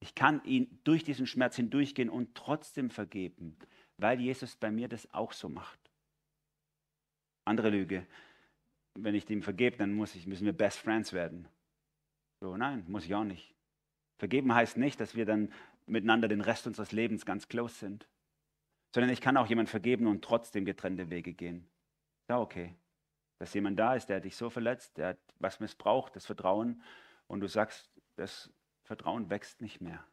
Ich 0.00 0.14
kann 0.14 0.44
ihn 0.44 0.78
durch 0.84 1.02
diesen 1.02 1.26
Schmerz 1.26 1.56
hindurchgehen 1.56 2.10
und 2.10 2.34
trotzdem 2.34 2.90
vergeben, 2.90 3.56
weil 3.96 4.20
Jesus 4.20 4.54
bei 4.54 4.70
mir 4.70 4.86
das 4.86 5.12
auch 5.12 5.32
so 5.32 5.48
macht. 5.48 5.80
Andere 7.46 7.70
Lüge. 7.70 8.06
Wenn 8.94 9.14
ich 9.14 9.24
dem 9.24 9.42
vergebe, 9.42 9.78
dann 9.78 9.94
muss 9.94 10.14
ich, 10.14 10.26
müssen 10.26 10.44
wir 10.44 10.52
Best 10.52 10.78
Friends 10.78 11.12
werden. 11.12 11.48
So, 12.40 12.56
nein, 12.56 12.84
muss 12.86 13.06
ich 13.06 13.14
auch 13.14 13.24
nicht. 13.24 13.54
Vergeben 14.18 14.54
heißt 14.54 14.76
nicht, 14.76 15.00
dass 15.00 15.14
wir 15.14 15.24
dann 15.24 15.52
miteinander 15.86 16.28
den 16.28 16.42
Rest 16.42 16.66
unseres 16.66 16.92
Lebens 16.92 17.24
ganz 17.24 17.48
close 17.48 17.74
sind, 17.74 18.08
sondern 18.94 19.10
ich 19.10 19.20
kann 19.20 19.36
auch 19.36 19.46
jemand 19.46 19.70
vergeben 19.70 20.06
und 20.06 20.22
trotzdem 20.22 20.64
getrennte 20.64 21.08
Wege 21.08 21.32
gehen. 21.32 21.66
Ja, 22.28 22.38
okay. 22.38 22.74
Dass 23.38 23.54
jemand 23.54 23.78
da 23.78 23.94
ist, 23.94 24.06
der 24.06 24.20
dich 24.20 24.36
so 24.36 24.50
verletzt, 24.50 24.96
der 24.98 25.08
hat 25.08 25.18
was 25.38 25.60
missbraucht, 25.60 26.16
das 26.16 26.26
Vertrauen, 26.26 26.82
und 27.26 27.40
du 27.40 27.46
sagst, 27.46 27.90
das 28.16 28.52
Vertrauen 28.82 29.30
wächst 29.30 29.60
nicht 29.60 29.80
mehr. 29.80 30.04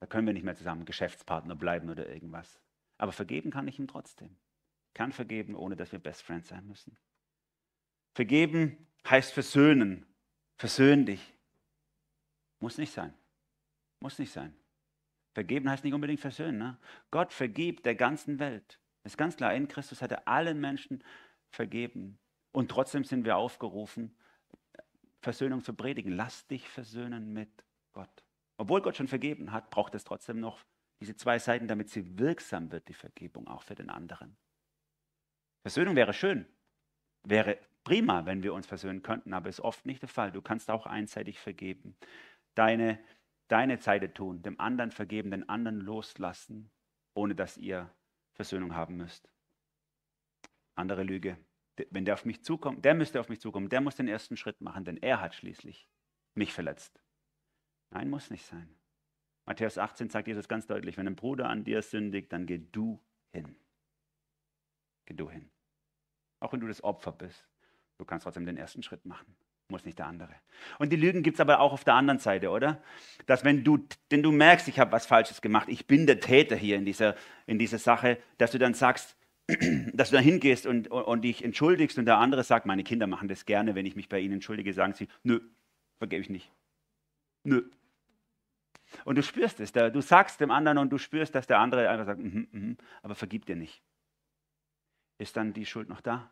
Da 0.00 0.06
können 0.06 0.26
wir 0.26 0.34
nicht 0.34 0.44
mehr 0.44 0.56
zusammen 0.56 0.84
Geschäftspartner 0.84 1.54
bleiben 1.54 1.90
oder 1.90 2.08
irgendwas. 2.08 2.60
Aber 2.98 3.12
vergeben 3.12 3.50
kann 3.50 3.68
ich 3.68 3.78
ihm 3.78 3.86
trotzdem. 3.86 4.36
Kann 4.94 5.12
vergeben, 5.12 5.54
ohne 5.54 5.76
dass 5.76 5.92
wir 5.92 5.98
Best 5.98 6.22
Friends 6.22 6.48
sein 6.48 6.66
müssen. 6.66 6.96
Vergeben 8.14 8.86
heißt 9.08 9.32
versöhnen. 9.32 10.06
Versöhn 10.56 11.04
dich. 11.04 11.34
Muss 12.60 12.78
nicht 12.78 12.92
sein. 12.92 13.12
Muss 14.00 14.18
nicht 14.18 14.32
sein. 14.32 14.54
Vergeben 15.34 15.68
heißt 15.68 15.84
nicht 15.84 15.94
unbedingt 15.94 16.20
versöhnen. 16.20 16.58
Ne? 16.58 16.78
Gott 17.10 17.32
vergibt 17.32 17.84
der 17.86 17.94
ganzen 17.94 18.38
Welt. 18.38 18.78
Ist 19.02 19.18
ganz 19.18 19.36
klar, 19.36 19.52
in 19.54 19.68
Christus 19.68 20.00
hat 20.00 20.12
er 20.12 20.26
allen 20.28 20.60
Menschen 20.60 21.02
vergeben. 21.50 22.18
Und 22.54 22.70
trotzdem 22.70 23.04
sind 23.04 23.24
wir 23.24 23.36
aufgerufen, 23.36 24.16
Versöhnung 25.20 25.62
zu 25.62 25.74
predigen. 25.74 26.12
Lass 26.12 26.46
dich 26.46 26.68
versöhnen 26.68 27.32
mit 27.32 27.50
Gott. 27.92 28.24
Obwohl 28.56 28.82
Gott 28.82 28.96
schon 28.96 29.08
vergeben 29.08 29.52
hat, 29.52 29.70
braucht 29.70 29.94
es 29.94 30.04
trotzdem 30.04 30.38
noch 30.38 30.64
diese 31.00 31.16
zwei 31.16 31.38
Seiten, 31.38 31.66
damit 31.66 31.90
sie 31.90 32.18
wirksam 32.18 32.70
wird, 32.70 32.88
die 32.88 32.94
Vergebung 32.94 33.48
auch 33.48 33.62
für 33.62 33.74
den 33.74 33.90
anderen. 33.90 34.36
Versöhnung 35.62 35.96
wäre 35.96 36.12
schön, 36.12 36.46
wäre 37.24 37.58
prima, 37.82 38.26
wenn 38.26 38.42
wir 38.42 38.54
uns 38.54 38.66
versöhnen 38.66 39.02
könnten, 39.02 39.32
aber 39.32 39.48
ist 39.48 39.60
oft 39.60 39.84
nicht 39.84 40.02
der 40.02 40.08
Fall. 40.08 40.30
Du 40.30 40.40
kannst 40.40 40.70
auch 40.70 40.86
einseitig 40.86 41.40
vergeben. 41.40 41.96
Deine 42.54 43.00
deine 43.48 43.78
Seite 43.78 44.12
tun, 44.12 44.42
dem 44.42 44.58
anderen 44.60 44.90
vergeben, 44.90 45.30
den 45.30 45.48
anderen 45.48 45.80
loslassen, 45.80 46.70
ohne 47.14 47.34
dass 47.34 47.56
ihr 47.56 47.90
Versöhnung 48.32 48.74
haben 48.74 48.96
müsst. 48.96 49.28
Andere 50.74 51.02
Lüge. 51.02 51.36
Wenn 51.90 52.04
der 52.04 52.14
auf 52.14 52.24
mich 52.24 52.44
zukommt, 52.44 52.84
der 52.84 52.94
müsste 52.94 53.20
auf 53.20 53.28
mich 53.28 53.40
zukommen, 53.40 53.68
der 53.68 53.80
muss 53.80 53.96
den 53.96 54.08
ersten 54.08 54.36
Schritt 54.36 54.60
machen, 54.60 54.84
denn 54.84 54.96
er 54.96 55.20
hat 55.20 55.34
schließlich 55.34 55.88
mich 56.34 56.52
verletzt. 56.52 57.00
Nein, 57.90 58.10
muss 58.10 58.30
nicht 58.30 58.46
sein. 58.46 58.74
Matthäus 59.46 59.78
18 59.78 60.08
sagt 60.08 60.28
Jesus 60.28 60.48
ganz 60.48 60.66
deutlich, 60.66 60.96
wenn 60.96 61.06
ein 61.06 61.16
Bruder 61.16 61.48
an 61.48 61.64
dir 61.64 61.82
sündigt, 61.82 62.32
dann 62.32 62.46
geh 62.46 62.58
du 62.58 63.00
hin. 63.32 63.56
Geh 65.06 65.14
du 65.14 65.28
hin. 65.30 65.50
Auch 66.40 66.52
wenn 66.52 66.60
du 66.60 66.68
das 66.68 66.82
Opfer 66.82 67.12
bist, 67.12 67.46
du 67.98 68.04
kannst 68.04 68.24
trotzdem 68.24 68.46
den 68.46 68.56
ersten 68.56 68.82
Schritt 68.82 69.04
machen 69.04 69.36
muss 69.68 69.84
nicht 69.84 69.98
der 69.98 70.06
andere. 70.06 70.34
Und 70.78 70.92
die 70.92 70.96
Lügen 70.96 71.22
gibt 71.22 71.36
es 71.36 71.40
aber 71.40 71.60
auch 71.60 71.72
auf 71.72 71.84
der 71.84 71.94
anderen 71.94 72.18
Seite, 72.18 72.50
oder? 72.50 72.82
Dass 73.26 73.44
wenn 73.44 73.64
du, 73.64 73.86
denn 74.10 74.22
du 74.22 74.30
merkst, 74.30 74.68
ich 74.68 74.78
habe 74.78 74.92
was 74.92 75.06
Falsches 75.06 75.40
gemacht, 75.40 75.68
ich 75.68 75.86
bin 75.86 76.06
der 76.06 76.20
Täter 76.20 76.56
hier 76.56 76.76
in 76.76 76.84
dieser, 76.84 77.16
in 77.46 77.58
dieser 77.58 77.78
Sache, 77.78 78.18
dass 78.38 78.50
du 78.50 78.58
dann 78.58 78.74
sagst, 78.74 79.16
dass 79.92 80.10
du 80.10 80.16
da 80.16 80.22
hingehst 80.22 80.66
und, 80.66 80.88
und, 80.88 81.02
und 81.02 81.22
dich 81.22 81.44
entschuldigst 81.44 81.98
und 81.98 82.06
der 82.06 82.18
andere 82.18 82.44
sagt, 82.44 82.66
meine 82.66 82.84
Kinder 82.84 83.06
machen 83.06 83.28
das 83.28 83.44
gerne, 83.44 83.74
wenn 83.74 83.86
ich 83.86 83.96
mich 83.96 84.08
bei 84.08 84.20
ihnen 84.20 84.34
entschuldige, 84.34 84.72
sagen 84.72 84.94
sie, 84.94 85.08
nö, 85.22 85.40
vergebe 85.98 86.22
ich 86.22 86.30
nicht. 86.30 86.50
Nö. 87.42 87.70
Und 89.04 89.16
du 89.16 89.22
spürst 89.22 89.60
es, 89.60 89.72
du 89.72 90.00
sagst 90.00 90.40
dem 90.40 90.50
anderen 90.50 90.78
und 90.78 90.90
du 90.90 90.98
spürst, 90.98 91.34
dass 91.34 91.46
der 91.46 91.58
andere 91.58 91.88
einfach 91.88 92.06
sagt, 92.06 92.20
mm 92.20 92.48
-hmm, 92.52 92.76
aber 93.02 93.14
vergib 93.14 93.44
dir 93.44 93.56
nicht. 93.56 93.82
Ist 95.18 95.36
dann 95.36 95.52
die 95.52 95.66
Schuld 95.66 95.88
noch 95.88 96.00
da? 96.00 96.30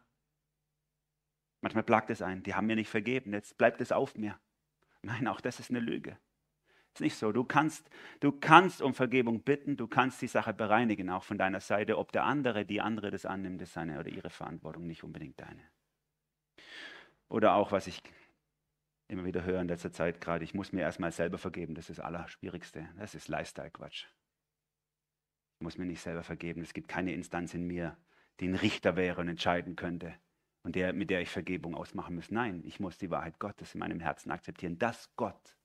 Manchmal 1.61 1.85
plagt 1.85 2.11
es 2.11 2.23
ein, 2.23 2.43
die 2.43 2.55
haben 2.55 2.67
mir 2.67 2.77
nicht 2.77 2.89
vergeben, 2.89 3.33
jetzt 3.33 3.59
bleibt 3.59 3.81
es 3.81 3.93
auf 3.93 4.17
mir. 4.17 4.39
Nein, 5.03 5.29
auch 5.29 5.41
das 5.41 5.61
ist 5.61 5.71
eine 5.71 5.81
Lüge. 5.81 6.17
Ist 6.95 7.01
nicht 7.01 7.17
so. 7.17 7.33
Du 7.33 7.45
kannst, 7.45 7.89
du 8.21 8.33
kannst 8.33 8.83
um 8.83 8.93
Vergebung 8.93 9.41
bitten, 9.41 9.77
du 9.77 9.87
kannst 9.87 10.21
die 10.21 10.27
Sache 10.27 10.53
bereinigen, 10.53 11.09
auch 11.09 11.25
von 11.25 11.39
deiner 11.39 11.61
Seite. 11.61 11.97
Ob 11.97 12.13
der 12.13 12.25
andere, 12.25 12.67
die 12.67 12.83
andere 12.83 13.11
das 13.11 13.25
annimmt, 13.25 13.63
ist 13.63 13.73
seine 13.73 13.99
oder 13.99 14.11
ihre 14.11 14.29
Verantwortung, 14.29 14.87
nicht 14.87 15.03
unbedingt 15.03 15.41
deine. 15.41 15.63
Oder 17.29 17.55
auch, 17.55 17.73
was 17.73 17.87
ich 17.87 18.03
immer 19.09 19.25
wieder 19.25 19.45
höre 19.45 19.61
in 19.61 19.69
letzter 19.69 19.93
Zeit 19.93 20.21
gerade, 20.21 20.45
ich 20.45 20.53
muss 20.53 20.73
mir 20.73 20.83
erstmal 20.83 21.13
selber 21.13 21.39
vergeben, 21.39 21.75
das 21.75 21.89
ist 21.89 21.99
das 21.99 22.05
Allerschwierigste. 22.05 22.89
Das 22.99 23.15
ist 23.15 23.29
Lifestyle-Quatsch. 23.29 24.07
Ich 25.59 25.65
muss 25.65 25.79
mir 25.79 25.87
nicht 25.87 26.03
selber 26.03 26.23
vergeben. 26.23 26.61
Es 26.61 26.75
gibt 26.75 26.89
keine 26.89 27.15
Instanz 27.15 27.55
in 27.55 27.67
mir, 27.67 27.97
die 28.41 28.49
ein 28.49 28.55
Richter 28.55 28.97
wäre 28.97 29.21
und 29.21 29.29
entscheiden 29.29 29.77
könnte, 29.77 30.15
und 30.63 30.77
der, 30.77 30.93
mit 30.93 31.11
der 31.11 31.23
ich 31.23 31.31
Vergebung 31.31 31.75
ausmachen 31.75 32.15
muss. 32.15 32.31
Nein, 32.31 32.63
ich 32.65 32.81
muss 32.81 32.99
die 32.99 33.11
Wahrheit 33.11 33.39
Gottes 33.39 33.75
in 33.75 33.81
meinem 33.81 34.01
Herzen 34.01 34.31
akzeptieren, 34.31 34.79
dass 34.79 35.15
Gott 35.17 35.57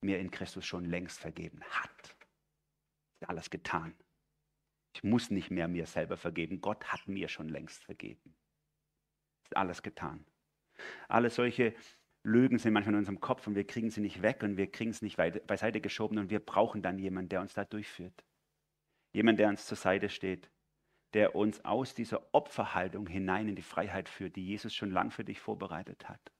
mir 0.00 0.18
in 0.18 0.30
Christus 0.30 0.66
schon 0.66 0.84
längst 0.84 1.18
vergeben 1.18 1.62
hat. 1.62 2.16
Ist 3.20 3.28
alles 3.28 3.50
getan. 3.50 3.94
Ich 4.94 5.04
muss 5.04 5.30
nicht 5.30 5.50
mehr 5.50 5.68
mir 5.68 5.86
selber 5.86 6.16
vergeben. 6.16 6.60
Gott 6.60 6.84
hat 6.92 7.06
mir 7.06 7.28
schon 7.28 7.48
längst 7.48 7.84
vergeben. 7.84 8.34
Ist 9.44 9.56
alles 9.56 9.82
getan. 9.82 10.24
Alle 11.08 11.30
solche 11.30 11.74
Lügen 12.22 12.58
sind 12.58 12.72
manchmal 12.72 12.94
in 12.94 12.98
unserem 12.98 13.20
Kopf 13.20 13.46
und 13.46 13.54
wir 13.54 13.66
kriegen 13.66 13.90
sie 13.90 14.00
nicht 14.00 14.22
weg 14.22 14.42
und 14.42 14.56
wir 14.56 14.70
kriegen 14.70 14.90
es 14.90 15.02
nicht 15.02 15.16
beiseite 15.16 15.80
geschoben 15.80 16.18
und 16.18 16.30
wir 16.30 16.40
brauchen 16.40 16.82
dann 16.82 16.98
jemanden, 16.98 17.28
der 17.28 17.40
uns 17.40 17.54
da 17.54 17.64
durchführt. 17.64 18.24
Jemand, 19.12 19.38
der 19.38 19.48
uns 19.48 19.66
zur 19.66 19.76
Seite 19.76 20.08
steht, 20.08 20.50
der 21.14 21.34
uns 21.36 21.64
aus 21.64 21.94
dieser 21.94 22.34
Opferhaltung 22.34 23.06
hinein 23.06 23.48
in 23.48 23.54
die 23.54 23.62
Freiheit 23.62 24.08
führt, 24.08 24.36
die 24.36 24.44
Jesus 24.44 24.74
schon 24.74 24.90
lang 24.90 25.10
für 25.10 25.24
dich 25.24 25.40
vorbereitet 25.40 26.08
hat. 26.08 26.32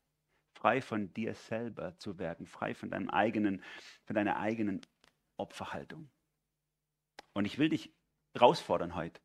Frei 0.57 0.81
von 0.81 1.13
dir 1.13 1.35
selber 1.35 1.99
zu 1.99 2.19
werden, 2.19 2.47
frei 2.47 2.75
von 2.75 2.91
deinem 2.91 3.11
eigenen, 3.11 3.63
von 4.05 4.17
deiner 4.17 4.39
eigenen 4.39 4.81
Opferhaltung. 5.37 6.09
Und 7.35 7.45
ich 7.45 7.59
will 7.59 7.69
dich 7.69 7.93
herausfordern 8.33 8.95
heute. 8.95 9.21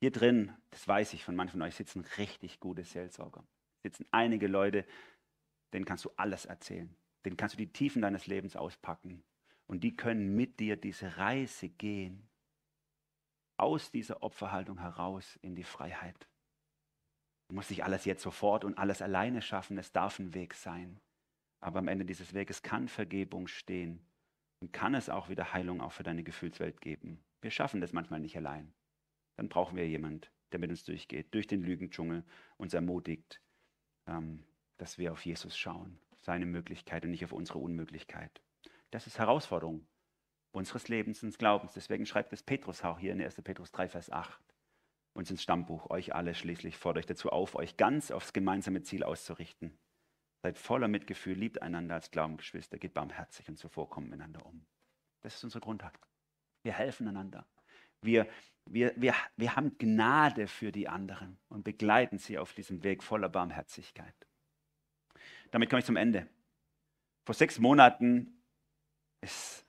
Hier 0.00 0.10
drin, 0.10 0.52
das 0.70 0.86
weiß 0.86 1.12
ich, 1.12 1.24
von 1.24 1.36
manchen 1.36 1.52
von 1.52 1.62
euch 1.62 1.76
sitzen 1.76 2.04
richtig 2.18 2.58
gute 2.58 2.82
Seelsorger. 2.82 3.46
Sitzen 3.84 4.06
einige 4.10 4.48
Leute, 4.48 4.84
denen 5.72 5.84
kannst 5.84 6.04
du 6.04 6.10
alles 6.16 6.46
erzählen. 6.46 6.94
Denen 7.24 7.36
kannst 7.36 7.54
du 7.54 7.58
die 7.58 7.72
Tiefen 7.72 8.02
deines 8.02 8.26
Lebens 8.26 8.56
auspacken. 8.56 9.22
Und 9.68 9.84
die 9.84 9.96
können 9.96 10.34
mit 10.34 10.58
dir 10.58 10.76
diese 10.76 11.16
Reise 11.16 11.68
gehen 11.68 12.28
aus 13.56 13.92
dieser 13.92 14.24
Opferhaltung 14.24 14.80
heraus 14.80 15.38
in 15.42 15.54
die 15.54 15.64
Freiheit. 15.64 16.28
Du 17.48 17.54
musst 17.54 17.70
nicht 17.70 17.84
alles 17.84 18.04
jetzt 18.04 18.22
sofort 18.22 18.64
und 18.64 18.76
alles 18.76 19.02
alleine 19.02 19.40
schaffen, 19.40 19.78
es 19.78 19.92
darf 19.92 20.18
ein 20.18 20.34
Weg 20.34 20.54
sein. 20.54 21.00
Aber 21.60 21.78
am 21.78 21.88
Ende 21.88 22.04
dieses 22.04 22.34
Weges 22.34 22.62
kann 22.62 22.88
Vergebung 22.88 23.46
stehen 23.46 24.04
und 24.60 24.72
kann 24.72 24.94
es 24.94 25.08
auch 25.08 25.28
wieder 25.28 25.52
Heilung 25.52 25.80
auch 25.80 25.92
für 25.92 26.02
deine 26.02 26.24
Gefühlswelt 26.24 26.80
geben. 26.80 27.22
Wir 27.40 27.50
schaffen 27.50 27.80
das 27.80 27.92
manchmal 27.92 28.20
nicht 28.20 28.36
allein. 28.36 28.72
Dann 29.36 29.48
brauchen 29.48 29.76
wir 29.76 29.88
jemand, 29.88 30.32
der 30.50 30.58
mit 30.58 30.70
uns 30.70 30.84
durchgeht, 30.84 31.32
durch 31.34 31.46
den 31.46 31.62
Lügendschungel, 31.62 32.24
uns 32.56 32.74
ermutigt, 32.74 33.40
ähm, 34.06 34.44
dass 34.78 34.98
wir 34.98 35.12
auf 35.12 35.24
Jesus 35.24 35.56
schauen, 35.56 35.98
seine 36.16 36.46
Möglichkeit 36.46 37.04
und 37.04 37.10
nicht 37.10 37.24
auf 37.24 37.32
unsere 37.32 37.58
Unmöglichkeit. 37.58 38.42
Das 38.90 39.06
ist 39.06 39.18
Herausforderung 39.18 39.86
unseres 40.52 40.88
Lebens 40.88 41.22
und 41.22 41.38
Glaubens. 41.38 41.74
Deswegen 41.74 42.06
schreibt 42.06 42.32
es 42.32 42.42
Petrus 42.42 42.82
auch 42.82 42.98
hier 42.98 43.12
in 43.12 43.22
1. 43.22 43.36
Petrus 43.42 43.70
3, 43.72 43.88
Vers 43.88 44.10
8 44.10 44.40
uns 45.16 45.30
ins 45.30 45.42
Stammbuch. 45.42 45.90
Euch 45.90 46.14
alle 46.14 46.34
schließlich 46.34 46.76
fordere 46.76 47.00
ich 47.00 47.06
dazu 47.06 47.30
auf, 47.30 47.54
euch 47.54 47.76
ganz 47.76 48.10
aufs 48.10 48.32
gemeinsame 48.32 48.82
Ziel 48.82 49.02
auszurichten. 49.02 49.76
Seid 50.42 50.58
voller 50.58 50.88
Mitgefühl, 50.88 51.36
liebt 51.36 51.62
einander 51.62 51.94
als 51.94 52.10
Glaubensgeschwister, 52.10 52.78
geht 52.78 52.94
barmherzig 52.94 53.48
und 53.48 53.56
zuvorkommen 53.56 54.10
miteinander 54.10 54.44
um. 54.46 54.64
Das 55.22 55.34
ist 55.34 55.44
unsere 55.44 55.60
Grundhaltung. 55.60 56.04
Wir 56.62 56.72
helfen 56.72 57.08
einander. 57.08 57.46
Wir, 58.02 58.28
wir, 58.66 58.92
wir, 58.96 59.14
wir 59.36 59.56
haben 59.56 59.76
Gnade 59.78 60.46
für 60.46 60.70
die 60.70 60.88
anderen 60.88 61.38
und 61.48 61.64
begleiten 61.64 62.18
sie 62.18 62.38
auf 62.38 62.52
diesem 62.52 62.84
Weg 62.84 63.02
voller 63.02 63.28
Barmherzigkeit. 63.28 64.14
Damit 65.50 65.70
komme 65.70 65.80
ich 65.80 65.86
zum 65.86 65.96
Ende. 65.96 66.28
Vor 67.24 67.34
sechs 67.34 67.58
Monaten 67.58 68.42
ist 69.20 69.66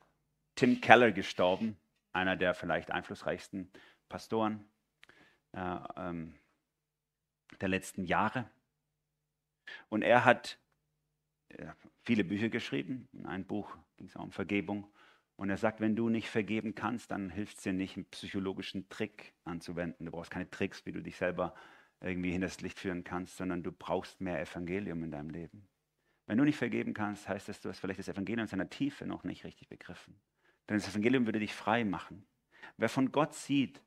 Tim 0.56 0.82
Keller 0.82 1.12
gestorben, 1.12 1.78
einer 2.14 2.36
der 2.36 2.54
vielleicht 2.54 2.92
einflussreichsten 2.92 3.72
Pastoren 4.10 4.68
äh, 5.58 5.80
ähm, 5.98 6.36
der 7.60 7.70
letzten 7.70 8.06
Jahre. 8.06 8.50
Und 9.90 10.04
er 10.04 10.24
hat 10.24 10.60
äh, 11.50 11.68
viele 12.04 12.24
Bücher 12.24 12.50
geschrieben. 12.50 13.08
In 13.12 13.26
einem 13.26 13.46
Buch 13.46 13.76
ging 13.98 14.08
es 14.08 14.16
auch 14.16 14.24
um 14.24 14.32
Vergebung 14.32 14.88
Und 15.36 15.50
er 15.50 15.58
sagt, 15.58 15.82
wenn 15.82 15.96
du 15.96 16.10
nicht 16.10 16.30
vergeben 16.30 16.76
kannst, 16.76 17.12
dann 17.12 17.30
hilft 17.30 17.58
es 17.58 17.64
dir 17.64 17.74
nicht, 17.74 17.96
einen 17.96 18.06
psychologischen 18.06 18.88
Trick 18.90 19.34
anzuwenden. 19.46 20.06
Du 20.06 20.12
brauchst 20.12 20.32
keine 20.32 20.50
Tricks, 20.50 20.86
wie 20.86 20.92
du 20.92 21.02
dich 21.02 21.18
selber 21.18 21.56
irgendwie 22.02 22.32
hinters 22.32 22.62
Licht 22.62 22.80
führen 22.80 23.04
kannst, 23.04 23.38
sondern 23.38 23.64
du 23.64 23.72
brauchst 23.72 24.22
mehr 24.22 24.40
Evangelium 24.40 25.04
in 25.04 25.12
deinem 25.12 25.32
Leben. 25.32 25.68
Wenn 26.28 26.38
du 26.38 26.44
nicht 26.44 26.58
vergeben 26.58 26.94
kannst, 26.94 27.28
heißt 27.28 27.50
das, 27.50 27.62
du 27.62 27.70
hast 27.70 27.80
vielleicht 27.80 28.00
das 28.00 28.10
Evangelium 28.10 28.44
in 28.44 28.48
seiner 28.48 28.70
Tiefe 28.70 29.08
noch 29.08 29.24
nicht 29.24 29.44
richtig 29.44 29.70
begriffen. 29.70 30.20
Denn 30.70 30.78
das 30.78 30.88
Evangelium 30.88 31.26
würde 31.26 31.40
dich 31.40 31.54
frei 31.54 31.84
machen. 31.86 32.28
Wer 32.78 32.90
von 32.90 33.12
Gott 33.12 33.34
sieht, 33.34 33.82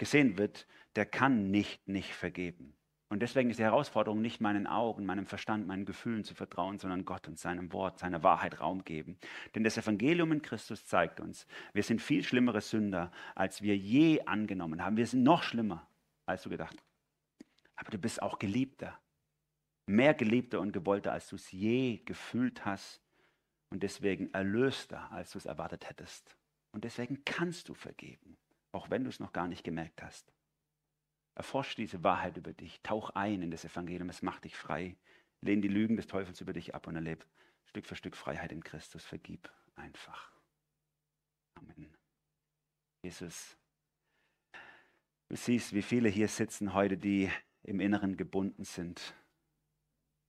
gesehen 0.00 0.38
wird, 0.38 0.66
der 0.96 1.04
kann 1.04 1.50
nicht 1.50 1.86
nicht 1.86 2.14
vergeben. 2.14 2.74
Und 3.10 3.20
deswegen 3.20 3.50
ist 3.50 3.58
die 3.58 3.64
Herausforderung 3.64 4.22
nicht 4.22 4.40
meinen 4.40 4.66
Augen, 4.66 5.04
meinem 5.04 5.26
Verstand, 5.26 5.66
meinen 5.66 5.84
Gefühlen 5.84 6.24
zu 6.24 6.34
vertrauen, 6.34 6.78
sondern 6.78 7.04
Gott 7.04 7.28
und 7.28 7.38
seinem 7.38 7.72
Wort, 7.72 7.98
seiner 7.98 8.22
Wahrheit 8.22 8.60
Raum 8.60 8.82
geben. 8.84 9.18
Denn 9.54 9.62
das 9.62 9.76
Evangelium 9.76 10.32
in 10.32 10.40
Christus 10.40 10.86
zeigt 10.86 11.20
uns, 11.20 11.46
wir 11.74 11.82
sind 11.82 12.00
viel 12.00 12.22
schlimmere 12.22 12.62
Sünder, 12.62 13.12
als 13.34 13.60
wir 13.62 13.76
je 13.76 14.22
angenommen 14.22 14.82
haben. 14.82 14.96
Wir 14.96 15.06
sind 15.06 15.22
noch 15.22 15.42
schlimmer, 15.42 15.86
als 16.24 16.44
du 16.44 16.50
gedacht. 16.50 16.82
Aber 17.76 17.90
du 17.90 17.98
bist 17.98 18.22
auch 18.22 18.38
Geliebter. 18.38 18.98
Mehr 19.86 20.14
Geliebter 20.14 20.60
und 20.60 20.72
Gewollter, 20.72 21.12
als 21.12 21.28
du 21.28 21.36
es 21.36 21.50
je 21.50 21.98
gefühlt 22.06 22.64
hast. 22.64 23.02
Und 23.68 23.82
deswegen 23.82 24.32
erlöster, 24.32 25.10
als 25.12 25.32
du 25.32 25.38
es 25.38 25.46
erwartet 25.46 25.90
hättest. 25.90 26.36
Und 26.72 26.84
deswegen 26.84 27.22
kannst 27.24 27.68
du 27.68 27.74
vergeben, 27.74 28.38
auch 28.72 28.90
wenn 28.90 29.04
du 29.04 29.10
es 29.10 29.20
noch 29.20 29.32
gar 29.32 29.48
nicht 29.48 29.64
gemerkt 29.64 30.02
hast. 30.02 30.32
Erforsch 31.34 31.74
diese 31.74 32.02
Wahrheit 32.04 32.36
über 32.36 32.52
dich, 32.52 32.80
tauch 32.82 33.10
ein 33.10 33.42
in 33.42 33.50
das 33.50 33.64
Evangelium, 33.64 34.10
es 34.10 34.22
macht 34.22 34.44
dich 34.44 34.56
frei. 34.56 34.96
Lehn 35.40 35.62
die 35.62 35.68
Lügen 35.68 35.96
des 35.96 36.06
Teufels 36.06 36.40
über 36.40 36.52
dich 36.52 36.74
ab 36.74 36.86
und 36.86 36.96
erlebe 36.96 37.24
Stück 37.64 37.86
für 37.86 37.96
Stück 37.96 38.16
Freiheit 38.16 38.52
in 38.52 38.62
Christus. 38.62 39.04
Vergib 39.04 39.50
einfach. 39.76 40.32
Amen. 41.54 41.96
Jesus, 43.02 43.56
du 45.28 45.36
siehst, 45.36 45.72
wie 45.72 45.82
viele 45.82 46.08
hier 46.08 46.28
sitzen 46.28 46.74
heute, 46.74 46.98
die 46.98 47.30
im 47.62 47.80
Inneren 47.80 48.16
gebunden 48.16 48.64
sind. 48.64 49.14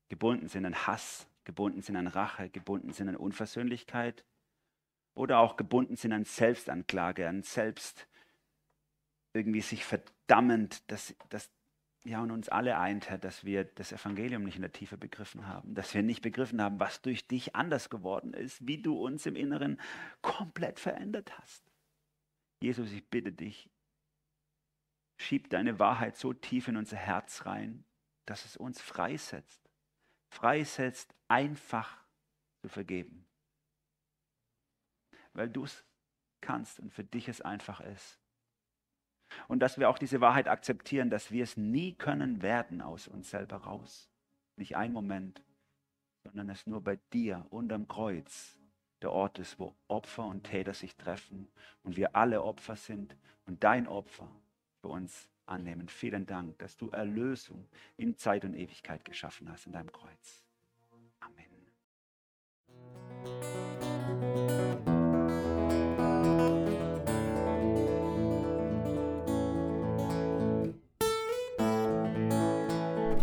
Gebunden 0.10 0.48
sind 0.48 0.66
an 0.66 0.88
Hass, 0.88 1.28
gebunden 1.44 1.82
sind 1.82 1.96
an 1.96 2.08
Rache, 2.08 2.50
gebunden 2.50 2.94
sind 2.94 3.10
an 3.10 3.16
Unversöhnlichkeit 3.16 4.26
oder 5.14 5.39
auch 5.39 5.58
gebunden 5.58 5.96
sind 5.96 6.14
an 6.14 6.24
Selbstanklage, 6.24 7.28
an 7.28 7.44
Selbst, 7.44 8.08
irgendwie 9.34 9.61
sich 9.61 9.86
verdammend, 9.86 10.89
dass, 10.91 11.15
dass 11.29 11.49
ja, 12.03 12.21
und 12.21 12.32
uns 12.32 12.49
alle 12.49 12.79
eint, 12.79 13.09
Herr, 13.09 13.19
dass 13.19 13.43
wir 13.43 13.63
das 13.63 13.91
Evangelium 13.91 14.43
nicht 14.43 14.55
in 14.55 14.63
der 14.63 14.71
Tiefe 14.71 14.97
begriffen 14.97 15.45
haben, 15.45 15.75
dass 15.75 15.93
wir 15.93 16.01
nicht 16.01 16.21
begriffen 16.21 16.61
haben, 16.61 16.79
was 16.79 17.01
durch 17.01 17.27
dich 17.27 17.55
anders 17.55 17.89
geworden 17.89 18.34
ist, 18.34 18.65
wie 18.65 18.82
du 18.82 18.97
uns 18.97 19.25
im 19.27 19.36
Inneren 19.36 19.79
komplett 20.21 20.79
verändert 20.79 21.38
hast. 21.38 21.63
Jesus, 22.59 22.91
ich 22.91 23.07
bitte 23.07 23.32
dich, 23.32 23.69
schieb 25.17 25.49
deine 25.49 25.77
Wahrheit 25.79 26.17
so 26.17 26.34
tief 26.34 26.67
in 26.67 26.77
unser 26.77 26.97
Herz 26.97 27.45
rein, 27.45 27.86
dass 28.25 28.45
es 28.45 28.57
uns 28.57 28.82
freisetzt. 28.82 29.61
Freisetzt, 30.29 31.13
einfach 31.27 32.03
zu 32.61 32.69
vergeben. 32.69 33.27
Weil 35.34 35.49
du 35.49 35.65
es 35.65 35.84
kannst 36.39 36.79
und 36.79 36.91
für 36.91 37.03
dich 37.03 37.27
es 37.27 37.41
einfach 37.41 37.79
ist. 37.82 38.20
Und 39.47 39.59
dass 39.59 39.77
wir 39.77 39.89
auch 39.89 39.97
diese 39.97 40.21
Wahrheit 40.21 40.47
akzeptieren, 40.47 41.09
dass 41.09 41.32
wir 41.32 41.43
es 41.43 41.57
nie 41.57 41.93
können 41.93 42.41
werden 42.41 42.82
aus 42.82 43.07
uns 43.07 43.29
selber 43.29 43.57
raus. 43.57 44.09
Nicht 44.55 44.75
ein 44.75 44.93
Moment, 44.93 45.43
sondern 46.23 46.49
es 46.49 46.67
nur 46.67 46.82
bei 46.82 46.99
dir 47.13 47.45
unterm 47.49 47.88
Kreuz 47.88 48.57
der 49.01 49.11
Ort 49.11 49.39
ist, 49.39 49.59
wo 49.59 49.75
Opfer 49.88 50.25
und 50.25 50.43
Täter 50.43 50.73
sich 50.73 50.95
treffen 50.95 51.47
und 51.84 51.97
wir 51.97 52.15
alle 52.15 52.43
Opfer 52.43 52.75
sind 52.75 53.15
und 53.45 53.63
dein 53.63 53.88
Opfer 53.88 54.29
für 54.82 54.89
uns 54.89 55.29
annehmen. 55.45 55.89
Vielen 55.89 56.25
Dank, 56.25 56.59
dass 56.59 56.77
du 56.77 56.89
Erlösung 56.89 57.67
in 57.97 58.15
Zeit 58.17 58.45
und 58.45 58.53
Ewigkeit 58.53 59.03
geschaffen 59.05 59.49
hast 59.51 59.65
in 59.65 59.73
deinem 59.73 59.91
Kreuz. 59.91 60.45
Amen. 61.19 61.47